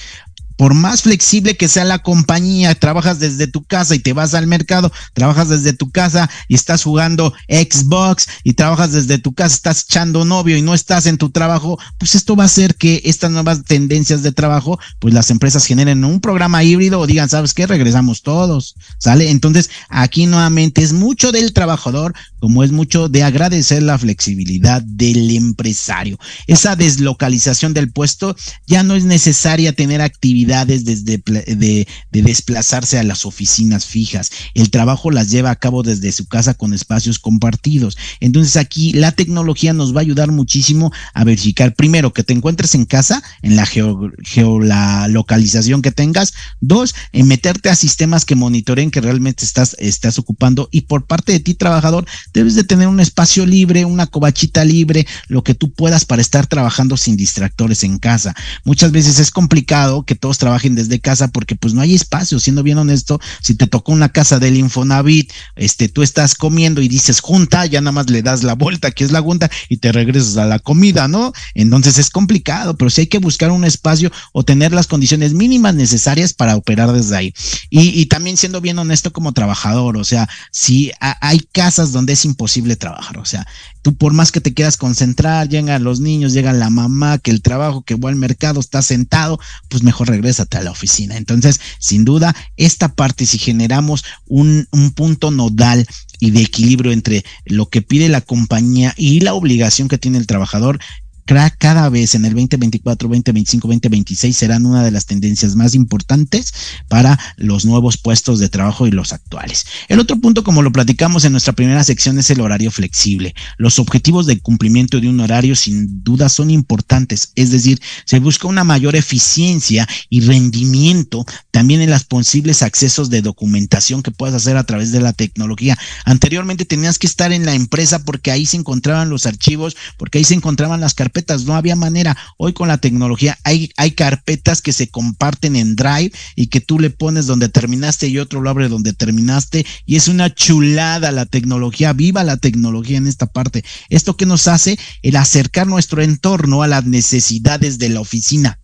por 0.62 0.74
más 0.74 1.02
flexible 1.02 1.56
que 1.56 1.66
sea 1.66 1.82
la 1.82 1.98
compañía, 1.98 2.76
trabajas 2.76 3.18
desde 3.18 3.48
tu 3.48 3.64
casa 3.64 3.96
y 3.96 3.98
te 3.98 4.12
vas 4.12 4.32
al 4.32 4.46
mercado, 4.46 4.92
trabajas 5.12 5.48
desde 5.48 5.72
tu 5.72 5.90
casa 5.90 6.30
y 6.46 6.54
estás 6.54 6.84
jugando 6.84 7.34
Xbox 7.48 8.28
y 8.44 8.52
trabajas 8.52 8.92
desde 8.92 9.18
tu 9.18 9.34
casa, 9.34 9.56
estás 9.56 9.86
echando 9.88 10.24
novio 10.24 10.56
y 10.56 10.62
no 10.62 10.72
estás 10.72 11.06
en 11.06 11.18
tu 11.18 11.30
trabajo, 11.30 11.80
pues 11.98 12.14
esto 12.14 12.36
va 12.36 12.44
a 12.44 12.46
hacer 12.46 12.76
que 12.76 13.02
estas 13.04 13.32
nuevas 13.32 13.64
tendencias 13.64 14.22
de 14.22 14.30
trabajo, 14.30 14.78
pues 15.00 15.12
las 15.12 15.32
empresas 15.32 15.66
generen 15.66 16.04
un 16.04 16.20
programa 16.20 16.62
híbrido 16.62 17.00
o 17.00 17.08
digan, 17.08 17.28
¿sabes 17.28 17.54
qué? 17.54 17.66
Regresamos 17.66 18.22
todos, 18.22 18.76
¿sale? 18.98 19.30
Entonces, 19.32 19.68
aquí 19.88 20.26
nuevamente 20.26 20.84
es 20.84 20.92
mucho 20.92 21.32
del 21.32 21.54
trabajador 21.54 22.14
como 22.38 22.62
es 22.62 22.70
mucho 22.70 23.08
de 23.08 23.24
agradecer 23.24 23.82
la 23.82 23.98
flexibilidad 23.98 24.82
del 24.82 25.30
empresario. 25.30 26.18
Esa 26.46 26.76
deslocalización 26.76 27.74
del 27.74 27.90
puesto 27.90 28.36
ya 28.66 28.84
no 28.84 28.94
es 28.94 29.04
necesaria 29.04 29.72
tener 29.72 30.00
actividad 30.00 30.51
desde 30.52 30.92
de, 30.94 31.86
desplazarse 32.10 32.98
a 32.98 33.02
las 33.02 33.26
oficinas 33.26 33.86
fijas. 33.86 34.30
El 34.54 34.70
trabajo 34.70 35.10
las 35.10 35.30
lleva 35.30 35.50
a 35.50 35.56
cabo 35.56 35.82
desde 35.82 36.12
su 36.12 36.26
casa 36.26 36.54
con 36.54 36.74
espacios 36.74 37.18
compartidos. 37.18 37.96
Entonces 38.20 38.56
aquí 38.56 38.92
la 38.92 39.12
tecnología 39.12 39.72
nos 39.72 39.94
va 39.94 40.00
a 40.00 40.02
ayudar 40.02 40.30
muchísimo 40.30 40.92
a 41.14 41.24
verificar 41.24 41.74
primero 41.74 42.12
que 42.12 42.22
te 42.22 42.32
encuentres 42.32 42.74
en 42.74 42.84
casa, 42.84 43.22
en 43.42 43.56
la 43.56 43.66
geolocalización 43.66 45.82
que 45.82 45.92
tengas. 45.92 46.32
Dos, 46.60 46.94
en 47.12 47.28
meterte 47.28 47.70
a 47.70 47.74
sistemas 47.74 48.24
que 48.24 48.34
monitoreen 48.34 48.90
que 48.90 49.00
realmente 49.00 49.44
estás, 49.44 49.76
estás 49.78 50.18
ocupando. 50.18 50.68
Y 50.70 50.82
por 50.82 51.06
parte 51.06 51.32
de 51.32 51.40
ti, 51.40 51.54
trabajador, 51.54 52.06
debes 52.32 52.54
de 52.54 52.64
tener 52.64 52.88
un 52.88 53.00
espacio 53.00 53.46
libre, 53.46 53.84
una 53.84 54.06
cobachita 54.06 54.64
libre, 54.64 55.06
lo 55.28 55.42
que 55.42 55.54
tú 55.54 55.72
puedas 55.72 56.04
para 56.04 56.22
estar 56.22 56.46
trabajando 56.46 56.96
sin 56.96 57.16
distractores 57.16 57.84
en 57.84 57.98
casa. 57.98 58.34
Muchas 58.64 58.92
veces 58.92 59.18
es 59.18 59.30
complicado 59.30 60.04
que 60.04 60.14
todos 60.14 60.31
trabajen 60.38 60.74
desde 60.74 61.00
casa 61.00 61.28
porque 61.28 61.56
pues 61.56 61.74
no 61.74 61.80
hay 61.80 61.94
espacio, 61.94 62.38
siendo 62.40 62.62
bien 62.62 62.78
honesto, 62.78 63.20
si 63.40 63.54
te 63.54 63.66
tocó 63.66 63.92
una 63.92 64.10
casa 64.10 64.38
del 64.38 64.56
Infonavit, 64.56 65.32
este, 65.56 65.88
tú 65.88 66.02
estás 66.02 66.34
comiendo 66.34 66.82
y 66.82 66.88
dices 66.88 67.20
junta, 67.20 67.66
ya 67.66 67.80
nada 67.80 67.92
más 67.92 68.10
le 68.10 68.22
das 68.22 68.42
la 68.42 68.54
vuelta, 68.54 68.90
que 68.90 69.04
es 69.04 69.12
la 69.12 69.20
junta, 69.20 69.50
y 69.68 69.78
te 69.78 69.92
regresas 69.92 70.36
a 70.36 70.44
la 70.44 70.58
comida, 70.58 71.08
¿no? 71.08 71.32
Entonces 71.54 71.98
es 71.98 72.10
complicado, 72.10 72.76
pero 72.76 72.90
sí 72.90 73.02
hay 73.02 73.06
que 73.06 73.18
buscar 73.18 73.50
un 73.50 73.64
espacio 73.64 74.10
o 74.32 74.44
tener 74.44 74.72
las 74.72 74.86
condiciones 74.86 75.32
mínimas 75.34 75.74
necesarias 75.74 76.32
para 76.32 76.56
operar 76.56 76.92
desde 76.92 77.16
ahí. 77.16 77.34
Y, 77.70 77.88
y 78.00 78.06
también 78.06 78.36
siendo 78.36 78.60
bien 78.60 78.78
honesto 78.78 79.12
como 79.12 79.32
trabajador, 79.32 79.96
o 79.96 80.04
sea, 80.04 80.28
si 80.50 80.92
hay 81.00 81.40
casas 81.52 81.92
donde 81.92 82.14
es 82.14 82.24
imposible 82.24 82.76
trabajar, 82.76 83.18
o 83.18 83.24
sea, 83.24 83.46
tú 83.82 83.94
por 83.94 84.12
más 84.12 84.32
que 84.32 84.40
te 84.40 84.54
quieras 84.54 84.76
concentrar, 84.76 85.48
llegan 85.48 85.84
los 85.84 86.00
niños, 86.00 86.32
llega 86.32 86.52
la 86.52 86.70
mamá, 86.70 87.18
que 87.18 87.30
el 87.30 87.42
trabajo, 87.42 87.82
que 87.82 87.96
va 87.96 88.08
al 88.08 88.16
mercado, 88.16 88.60
está 88.60 88.80
sentado, 88.80 89.38
pues 89.68 89.82
mejor 89.82 90.08
regrésate 90.08 90.56
a 90.56 90.62
la 90.62 90.70
oficina. 90.70 91.16
Entonces, 91.16 91.60
sin 91.78 92.04
duda, 92.04 92.34
esta 92.56 92.94
parte, 92.94 93.26
si 93.26 93.38
generamos 93.38 94.04
un, 94.26 94.66
un 94.70 94.92
punto 94.92 95.30
nodal 95.30 95.86
y 96.20 96.30
de 96.30 96.42
equilibrio 96.42 96.92
entre 96.92 97.24
lo 97.44 97.68
que 97.68 97.82
pide 97.82 98.08
la 98.08 98.20
compañía 98.20 98.94
y 98.96 99.20
la 99.20 99.34
obligación 99.34 99.88
que 99.88 99.98
tiene 99.98 100.18
el 100.18 100.28
trabajador, 100.28 100.78
cada 101.24 101.88
vez 101.88 102.14
en 102.14 102.24
el 102.24 102.32
2024, 102.32 103.08
2025, 103.08 103.68
2026 103.68 104.36
serán 104.36 104.66
una 104.66 104.82
de 104.82 104.90
las 104.90 105.06
tendencias 105.06 105.56
más 105.56 105.74
importantes 105.74 106.52
para 106.88 107.18
los 107.36 107.64
nuevos 107.64 107.96
puestos 107.96 108.38
de 108.38 108.48
trabajo 108.48 108.86
y 108.86 108.90
los 108.90 109.12
actuales. 109.12 109.64
El 109.88 110.00
otro 110.00 110.16
punto, 110.16 110.44
como 110.44 110.62
lo 110.62 110.72
platicamos 110.72 111.24
en 111.24 111.32
nuestra 111.32 111.52
primera 111.52 111.84
sección, 111.84 112.18
es 112.18 112.30
el 112.30 112.40
horario 112.40 112.70
flexible. 112.70 113.34
Los 113.56 113.78
objetivos 113.78 114.26
de 114.26 114.40
cumplimiento 114.40 115.00
de 115.00 115.08
un 115.08 115.20
horario 115.20 115.54
sin 115.56 116.02
duda 116.02 116.28
son 116.28 116.50
importantes, 116.50 117.32
es 117.34 117.50
decir, 117.50 117.80
se 118.04 118.18
busca 118.18 118.48
una 118.48 118.64
mayor 118.64 118.96
eficiencia 118.96 119.88
y 120.10 120.20
rendimiento 120.20 121.24
también 121.50 121.80
en 121.82 121.90
los 121.90 122.04
posibles 122.04 122.62
accesos 122.62 123.10
de 123.10 123.22
documentación 123.22 124.02
que 124.02 124.10
puedas 124.10 124.34
hacer 124.34 124.56
a 124.56 124.64
través 124.64 124.92
de 124.92 125.00
la 125.00 125.12
tecnología. 125.12 125.78
Anteriormente 126.04 126.64
tenías 126.64 126.98
que 126.98 127.06
estar 127.06 127.32
en 127.32 127.46
la 127.46 127.54
empresa 127.54 128.04
porque 128.04 128.30
ahí 128.30 128.46
se 128.46 128.56
encontraban 128.56 129.08
los 129.08 129.26
archivos, 129.26 129.76
porque 129.96 130.18
ahí 130.18 130.24
se 130.24 130.34
encontraban 130.34 130.80
las 130.80 130.94
carpetas 130.94 131.11
no 131.44 131.54
había 131.54 131.76
manera. 131.76 132.16
Hoy 132.38 132.52
con 132.52 132.68
la 132.68 132.78
tecnología 132.78 133.38
hay, 133.44 133.70
hay 133.76 133.92
carpetas 133.92 134.62
que 134.62 134.72
se 134.72 134.88
comparten 134.88 135.56
en 135.56 135.76
Drive 135.76 136.12
y 136.36 136.46
que 136.46 136.60
tú 136.60 136.78
le 136.78 136.90
pones 136.90 137.26
donde 137.26 137.48
terminaste 137.48 138.08
y 138.08 138.18
otro 138.18 138.40
lo 138.40 138.50
abre 138.50 138.68
donde 138.68 138.92
terminaste 138.92 139.66
y 139.86 139.96
es 139.96 140.08
una 140.08 140.34
chulada 140.34 141.12
la 141.12 141.26
tecnología, 141.26 141.92
viva 141.92 142.24
la 142.24 142.36
tecnología 142.36 142.98
en 142.98 143.06
esta 143.06 143.26
parte. 143.26 143.64
Esto 143.88 144.16
que 144.16 144.26
nos 144.26 144.48
hace 144.48 144.78
el 145.02 145.16
acercar 145.16 145.66
nuestro 145.66 146.02
entorno 146.02 146.62
a 146.62 146.68
las 146.68 146.84
necesidades 146.84 147.78
de 147.78 147.88
la 147.90 148.00
oficina. 148.00 148.58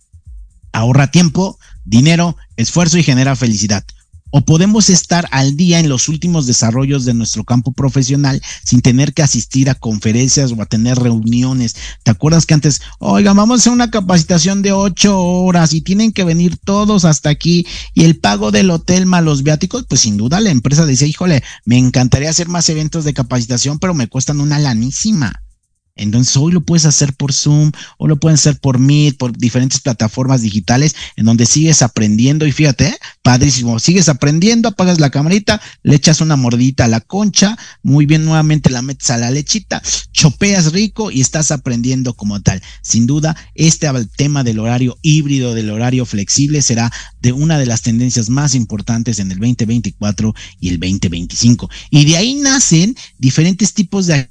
Ahorra 0.71 1.11
tiempo, 1.11 1.59
dinero, 1.85 2.37
esfuerzo 2.55 2.97
y 2.97 3.03
genera 3.03 3.35
felicidad 3.35 3.83
o 4.31 4.41
podemos 4.41 4.89
estar 4.89 5.27
al 5.31 5.55
día 5.55 5.79
en 5.79 5.89
los 5.89 6.09
últimos 6.09 6.45
desarrollos 6.45 7.05
de 7.05 7.13
nuestro 7.13 7.43
campo 7.43 7.71
profesional 7.71 8.41
sin 8.63 8.81
tener 8.81 9.13
que 9.13 9.23
asistir 9.23 9.69
a 9.69 9.75
conferencias 9.75 10.51
o 10.51 10.61
a 10.61 10.65
tener 10.65 10.97
reuniones. 10.97 11.75
¿Te 12.03 12.11
acuerdas 12.11 12.45
que 12.45 12.53
antes, 12.53 12.81
oiga, 12.99 13.33
vamos 13.33 13.59
a 13.59 13.61
hacer 13.61 13.73
una 13.73 13.91
capacitación 13.91 14.61
de 14.61 14.71
ocho 14.71 15.19
horas 15.19 15.73
y 15.73 15.81
tienen 15.81 16.11
que 16.11 16.23
venir 16.23 16.57
todos 16.57 17.05
hasta 17.05 17.29
aquí 17.29 17.65
y 17.93 18.03
el 18.03 18.17
pago 18.17 18.51
del 18.51 18.69
hotel 18.71 19.05
más 19.05 19.23
los 19.23 19.43
viáticos? 19.43 19.85
Pues 19.87 20.01
sin 20.01 20.17
duda 20.17 20.39
la 20.41 20.51
empresa 20.51 20.85
dice, 20.85 21.07
híjole, 21.07 21.43
me 21.65 21.77
encantaría 21.77 22.29
hacer 22.29 22.47
más 22.47 22.69
eventos 22.69 23.03
de 23.05 23.13
capacitación, 23.13 23.79
pero 23.79 23.93
me 23.93 24.07
cuestan 24.07 24.41
una 24.41 24.59
lanísima. 24.59 25.41
Entonces 25.99 26.35
hoy 26.37 26.51
lo 26.51 26.61
puedes 26.61 26.85
hacer 26.85 27.13
por 27.13 27.33
Zoom 27.33 27.71
o 27.97 28.07
lo 28.07 28.17
pueden 28.19 28.35
hacer 28.35 28.57
por 28.59 28.79
Meet, 28.79 29.17
por 29.17 29.37
diferentes 29.37 29.81
plataformas 29.81 30.41
digitales 30.41 30.95
en 31.15 31.25
donde 31.25 31.45
sigues 31.45 31.81
aprendiendo 31.81 32.45
y 32.45 32.51
fíjate, 32.51 32.87
¿eh? 32.87 32.97
padrísimo, 33.21 33.79
sigues 33.79 34.09
aprendiendo, 34.09 34.69
apagas 34.69 34.99
la 34.99 35.09
camarita, 35.09 35.61
le 35.83 35.95
echas 35.95 36.21
una 36.21 36.35
mordita 36.35 36.85
a 36.85 36.87
la 36.87 37.01
concha, 37.01 37.57
muy 37.83 38.05
bien 38.05 38.25
nuevamente 38.25 38.69
la 38.69 38.81
metes 38.81 39.09
a 39.09 39.17
la 39.17 39.29
lechita, 39.31 39.81
chopeas 40.11 40.71
rico 40.71 41.11
y 41.11 41.21
estás 41.21 41.51
aprendiendo 41.51 42.13
como 42.13 42.41
tal. 42.41 42.61
Sin 42.81 43.05
duda, 43.05 43.35
este 43.55 43.87
tema 44.15 44.43
del 44.43 44.59
horario 44.59 44.97
híbrido, 45.01 45.53
del 45.53 45.69
horario 45.69 46.05
flexible 46.05 46.61
será 46.61 46.91
de 47.21 47.31
una 47.33 47.59
de 47.59 47.65
las 47.65 47.81
tendencias 47.81 48.29
más 48.29 48.55
importantes 48.55 49.19
en 49.19 49.31
el 49.31 49.39
2024 49.39 50.33
y 50.59 50.69
el 50.69 50.79
2025. 50.79 51.69
Y 51.89 52.05
de 52.05 52.17
ahí 52.17 52.35
nacen 52.35 52.95
diferentes 53.17 53.73
tipos 53.73 54.07
de 54.07 54.29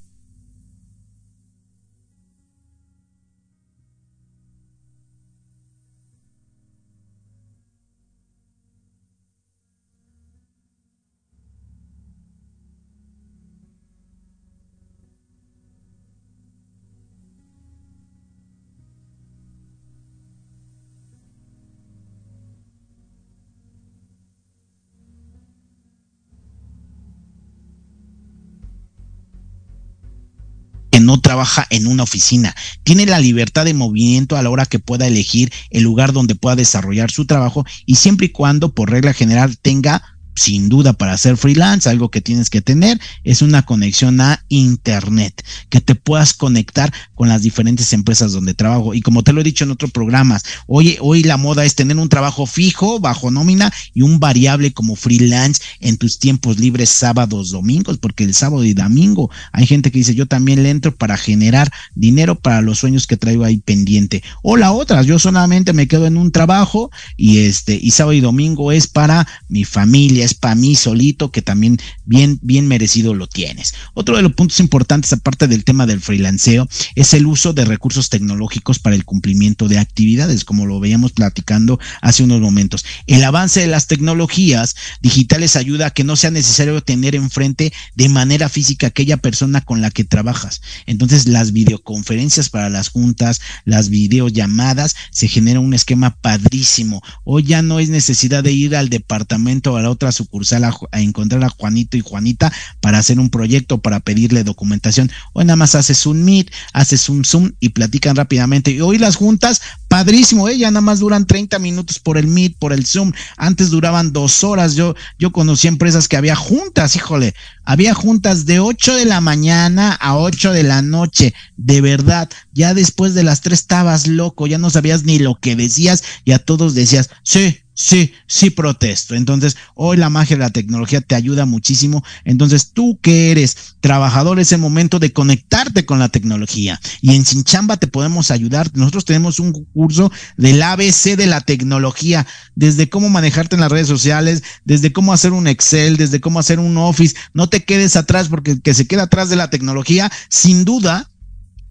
no 31.01 31.21
trabaja 31.21 31.67
en 31.71 31.87
una 31.87 32.03
oficina. 32.03 32.55
Tiene 32.85 33.07
la 33.07 33.21
libertad 33.21 33.65
de 33.65 33.75
movimiento 33.75 34.37
a 34.37 34.43
la 34.43 34.51
hora 34.51 34.67
que 34.67 34.79
pueda 34.79 35.07
elegir 35.07 35.53
el 35.71 35.83
lugar 35.83 36.13
donde 36.13 36.35
pueda 36.35 36.57
desarrollar 36.57 37.11
su 37.11 37.27
trabajo 37.27 37.65
y 37.87 37.97
siempre 37.97 38.27
y 38.27 38.31
cuando, 38.31 38.73
por 38.73 38.91
regla 38.91 39.13
general, 39.13 39.59
tenga 39.59 40.18
sin 40.39 40.69
duda 40.69 40.93
para 40.93 41.13
hacer 41.13 41.37
freelance, 41.37 41.89
algo 41.89 42.11
que 42.11 42.21
tienes 42.21 42.49
que 42.51 42.63
tener 42.63 43.01
es 43.25 43.43
una 43.43 43.63
conexión 43.63 44.21
a 44.21 44.45
internet, 44.49 45.45
que 45.69 45.81
te 45.81 45.95
puedas 45.95 46.33
conectar 46.33 46.93
con 47.15 47.29
las 47.29 47.43
diferentes 47.43 47.93
empresas 47.93 48.33
donde 48.33 48.55
trabajo. 48.55 48.95
Y 48.95 49.01
como 49.01 49.23
te 49.23 49.33
lo 49.33 49.41
he 49.41 49.45
dicho 49.45 49.65
en 49.65 49.71
otros 49.71 49.91
programas, 49.91 50.45
hoy, 50.67 50.97
hoy 51.01 51.23
la 51.23 51.37
moda 51.37 51.65
es 51.65 51.75
tener 51.75 51.97
un 51.97 52.09
trabajo 52.09 52.47
fijo, 52.47 53.01
bajo 53.01 53.31
nómina 53.31 53.73
y 53.95 54.03
un 54.03 54.21
variable 54.21 54.73
como 54.73 54.97
freelance 54.97 55.63
en 55.81 55.97
tus 55.97 56.19
tiempos 56.19 56.59
libres 56.59 56.89
sábados, 56.89 57.51
domingos, 57.51 57.99
porque 57.99 58.25
el 58.25 58.35
sábado 58.35 58.65
y 58.65 58.75
domingo 58.75 59.31
hay 59.53 59.67
gente 59.67 59.91
que 59.91 59.99
dice 59.99 60.15
yo 60.15 60.27
también 60.27 60.63
le 60.63 60.71
entro 60.71 60.95
para 60.95 61.17
generar 61.17 61.71
dinero 61.95 62.39
para 62.39 62.63
los 62.63 62.79
sueños 62.79 63.07
que 63.07 63.17
traigo 63.17 63.45
ahí 63.45 63.59
pendiente. 63.59 64.23
O 64.43 64.57
la 64.57 64.73
otra, 64.73 65.03
yo 65.03 65.19
solamente 65.19 65.73
me 65.73 65.89
quedo 65.89 66.07
en 66.07 66.17
un 66.17 66.31
trabajo 66.31 66.91
y 67.17 67.39
este, 67.39 67.79
y 67.81 67.91
sábado 67.91 68.13
y 68.13 68.21
domingo 68.21 68.73
es 68.73 68.87
para 68.87 69.27
mi 69.49 69.65
familia, 69.65 70.25
para 70.35 70.55
mí 70.55 70.75
solito, 70.75 71.31
que 71.31 71.43
también 71.43 71.79
bien, 72.05 72.39
bien 72.43 72.67
merecido 72.69 73.15
lo 73.15 73.27
tienes. 73.27 73.75
Otro 73.95 74.17
de 74.17 74.23
los 74.23 74.33
puntos 74.33 74.61
importantes, 74.61 75.13
aparte 75.13 75.49
del 75.49 75.65
tema 75.65 75.87
del 75.87 76.01
freelanceo, 76.01 76.69
es 76.95 77.15
el 77.15 77.27
uso 77.27 77.53
de 77.53 77.65
recursos 77.65 78.09
tecnológicos 78.09 78.79
para 78.79 78.97
el 78.97 79.05
cumplimiento 79.05 79.69
de 79.69 79.79
actividades, 79.79 80.45
como 80.45 80.67
lo 80.67 80.81
veíamos 80.81 81.13
platicando 81.13 81.79
hace 82.01 82.23
unos 82.25 82.41
momentos. 82.41 82.85
El 83.07 83.25
avance 83.25 83.61
de 83.61 83.67
las 83.67 83.87
tecnologías 83.87 84.75
digitales 85.01 85.57
ayuda 85.57 85.87
a 85.87 85.91
que 85.91 86.05
no 86.05 86.17
sea 86.17 86.31
necesario 86.31 86.81
tener 86.83 87.15
enfrente 87.15 87.73
de 87.95 88.09
manera 88.09 88.49
física 88.49 88.89
aquella 88.89 89.17
persona 89.17 89.61
con 89.61 89.81
la 89.81 89.91
que 89.91 90.05
trabajas. 90.05 90.61
Entonces, 90.87 91.27
las 91.27 91.53
videoconferencias 91.53 92.51
para 92.51 92.71
las 92.71 92.89
juntas, 92.89 93.41
las 93.65 93.89
videollamadas, 93.89 94.97
se 95.11 95.29
genera 95.29 95.61
un 95.61 95.75
esquema 95.75 96.17
padrísimo. 96.21 97.03
Hoy 97.25 97.45
ya 97.45 97.63
no 97.63 97.81
es 97.81 97.89
necesidad 97.89 98.43
de 98.43 98.53
ir 98.53 98.77
al 98.77 98.89
departamento 98.89 99.73
o 99.73 99.77
a 99.77 99.83
la 99.83 99.91
otra 99.91 100.13
sucursal 100.19 100.65
a, 100.65 101.01
encontrar 101.01 101.43
a 101.45 101.49
Juanito 101.49 101.97
y 101.97 102.01
Juanita 102.01 102.53
para 102.81 102.99
hacer 102.99 103.19
un 103.19 103.31
proyecto, 103.31 103.79
para 103.79 104.01
pedirle 104.01 104.45
documentación. 104.45 105.11
Hoy 105.33 105.45
nada 105.45 105.57
más 105.57 105.75
haces 105.75 106.07
un 106.07 106.25
Meet, 106.25 106.51
haces 106.73 107.09
un 107.09 107.25
Zoom 107.25 107.53
y 107.61 107.71
platican 107.71 108.17
rápidamente. 108.17 108.71
Y 108.71 108.81
hoy 108.81 108.99
las 108.99 109.17
juntas, 109.17 109.61
padrísimo, 109.89 110.49
¿eh? 110.49 110.59
ya 110.59 110.71
nada 110.71 110.81
más 110.81 111.01
duran 111.01 111.27
30 111.27 111.59
minutos 111.59 111.99
por 111.99 112.19
el 112.19 112.27
Meet, 112.27 112.57
por 112.59 112.73
el 112.73 112.87
Zoom. 112.87 113.13
Antes 113.37 113.71
duraban 113.71 114.13
dos 114.13 114.45
horas. 114.45 114.75
Yo, 114.75 114.95
yo 115.19 115.33
conocí 115.33 115.69
empresas 115.69 116.09
que 116.09 116.17
había 116.17 116.37
juntas, 116.37 116.97
híjole, 116.97 117.35
había 117.65 117.95
juntas 117.95 118.47
de 118.47 118.61
8 118.61 118.95
de 118.95 119.05
la 119.05 119.21
mañana 119.21 119.93
a 119.93 120.17
8 120.17 120.53
de 120.53 120.63
la 120.63 120.83
noche. 120.83 121.35
De 121.57 121.81
verdad, 121.81 122.31
ya 122.53 122.75
después 122.75 123.15
de 123.15 123.25
las 123.25 123.41
tres 123.41 123.59
estabas 123.59 124.07
loco, 124.07 124.47
ya 124.47 124.59
no 124.59 124.71
sabías 124.71 125.05
ni 125.05 125.19
lo 125.19 125.35
que 125.35 125.57
decías 125.57 126.03
y 126.25 126.33
a 126.33 126.39
todos 126.39 126.75
decías, 126.75 127.11
sí, 127.23 127.59
sí, 127.79 128.13
sí 128.27 128.51
protesto. 128.51 129.15
Entonces, 129.15 129.57
hoy 129.75 129.97
la 129.97 130.11
magia 130.11 130.37
de 130.37 130.43
la 130.43 130.51
tecnología 130.51 131.01
te 131.01 131.15
ayuda 131.15 131.47
muchísimo. 131.47 132.03
Entonces, 132.25 132.73
tú 132.73 132.99
que 133.01 133.31
eres 133.31 133.77
trabajador, 133.81 134.41
es 134.41 134.53
el 134.53 134.59
momento 134.59 134.99
de 134.99 135.13
conectarte 135.13 135.87
con 135.87 135.99
la 135.99 136.09
tecnología. 136.09 136.81
Y 137.01 137.15
en 137.15 137.25
Sinchamba 137.25 137.77
te 137.77 137.87
podemos 137.87 138.31
ayudar. 138.31 138.71
Nosotros 138.75 139.05
tenemos 139.05 139.39
un 139.39 139.67
curso 139.79 140.11
del 140.37 140.61
ABC 140.61 141.15
de 141.17 141.29
la 141.29 141.41
tecnología, 141.41 142.27
desde 142.57 142.89
cómo 142.89 143.09
manejarte 143.09 143.55
en 143.55 143.61
las 143.61 143.71
redes 143.71 143.87
sociales, 143.87 144.43
desde 144.65 144.93
cómo 144.93 145.13
hacer 145.13 145.33
un 145.33 145.47
Excel, 145.47 145.97
desde 145.97 146.21
cómo 146.21 146.41
hacer 146.41 146.59
un 146.59 146.77
Office. 146.79 147.15
No 147.33 147.49
te 147.49 147.63
quedes 147.63 147.95
atrás 147.95 148.27
porque 148.27 148.51
el 148.51 148.61
que 148.61 148.75
se 148.75 148.89
queda 148.89 149.05
atrás 149.05 149.31
de 149.31 149.37
la 149.37 149.51
tecnología, 149.51 150.11
sin 150.29 150.65
duda, 150.65 151.09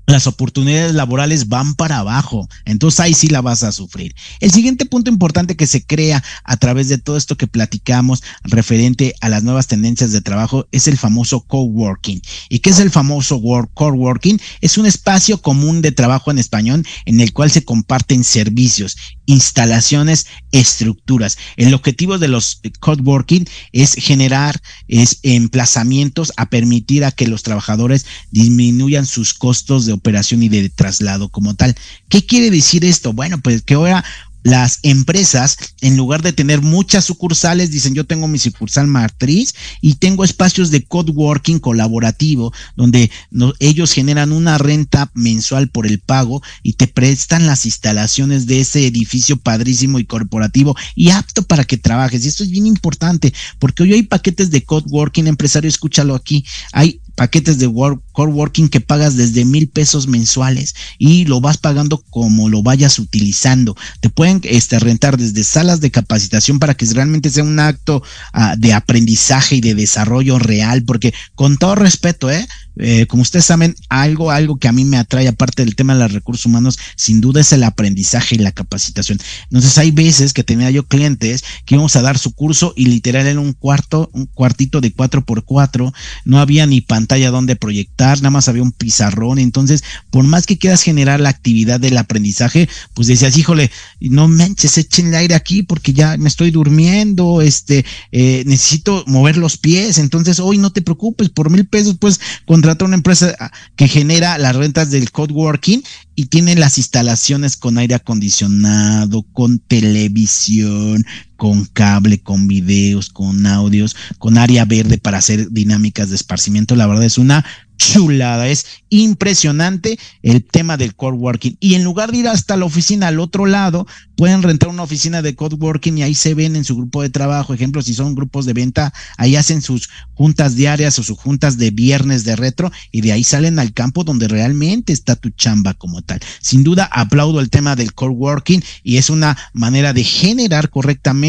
las 0.08 0.26
oportunidades 0.26 0.96
laborales 0.96 1.50
van 1.50 1.76
para 1.76 1.98
abajo. 1.98 2.48
Entonces 2.66 3.02
ahí 3.02 3.14
sí 3.14 3.28
la 3.28 3.42
vas 3.42 3.64
a 3.64 3.74
sufrir. 3.74 4.16
El 4.40 4.52
siguiente 4.52 4.86
punto 4.86 5.12
importante 5.12 5.58
que 5.58 5.68
se 5.68 5.86
crea 5.86 6.24
a 6.46 6.58
través 6.58 6.88
de 6.88 6.98
todo 6.98 7.18
esto 7.18 7.36
que 7.36 7.46
platicamos 7.46 8.24
referente 8.44 9.14
a 9.20 9.28
las 9.28 9.44
nuevas 9.44 9.68
tendencias 9.68 10.14
de 10.14 10.22
trabajo 10.22 10.66
es 10.72 10.88
el 10.88 10.98
famoso 10.98 11.42
coworking. 11.42 12.22
¿Y 12.50 12.60
qué 12.60 12.70
es 12.70 12.80
el 12.80 12.90
famoso 12.90 13.42
coworking? 13.74 14.40
Es 14.62 14.78
un 14.78 14.86
espacio 14.86 15.42
común 15.42 15.82
de 15.82 15.92
trabajo 15.92 16.32
en 16.32 16.40
español 16.40 16.86
en 17.06 17.20
el 17.20 17.34
cual 17.34 17.52
se 17.52 17.66
comparten 17.66 18.24
servicios, 18.24 18.96
instalaciones, 19.28 20.26
estructuras. 20.52 21.38
El 21.58 21.74
objetivo 21.76 22.18
de 22.18 22.30
los 22.30 22.62
coworking 22.80 23.48
es 23.74 23.94
generar 23.94 24.60
es 24.88 25.20
emplazamientos 25.22 26.34
a 26.38 26.50
permitir 26.50 27.06
a 27.06 27.12
que 27.12 27.28
los 27.28 27.44
trabajadores 27.44 28.06
disminuyan 28.32 29.06
sus 29.06 29.36
costos 29.36 29.86
de 29.86 29.94
operación 29.94 30.42
y 30.42 30.50
de 30.50 30.70
traslado 30.70 31.30
como 31.30 31.54
tal. 31.56 31.76
¿Qué 32.10 32.26
quiere 32.26 32.50
decir 32.50 32.86
esto? 32.86 33.14
Bueno, 33.14 33.40
pues 33.40 33.62
que 33.62 33.76
ahora 33.76 34.04
las 34.48 34.80
empresas, 34.84 35.58
en 35.82 35.98
lugar 35.98 36.22
de 36.22 36.32
tener 36.32 36.62
muchas 36.62 37.04
sucursales, 37.04 37.70
dicen 37.70 37.94
yo 37.94 38.06
tengo 38.06 38.30
mi 38.30 38.40
sucursal 38.40 38.88
matriz 38.88 39.54
y 39.82 39.96
tengo 39.96 40.24
espacios 40.24 40.72
de 40.72 40.86
coworking 40.86 41.60
colaborativo 41.60 42.54
donde 42.78 43.12
ellos 43.60 43.92
generan 43.92 44.32
una 44.32 44.58
renta 44.58 45.12
mensual 45.14 45.68
por 45.68 45.86
el 45.86 46.00
pago 46.00 46.42
y 46.64 46.74
te 46.74 46.88
prestan 46.88 47.46
las 47.46 47.66
instalaciones 47.66 48.46
de 48.48 48.62
ese 48.62 48.88
edificio 48.88 49.36
padrísimo 49.36 50.00
y 50.00 50.06
corporativo 50.06 50.78
y 50.96 51.10
apto 51.10 51.44
para 51.44 51.66
que 51.66 51.78
trabajes. 51.78 52.24
Y 52.24 52.30
esto 52.30 52.44
es 52.44 52.50
bien 52.50 52.68
importante 52.68 53.34
porque 53.60 53.84
hoy 53.84 53.94
hay 53.94 54.04
paquetes 54.04 54.50
de 54.50 54.64
coworking, 54.64 55.28
empresario, 55.28 55.68
escúchalo 55.68 56.16
aquí, 56.16 56.46
hay 56.72 57.02
paquetes 57.18 57.58
de 57.58 57.66
work, 57.66 58.00
core 58.12 58.32
working 58.32 58.70
que 58.70 58.80
pagas 58.80 59.18
desde 59.18 59.44
mil 59.44 59.68
pesos 59.68 60.08
mensuales 60.08 60.76
y 61.00 61.26
lo 61.26 61.42
vas 61.42 61.58
pagando 61.58 61.98
como 62.12 62.48
lo 62.48 62.62
vayas 62.62 63.00
utilizando. 63.00 63.76
Te 64.00 64.10
pueden 64.10 64.40
este, 64.44 64.78
rentar 64.78 65.18
desde 65.18 65.44
salas 65.44 65.82
de 65.82 65.90
capacitación 65.90 66.60
para 66.60 66.76
que 66.76 66.86
realmente 66.86 67.32
sea 67.32 67.44
un 67.44 67.60
acto 67.60 68.04
uh, 68.34 68.56
de 68.58 68.74
aprendizaje 68.74 69.56
y 69.56 69.62
de 69.62 69.74
desarrollo 69.74 70.38
real, 70.38 70.84
porque 70.84 71.12
con 71.34 71.58
todo 71.58 71.74
respeto, 71.74 72.30
¿eh? 72.30 72.48
Eh, 72.80 73.06
como 73.08 73.22
ustedes 73.22 73.46
saben, 73.46 73.76
algo, 73.90 74.32
algo 74.32 74.58
que 74.58 74.68
a 74.68 74.72
mí 74.72 74.86
me 74.86 74.98
atrae, 74.98 75.28
aparte 75.28 75.64
del 75.66 75.76
tema 75.76 75.94
de 75.94 76.02
los 76.02 76.12
recursos 76.12 76.46
humanos, 76.46 76.78
sin 76.96 77.22
duda 77.22 77.42
es 77.42 77.52
el 77.52 77.64
aprendizaje 77.64 78.36
y 78.36 78.40
la 78.40 78.52
capacitación. 78.52 79.20
Entonces, 79.46 79.78
hay 79.78 79.92
veces 79.92 80.34
que 80.34 80.44
tenía 80.44 80.70
yo 80.72 80.86
clientes 80.86 81.44
que 81.66 81.76
íbamos 81.76 81.96
a 81.96 82.02
dar 82.02 82.18
su 82.18 82.34
curso 82.34 82.74
y 82.76 82.86
literal 82.86 83.28
era 83.28 83.40
un 83.40 83.54
cuarto, 83.54 84.10
un 84.14 84.26
cuartito 84.26 84.82
de 84.82 84.92
cuatro 84.94 85.24
por 85.26 85.44
cuatro, 85.44 85.94
no 86.26 86.40
había 86.40 86.66
ni 86.66 86.82
pantalla 86.82 87.32
donde 87.32 87.56
proyectar, 87.56 88.18
nada 88.18 88.32
más 88.32 88.48
había 88.48 88.64
un 88.64 88.72
pizarrón. 88.72 89.40
Entonces, 89.40 89.84
por 90.10 90.24
más 90.24 90.46
que 90.46 90.58
quieras 90.58 90.82
generar 90.82 91.20
la 91.20 91.30
actividad 91.30 91.80
del 91.80 91.98
aprendizaje, 91.98 92.70
pues 92.94 93.08
decías, 93.08 93.38
híjole, 93.38 93.72
no 94.00 94.28
manches, 94.28 94.78
echen 94.78 95.08
el 95.08 95.16
aire 95.16 95.36
aquí 95.36 95.64
porque 95.64 95.94
ya 95.94 96.18
me 96.18 96.30
estoy 96.30 96.52
durmiendo, 96.52 97.42
este, 97.42 97.86
eh, 98.12 98.44
necesito 98.46 99.04
mover 99.08 99.38
los 99.38 99.58
pies. 99.58 99.98
Entonces, 99.98 100.40
hoy 100.40 100.58
no 100.58 100.72
te 100.72 100.82
preocupes, 100.82 101.30
por 101.30 101.50
mil 101.50 101.66
pesos, 101.66 101.98
pues, 102.00 102.20
contrata 102.68 102.84
una 102.84 102.96
empresa 102.96 103.34
que 103.78 103.88
genera 103.88 104.38
las 104.38 104.54
rentas 104.54 104.92
del 104.92 105.10
coworking 105.10 105.82
y 106.16 106.26
tiene 106.26 106.54
las 106.56 106.78
instalaciones 106.78 107.56
con 107.56 107.78
aire 107.78 107.96
acondicionado, 107.96 109.24
con 109.32 109.60
televisión, 109.60 111.06
con 111.38 111.66
cable, 111.66 112.20
con 112.20 112.48
videos, 112.48 113.10
con 113.10 113.46
audios, 113.46 113.96
con 114.18 114.38
área 114.38 114.66
verde 114.66 114.98
para 114.98 115.20
hacer 115.20 115.50
dinámicas 115.52 116.10
de 116.10 116.16
esparcimiento. 116.16 116.76
La 116.76 116.88
verdad 116.88 117.06
es 117.06 117.18
una 117.18 117.46
chulada, 117.78 118.48
es 118.48 118.66
impresionante 118.90 119.98
el 120.24 120.44
tema 120.44 120.78
del 120.78 120.96
coworking. 120.96 121.58
Y 121.60 121.76
en 121.76 121.84
lugar 121.84 122.12
de 122.12 122.18
ir 122.18 122.28
hasta 122.28 122.58
la 122.58 122.66
oficina 122.66 123.08
al 123.08 123.20
otro 123.20 123.46
lado, 123.46 123.88
pueden 124.16 124.42
rentar 124.42 124.70
una 124.70 124.84
oficina 124.84 125.22
de 125.22 125.36
coworking 125.36 125.98
y 125.98 126.04
ahí 126.04 126.16
se 126.16 126.34
ven 126.34 126.56
en 126.56 126.64
su 126.64 126.76
grupo 126.76 127.02
de 127.02 127.10
trabajo. 127.10 127.54
Ejemplo, 127.54 127.82
si 127.82 127.94
son 127.94 128.16
grupos 128.16 128.46
de 128.46 128.54
venta, 128.54 128.94
ahí 129.18 129.36
hacen 129.36 129.62
sus 129.62 129.90
juntas 130.16 130.56
diarias 130.56 130.98
o 131.00 131.04
sus 131.04 131.18
juntas 131.18 131.58
de 131.58 131.72
viernes 131.72 132.24
de 132.24 132.36
retro 132.36 132.72
y 132.92 133.02
de 133.02 133.12
ahí 133.12 133.24
salen 133.24 133.60
al 133.60 133.74
campo 133.74 134.04
donde 134.04 134.28
realmente 134.28 134.92
está 134.92 135.16
tu 135.16 135.30
chamba 135.30 135.74
como 135.76 136.02
tal. 136.02 136.20
Sin 136.42 136.64
duda, 136.64 136.90
aplaudo 136.92 137.40
el 137.40 137.50
tema 137.50 137.76
del 137.76 137.94
coworking 137.94 138.64
y 138.84 138.98
es 138.98 139.10
una 139.10 139.38
manera 139.54 139.94
de 139.94 140.04
generar 140.04 140.70
correctamente 140.70 141.27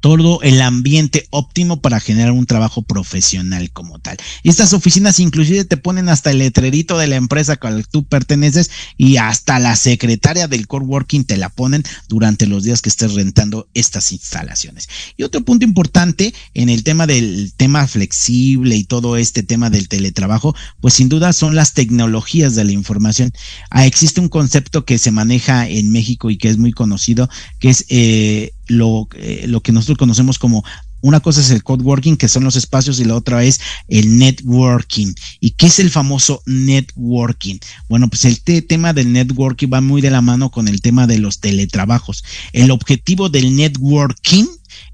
todo 0.00 0.40
el 0.42 0.60
ambiente 0.62 1.26
óptimo 1.30 1.80
para 1.80 2.00
generar 2.00 2.32
un 2.32 2.46
trabajo 2.46 2.82
profesional 2.82 3.70
como 3.70 3.98
tal. 3.98 4.16
Estas 4.42 4.72
oficinas 4.72 5.20
inclusive 5.20 5.64
te 5.64 5.76
ponen 5.76 6.08
hasta 6.08 6.30
el 6.30 6.38
letrerito 6.38 6.98
de 6.98 7.06
la 7.06 7.16
empresa 7.16 7.58
a 7.60 7.70
la 7.70 7.76
que 7.76 7.84
tú 7.90 8.04
perteneces 8.04 8.70
y 8.96 9.18
hasta 9.18 9.58
la 9.58 9.76
secretaria 9.76 10.48
del 10.48 10.66
coworking 10.66 11.24
te 11.24 11.36
la 11.36 11.50
ponen 11.50 11.84
durante 12.08 12.46
los 12.46 12.64
días 12.64 12.80
que 12.80 12.88
estés 12.88 13.14
rentando 13.14 13.68
estas 13.74 14.12
instalaciones. 14.12 14.88
Y 15.16 15.22
otro 15.22 15.42
punto 15.42 15.66
importante 15.66 16.34
en 16.54 16.70
el 16.70 16.82
tema 16.82 17.06
del 17.06 17.52
tema 17.56 17.86
flexible 17.86 18.76
y 18.76 18.84
todo 18.84 19.16
este 19.16 19.42
tema 19.42 19.68
del 19.68 19.88
teletrabajo, 19.88 20.56
pues 20.80 20.94
sin 20.94 21.10
duda 21.10 21.32
son 21.32 21.54
las 21.54 21.74
tecnologías 21.74 22.54
de 22.54 22.64
la 22.64 22.72
información. 22.72 23.32
Ah, 23.70 23.86
existe 23.86 24.20
un 24.20 24.28
concepto 24.28 24.86
que 24.86 24.98
se 24.98 25.10
maneja 25.10 25.68
en 25.68 25.92
México 25.92 26.30
y 26.30 26.38
que 26.38 26.48
es 26.48 26.56
muy 26.56 26.72
conocido, 26.72 27.28
que 27.58 27.68
es 27.68 27.84
eh, 27.88 28.52
lo, 28.70 29.08
eh, 29.14 29.44
lo 29.46 29.60
que 29.60 29.72
nosotros 29.72 29.98
conocemos 29.98 30.38
como 30.38 30.64
una 31.02 31.20
cosa 31.20 31.40
es 31.40 31.50
el 31.50 31.62
coworking, 31.62 32.16
que 32.16 32.28
son 32.28 32.44
los 32.44 32.56
espacios, 32.56 33.00
y 33.00 33.04
la 33.04 33.16
otra 33.16 33.42
es 33.42 33.60
el 33.88 34.18
networking. 34.18 35.14
¿Y 35.40 35.52
qué 35.52 35.66
es 35.66 35.78
el 35.78 35.90
famoso 35.90 36.42
networking? 36.46 37.58
Bueno, 37.88 38.08
pues 38.08 38.24
el 38.26 38.40
tema 38.42 38.92
del 38.92 39.12
networking 39.12 39.68
va 39.72 39.80
muy 39.80 40.02
de 40.02 40.10
la 40.10 40.20
mano 40.20 40.50
con 40.50 40.68
el 40.68 40.82
tema 40.82 41.06
de 41.06 41.18
los 41.18 41.40
teletrabajos. 41.40 42.22
El 42.52 42.70
objetivo 42.70 43.28
del 43.28 43.56
networking 43.56 44.46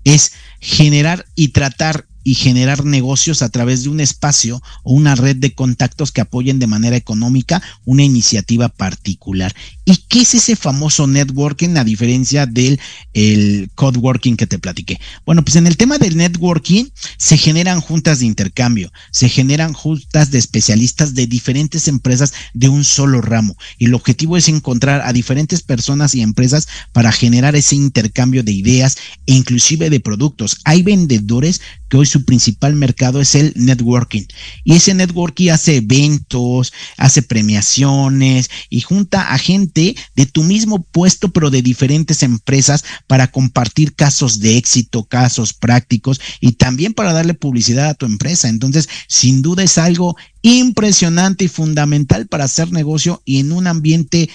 es 0.04 0.32
generar 0.60 1.26
y 1.34 1.48
tratar 1.48 2.06
y 2.26 2.34
generar 2.34 2.84
negocios 2.84 3.40
a 3.40 3.50
través 3.50 3.84
de 3.84 3.88
un 3.88 4.00
espacio 4.00 4.60
o 4.82 4.94
una 4.94 5.14
red 5.14 5.36
de 5.36 5.54
contactos 5.54 6.10
que 6.10 6.20
apoyen 6.20 6.58
de 6.58 6.66
manera 6.66 6.96
económica 6.96 7.62
una 7.84 8.02
iniciativa 8.02 8.68
particular. 8.68 9.54
¿Y 9.88 9.98
qué 10.08 10.22
es 10.22 10.34
ese 10.34 10.56
famoso 10.56 11.06
networking 11.06 11.76
a 11.76 11.84
diferencia 11.84 12.44
del 12.44 12.80
el 13.14 13.70
code 13.76 14.00
working 14.00 14.36
que 14.36 14.48
te 14.48 14.58
platiqué? 14.58 14.98
Bueno, 15.24 15.44
pues 15.44 15.54
en 15.54 15.68
el 15.68 15.76
tema 15.76 15.96
del 15.96 16.16
networking 16.16 16.86
se 17.18 17.38
generan 17.38 17.80
juntas 17.80 18.18
de 18.18 18.26
intercambio, 18.26 18.92
se 19.12 19.28
generan 19.28 19.72
juntas 19.74 20.32
de 20.32 20.38
especialistas 20.38 21.14
de 21.14 21.28
diferentes 21.28 21.86
empresas 21.86 22.32
de 22.52 22.68
un 22.68 22.82
solo 22.82 23.20
ramo 23.20 23.56
y 23.78 23.84
el 23.84 23.94
objetivo 23.94 24.36
es 24.36 24.48
encontrar 24.48 25.02
a 25.02 25.12
diferentes 25.12 25.62
personas 25.62 26.16
y 26.16 26.20
empresas 26.20 26.66
para 26.92 27.12
generar 27.12 27.54
ese 27.54 27.76
intercambio 27.76 28.42
de 28.42 28.50
ideas 28.50 28.96
e 29.26 29.34
inclusive 29.34 29.88
de 29.88 30.00
productos. 30.00 30.58
Hay 30.64 30.82
vendedores 30.82 31.60
que 31.88 31.98
hoy 31.98 32.06
su 32.06 32.24
principal 32.24 32.74
mercado 32.74 33.20
es 33.20 33.36
el 33.36 33.52
networking. 33.54 34.24
Y 34.64 34.74
ese 34.74 34.94
networking 34.94 35.50
hace 35.50 35.76
eventos, 35.76 36.72
hace 36.96 37.22
premiaciones 37.22 38.50
y 38.68 38.80
junta 38.80 39.32
a 39.32 39.38
gente 39.38 39.75
de 39.76 40.26
tu 40.26 40.42
mismo 40.42 40.82
puesto, 40.82 41.28
pero 41.30 41.50
de 41.50 41.62
diferentes 41.62 42.22
empresas 42.22 42.84
para 43.06 43.30
compartir 43.30 43.94
casos 43.94 44.40
de 44.40 44.56
éxito, 44.56 45.04
casos 45.04 45.52
prácticos 45.52 46.20
y 46.40 46.52
también 46.52 46.94
para 46.94 47.12
darle 47.12 47.34
publicidad 47.34 47.90
a 47.90 47.94
tu 47.94 48.06
empresa. 48.06 48.48
Entonces, 48.48 48.88
sin 49.06 49.42
duda 49.42 49.62
es 49.62 49.76
algo 49.78 50.16
impresionante 50.42 51.44
y 51.44 51.48
fundamental 51.48 52.26
para 52.26 52.44
hacer 52.44 52.72
negocio 52.72 53.22
y 53.24 53.40
en 53.40 53.52
un 53.52 53.66
ambiente 53.66 54.30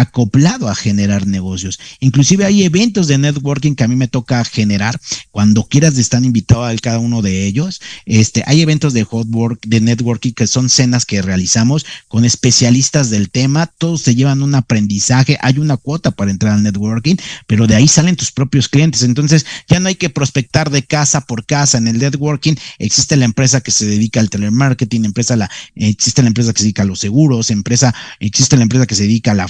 acoplado 0.00 0.68
a 0.68 0.74
generar 0.74 1.26
negocios. 1.26 1.78
Inclusive 2.00 2.44
hay 2.44 2.64
eventos 2.64 3.06
de 3.08 3.18
networking 3.18 3.74
que 3.74 3.84
a 3.84 3.88
mí 3.88 3.96
me 3.96 4.08
toca 4.08 4.44
generar. 4.44 4.98
Cuando 5.30 5.64
quieras 5.64 5.98
están 5.98 6.24
invitados 6.24 6.70
a 6.70 6.76
cada 6.78 6.98
uno 6.98 7.22
de 7.22 7.46
ellos. 7.46 7.80
Este, 8.06 8.42
hay 8.46 8.60
eventos 8.60 8.92
de 8.92 9.04
hot 9.04 9.26
work, 9.30 9.60
de 9.66 9.80
networking 9.80 10.32
que 10.32 10.46
son 10.46 10.68
cenas 10.68 11.04
que 11.04 11.22
realizamos 11.22 11.86
con 12.08 12.24
especialistas 12.24 13.10
del 13.10 13.30
tema. 13.30 13.66
Todos 13.66 14.02
te 14.02 14.14
llevan 14.14 14.42
un 14.42 14.54
aprendizaje. 14.54 15.38
Hay 15.40 15.58
una 15.58 15.76
cuota 15.76 16.10
para 16.10 16.30
entrar 16.30 16.54
al 16.54 16.62
networking, 16.62 17.16
pero 17.46 17.66
de 17.66 17.74
ahí 17.74 17.88
salen 17.88 18.16
tus 18.16 18.32
propios 18.32 18.68
clientes. 18.68 19.02
Entonces 19.02 19.46
ya 19.68 19.80
no 19.80 19.88
hay 19.88 19.94
que 19.94 20.10
prospectar 20.10 20.70
de 20.70 20.82
casa 20.82 21.22
por 21.22 21.46
casa. 21.46 21.78
En 21.78 21.88
el 21.88 21.98
networking 21.98 22.54
existe 22.78 23.16
la 23.16 23.24
empresa 23.24 23.60
que 23.60 23.70
se 23.70 23.86
dedica 23.86 24.20
al 24.20 24.30
telemarketing, 24.30 25.04
empresa 25.04 25.36
la, 25.36 25.50
existe 25.74 26.22
la 26.22 26.28
empresa 26.28 26.52
que 26.52 26.58
se 26.58 26.64
dedica 26.64 26.82
a 26.82 26.86
los 26.86 27.00
seguros, 27.00 27.50
empresa, 27.50 27.94
existe 28.20 28.56
la 28.56 28.62
empresa 28.62 28.86
que 28.86 28.94
se 28.94 29.04
dedica 29.04 29.32
a 29.32 29.34
la 29.34 29.48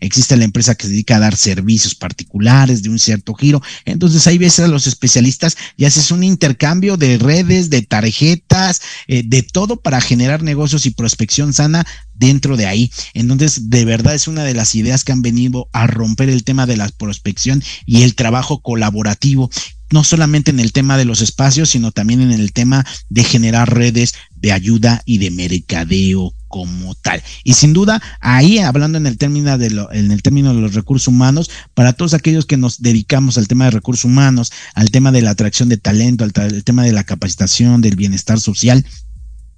existe 0.00 0.36
la 0.36 0.44
empresa 0.44 0.74
que 0.74 0.86
se 0.86 0.92
dedica 0.92 1.16
a 1.16 1.20
dar 1.20 1.36
servicios 1.36 1.94
particulares 1.94 2.82
de 2.82 2.90
un 2.90 2.98
cierto 2.98 3.34
giro. 3.34 3.62
Entonces 3.84 4.26
ahí 4.26 4.38
ves 4.38 4.58
a 4.60 4.68
los 4.68 4.86
especialistas 4.86 5.56
y 5.76 5.84
haces 5.84 6.10
un 6.10 6.24
intercambio 6.24 6.96
de 6.96 7.18
redes, 7.18 7.70
de 7.70 7.82
tarjetas, 7.82 8.80
eh, 9.08 9.22
de 9.24 9.42
todo 9.42 9.76
para 9.76 10.00
generar 10.00 10.42
negocios 10.42 10.86
y 10.86 10.90
prospección 10.90 11.52
sana 11.52 11.86
dentro 12.14 12.56
de 12.56 12.66
ahí. 12.66 12.90
Entonces, 13.12 13.70
de 13.70 13.84
verdad 13.84 14.14
es 14.14 14.28
una 14.28 14.44
de 14.44 14.54
las 14.54 14.74
ideas 14.74 15.04
que 15.04 15.12
han 15.12 15.22
venido 15.22 15.68
a 15.72 15.86
romper 15.86 16.28
el 16.28 16.44
tema 16.44 16.66
de 16.66 16.76
la 16.76 16.88
prospección 16.88 17.62
y 17.86 18.02
el 18.02 18.14
trabajo 18.14 18.60
colaborativo 18.60 19.50
no 19.90 20.04
solamente 20.04 20.50
en 20.50 20.60
el 20.60 20.72
tema 20.72 20.96
de 20.96 21.04
los 21.04 21.20
espacios, 21.20 21.70
sino 21.70 21.92
también 21.92 22.20
en 22.20 22.32
el 22.32 22.52
tema 22.52 22.84
de 23.08 23.24
generar 23.24 23.72
redes 23.72 24.14
de 24.34 24.52
ayuda 24.52 25.02
y 25.04 25.18
de 25.18 25.30
mercadeo 25.30 26.34
como 26.48 26.94
tal. 26.94 27.22
Y 27.42 27.54
sin 27.54 27.72
duda, 27.72 28.02
ahí 28.20 28.58
hablando 28.58 28.98
en 28.98 29.06
el 29.06 29.18
término 29.18 29.56
de 29.58 29.66
en 29.92 30.12
el 30.12 30.22
término 30.22 30.54
de 30.54 30.60
los 30.60 30.74
recursos 30.74 31.08
humanos, 31.08 31.50
para 31.74 31.92
todos 31.92 32.14
aquellos 32.14 32.46
que 32.46 32.56
nos 32.56 32.80
dedicamos 32.80 33.38
al 33.38 33.48
tema 33.48 33.64
de 33.66 33.72
recursos 33.72 34.04
humanos, 34.04 34.52
al 34.74 34.90
tema 34.90 35.12
de 35.12 35.22
la 35.22 35.30
atracción 35.30 35.68
de 35.68 35.76
talento, 35.76 36.24
al, 36.24 36.32
al 36.34 36.64
tema 36.64 36.84
de 36.84 36.92
la 36.92 37.04
capacitación, 37.04 37.80
del 37.80 37.96
bienestar 37.96 38.40
social, 38.40 38.84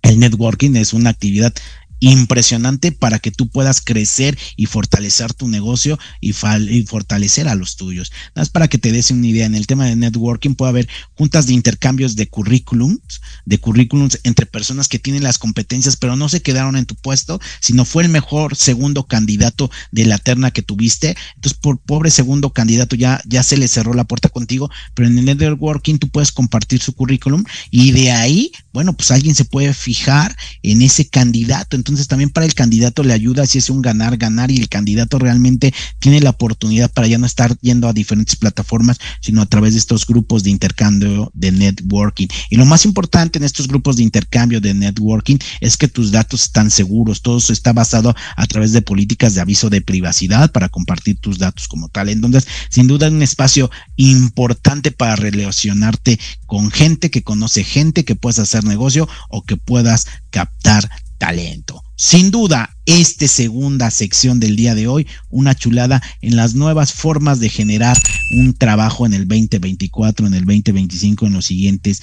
el 0.03 0.21
networking 0.21 0.77
es 0.77 0.93
una 0.93 1.11
actividad 1.11 1.53
impresionante 2.01 2.93
para 2.93 3.19
que 3.19 3.31
tú 3.31 3.49
puedas 3.49 3.81
crecer 3.81 4.39
y 4.57 4.67
fortalecer 4.67 5.33
tu 5.35 5.49
negocio 5.49 5.99
y, 6.21 6.33
fortalecer 6.33 7.49
a 7.49 7.55
los 7.55 7.77
tuyos. 7.77 8.13
Nada 8.35 8.43
más 8.43 8.51
para 8.51 8.69
que 8.69 8.79
te 8.79 8.93
des 8.93 9.11
una 9.11 9.27
idea, 9.27 9.47
en 9.47 9.55
el 9.55 9.67
tema 9.67 9.87
de 9.87 9.97
networking 9.97 10.55
puede 10.55 10.71
haber 10.71 10.89
juntas 11.15 11.47
de 11.47 11.55
intercambios 11.55 12.17
de 12.17 12.29
currículums, 12.29 13.21
de 13.45 13.59
currículums 13.59 14.21
entre 14.25 14.47
personas 14.47 14.89
que 14.89 14.99
tienen 14.99 15.23
las 15.23 15.39
competencias, 15.39 15.97
pero 15.97 16.17
no 16.17 16.29
se 16.29 16.43
quedaron 16.43 16.77
en 16.77 16.87
tu 16.87 16.95
puesto, 16.95 17.41
sino 17.61 17.85
fue 17.85 18.03
el 18.03 18.09
mejor 18.09 18.57
segundo 18.57 19.07
candidato 19.07 19.71
de 19.93 20.07
la 20.07 20.19
terna 20.19 20.51
que 20.51 20.63
tuviste. 20.63 21.17
Entonces, 21.37 21.59
por 21.59 21.79
pobre 21.79 22.11
segundo 22.11 22.51
candidato 22.51 22.97
ya, 22.97 23.23
ya 23.27 23.43
se 23.43 23.57
le 23.57 23.69
cerró 23.69 23.95
la 23.95 24.05
puerta 24.05 24.29
contigo, 24.29 24.71
pero 24.95 25.09
en 25.09 25.19
el 25.19 25.25
networking 25.25 25.99
tú 25.99 26.09
puedes 26.09 26.33
compartir 26.33 26.83
su 26.83 26.93
currículum 26.93 27.45
y 27.71 27.93
de 27.93 28.13
ahí, 28.13 28.53
bueno, 28.73 28.93
pues 28.93 29.11
alguien 29.11 29.35
se 29.35 29.45
puede 29.45 29.73
fijar 29.73 30.37
en 30.63 30.83
ese 30.83 31.09
candidato. 31.09 31.77
Entonces 31.87 32.09
también 32.09 32.31
para 32.31 32.47
el 32.47 32.55
candidato 32.55 33.05
le 33.05 33.13
ayuda 33.13 33.47
si 33.47 33.59
es 33.59 33.71
un 33.71 33.81
ganar, 33.81 34.17
ganar 34.17 34.51
y 34.51 34.57
el 34.57 34.69
candidato 34.69 35.21
realmente 35.21 35.73
tiene 36.01 36.21
la 36.21 36.31
oportunidad 36.31 36.91
para 36.91 37.07
ya 37.07 37.17
no 37.17 37.27
estar 37.27 37.57
yendo 37.61 37.89
a 37.89 37.93
diferentes 37.93 38.35
plataformas, 38.35 38.99
sino 39.21 39.41
a 39.41 39.47
través 39.47 39.75
de 39.75 39.79
estos 39.79 40.05
grupos 40.05 40.43
de 40.43 40.51
intercambio 40.51 41.31
de 41.33 41.53
networking. 41.53 42.27
Y 42.51 42.57
lo 42.57 42.67
más 42.67 42.85
importante 42.87 43.39
en 43.39 43.45
estos 43.45 43.69
grupos 43.69 43.99
de 43.99 44.03
intercambio 44.03 44.61
de 44.61 44.75
networking 44.75 45.37
es 45.61 45.77
que 45.77 45.87
tus 45.87 46.11
datos 46.11 46.43
están 46.43 46.73
seguros, 46.73 47.23
todo 47.23 47.39
eso 47.39 47.53
está 47.53 47.73
basado 47.73 48.17
a 48.37 48.47
través 48.47 48.73
de 48.73 48.83
políticas 48.83 49.35
de 49.35 49.43
aviso 49.43 49.71
de 49.71 49.81
privacidad 49.81 50.51
para 50.51 50.69
compartir 50.69 51.19
tus 51.21 51.39
datos 51.39 51.69
como 51.69 51.89
tal. 51.89 52.09
Entonces, 52.09 52.49
sin 52.69 52.89
duda 52.89 53.07
es 53.07 53.13
un 53.13 53.23
espacio 53.23 53.71
importante 53.95 54.91
para 54.91 55.15
relacionarte 55.15 56.19
con 56.47 56.73
gente 56.73 57.11
que 57.11 57.23
conoce 57.23 57.63
gente 57.63 58.05
que 58.05 58.17
puedas 58.17 58.41
hacer 58.41 58.65
negocio 58.65 59.09
o 59.29 59.43
que 59.43 59.57
puedas 59.57 60.07
captar 60.31 60.89
talento. 61.19 61.83
Sin 61.99 62.31
duda, 62.31 62.77
esta 62.85 63.27
segunda 63.27 63.91
sección 63.91 64.39
del 64.39 64.55
día 64.55 64.75
de 64.75 64.87
hoy, 64.87 65.07
una 65.31 65.55
chulada 65.55 66.03
en 66.21 66.37
las 66.37 66.55
nuevas 66.55 66.93
formas 66.93 67.41
de 67.41 67.49
generar 67.49 67.97
un 68.33 68.53
trabajo 68.53 69.07
en 69.07 69.15
el 69.15 69.27
2024, 69.27 70.27
en 70.27 70.35
el 70.35 70.45
2025, 70.45 71.27
en 71.27 71.33
los 71.33 71.47
siguientes 71.47 72.03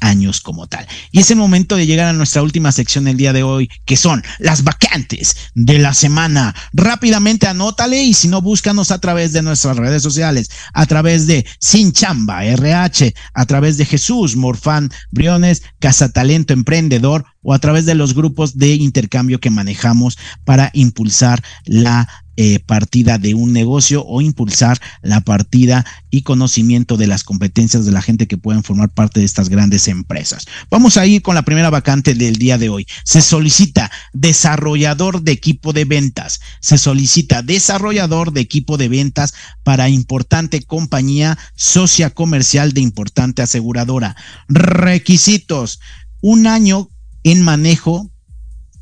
años 0.00 0.40
como 0.40 0.66
tal. 0.68 0.86
Y 1.12 1.20
es 1.20 1.30
el 1.30 1.36
momento 1.36 1.76
de 1.76 1.86
llegar 1.86 2.08
a 2.08 2.14
nuestra 2.14 2.42
última 2.42 2.72
sección 2.72 3.04
del 3.04 3.18
día 3.18 3.34
de 3.34 3.42
hoy, 3.42 3.68
que 3.84 3.98
son 3.98 4.22
las 4.38 4.64
vacantes 4.64 5.36
de 5.54 5.78
la 5.78 5.92
semana. 5.92 6.54
Rápidamente 6.72 7.46
anótale 7.46 8.02
y 8.02 8.14
si 8.14 8.28
no, 8.28 8.40
búscanos 8.40 8.90
a 8.90 9.00
través 9.00 9.32
de 9.32 9.42
nuestras 9.42 9.76
redes 9.76 10.02
sociales, 10.02 10.50
a 10.72 10.86
través 10.86 11.26
de 11.26 11.44
Sin 11.60 11.92
Chamba 11.92 12.44
RH, 12.46 13.14
a 13.34 13.44
través 13.44 13.76
de 13.76 13.84
Jesús 13.84 14.34
Morfán 14.34 14.90
Briones, 15.10 15.62
Casa 15.78 16.08
Talento 16.08 16.54
Emprendedor 16.54 17.26
o 17.46 17.54
a 17.54 17.60
través 17.60 17.86
de 17.86 17.94
los 17.94 18.12
grupos 18.12 18.58
de 18.58 18.74
intercambio 18.74 19.38
que 19.38 19.50
manejamos 19.50 20.18
para 20.44 20.70
impulsar 20.74 21.44
la 21.64 22.08
eh, 22.36 22.58
partida 22.58 23.18
de 23.18 23.34
un 23.34 23.52
negocio 23.52 24.04
o 24.04 24.20
impulsar 24.20 24.80
la 25.00 25.20
partida 25.20 25.86
y 26.10 26.22
conocimiento 26.22 26.96
de 26.96 27.06
las 27.06 27.22
competencias 27.22 27.86
de 27.86 27.92
la 27.92 28.02
gente 28.02 28.26
que 28.26 28.36
pueden 28.36 28.64
formar 28.64 28.90
parte 28.90 29.20
de 29.20 29.26
estas 29.26 29.48
grandes 29.48 29.86
empresas. 29.86 30.44
Vamos 30.70 30.96
a 30.96 31.06
ir 31.06 31.22
con 31.22 31.36
la 31.36 31.44
primera 31.44 31.70
vacante 31.70 32.14
del 32.14 32.34
día 32.34 32.58
de 32.58 32.68
hoy. 32.68 32.86
Se 33.04 33.22
solicita 33.22 33.92
desarrollador 34.12 35.22
de 35.22 35.30
equipo 35.30 35.72
de 35.72 35.84
ventas. 35.84 36.40
Se 36.60 36.78
solicita 36.78 37.42
desarrollador 37.42 38.32
de 38.32 38.40
equipo 38.40 38.76
de 38.76 38.88
ventas 38.88 39.34
para 39.62 39.88
importante 39.88 40.62
compañía 40.62 41.38
socia 41.54 42.10
comercial 42.10 42.72
de 42.72 42.80
importante 42.80 43.40
aseguradora. 43.40 44.16
Requisitos. 44.48 45.78
Un 46.20 46.48
año 46.48 46.90
en 47.26 47.42
manejo 47.42 48.08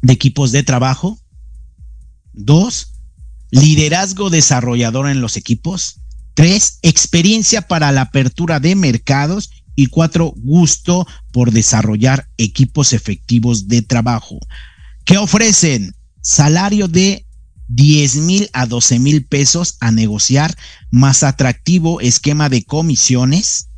de 0.02 0.12
equipos 0.12 0.52
de 0.52 0.62
trabajo. 0.62 1.18
Dos, 2.34 2.92
liderazgo 3.50 4.28
desarrollador 4.28 5.08
en 5.08 5.22
los 5.22 5.38
equipos. 5.38 6.00
Tres, 6.34 6.78
experiencia 6.82 7.62
para 7.62 7.90
la 7.90 8.02
apertura 8.02 8.60
de 8.60 8.76
mercados. 8.76 9.50
Y 9.76 9.86
cuatro, 9.86 10.34
gusto 10.36 11.06
por 11.32 11.52
desarrollar 11.52 12.28
equipos 12.36 12.92
efectivos 12.92 13.66
de 13.66 13.80
trabajo. 13.80 14.38
¿Qué 15.06 15.16
ofrecen? 15.16 15.96
Salario 16.20 16.86
de 16.86 17.26
10 17.68 18.16
mil 18.16 18.50
a 18.52 18.66
12 18.66 18.98
mil 18.98 19.24
pesos 19.24 19.78
a 19.80 19.90
negociar, 19.90 20.54
más 20.90 21.22
atractivo 21.22 22.02
esquema 22.02 22.50
de 22.50 22.62
comisiones 22.62 23.70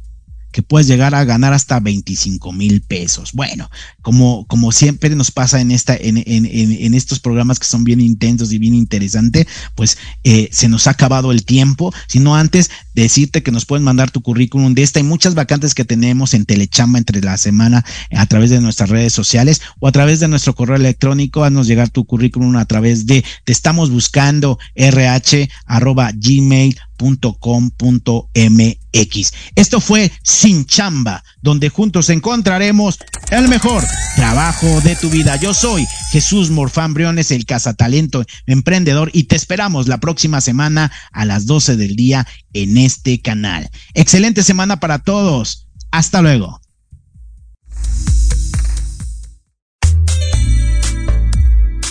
que 0.56 0.62
puedes 0.62 0.86
llegar 0.86 1.14
a 1.14 1.22
ganar 1.24 1.52
hasta 1.52 1.80
25 1.80 2.50
mil 2.50 2.80
pesos. 2.80 3.32
Bueno, 3.34 3.70
como, 4.00 4.46
como 4.46 4.72
siempre 4.72 5.14
nos 5.14 5.30
pasa 5.30 5.60
en, 5.60 5.70
esta, 5.70 5.94
en, 5.94 6.16
en, 6.16 6.46
en, 6.46 6.94
estos 6.94 7.20
programas 7.20 7.58
que 7.58 7.66
son 7.66 7.84
bien 7.84 8.00
intensos 8.00 8.50
y 8.52 8.58
bien 8.58 8.72
interesantes, 8.72 9.46
pues 9.74 9.98
eh, 10.24 10.48
se 10.50 10.70
nos 10.70 10.86
ha 10.86 10.92
acabado 10.92 11.30
el 11.30 11.44
tiempo, 11.44 11.92
sino 12.06 12.36
antes 12.36 12.70
decirte 12.94 13.42
que 13.42 13.52
nos 13.52 13.66
pueden 13.66 13.84
mandar 13.84 14.10
tu 14.10 14.22
currículum 14.22 14.72
de 14.72 14.82
esta 14.82 14.98
y 14.98 15.02
muchas 15.02 15.34
vacantes 15.34 15.74
que 15.74 15.84
tenemos 15.84 16.32
en 16.32 16.46
Telechamba 16.46 16.98
entre 16.98 17.20
la 17.20 17.36
semana 17.36 17.84
a 18.12 18.24
través 18.24 18.48
de 18.48 18.62
nuestras 18.62 18.88
redes 18.88 19.12
sociales 19.12 19.60
o 19.78 19.88
a 19.88 19.92
través 19.92 20.20
de 20.20 20.28
nuestro 20.28 20.54
correo 20.54 20.76
electrónico, 20.76 21.44
haznos 21.44 21.66
llegar 21.66 21.90
tu 21.90 22.06
currículum 22.06 22.56
a 22.56 22.64
través 22.64 23.04
de 23.04 23.26
te 23.44 23.52
estamos 23.52 23.90
buscando 23.90 24.58
rh 24.74 25.50
arroba 25.66 26.12
gmail 26.14 26.78
www.chamba.com.mx. 26.96 29.32
Esto 29.54 29.80
fue 29.80 30.10
Sin 30.22 30.66
Chamba, 30.66 31.22
donde 31.42 31.68
juntos 31.68 32.10
encontraremos 32.10 32.98
el 33.30 33.48
mejor 33.48 33.84
trabajo 34.16 34.80
de 34.82 34.96
tu 34.96 35.10
vida. 35.10 35.36
Yo 35.36 35.54
soy 35.54 35.86
Jesús 36.10 36.50
Morfán 36.50 36.94
Briones, 36.94 37.30
el 37.30 37.46
cazatalento 37.46 38.24
emprendedor, 38.46 39.10
y 39.12 39.24
te 39.24 39.36
esperamos 39.36 39.86
la 39.88 39.98
próxima 39.98 40.40
semana 40.40 40.90
a 41.12 41.24
las 41.24 41.46
12 41.46 41.76
del 41.76 41.96
día 41.96 42.26
en 42.52 42.78
este 42.78 43.20
canal. 43.20 43.70
Excelente 43.94 44.42
semana 44.42 44.80
para 44.80 44.98
todos. 44.98 45.68
Hasta 45.90 46.22
luego. 46.22 46.60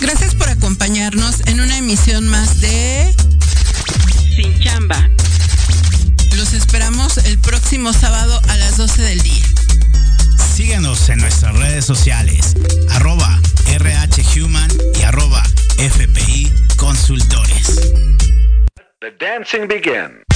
Gracias 0.00 0.34
por 0.34 0.48
acompañarnos 0.48 1.40
en 1.46 1.60
una 1.60 1.78
emisión 1.78 2.28
más 2.28 2.60
de 2.60 3.14
Sin 4.36 4.58
Chamba. 4.60 5.08
Los 6.36 6.52
esperamos 6.52 7.16
el 7.16 7.38
próximo 7.38 7.94
sábado 7.94 8.38
a 8.50 8.56
las 8.58 8.76
12 8.76 9.00
del 9.00 9.22
día. 9.22 9.42
Síguenos 10.54 11.08
en 11.08 11.20
nuestras 11.20 11.56
redes 11.56 11.86
sociales, 11.86 12.54
arroba 12.90 13.40
rhuman 13.78 14.70
y 14.94 15.02
arroba 15.04 15.42
fpi 15.78 16.52
consultores. 16.76 17.80
The 19.00 19.12
dancing 19.18 19.68
begins. 19.68 20.35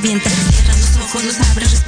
Revienta. 0.00 0.30
Cierra 0.30 0.76
los 0.76 0.96
ojos, 0.96 1.24
los 1.24 1.40
abre, 1.40 1.64
respira. 1.66 1.79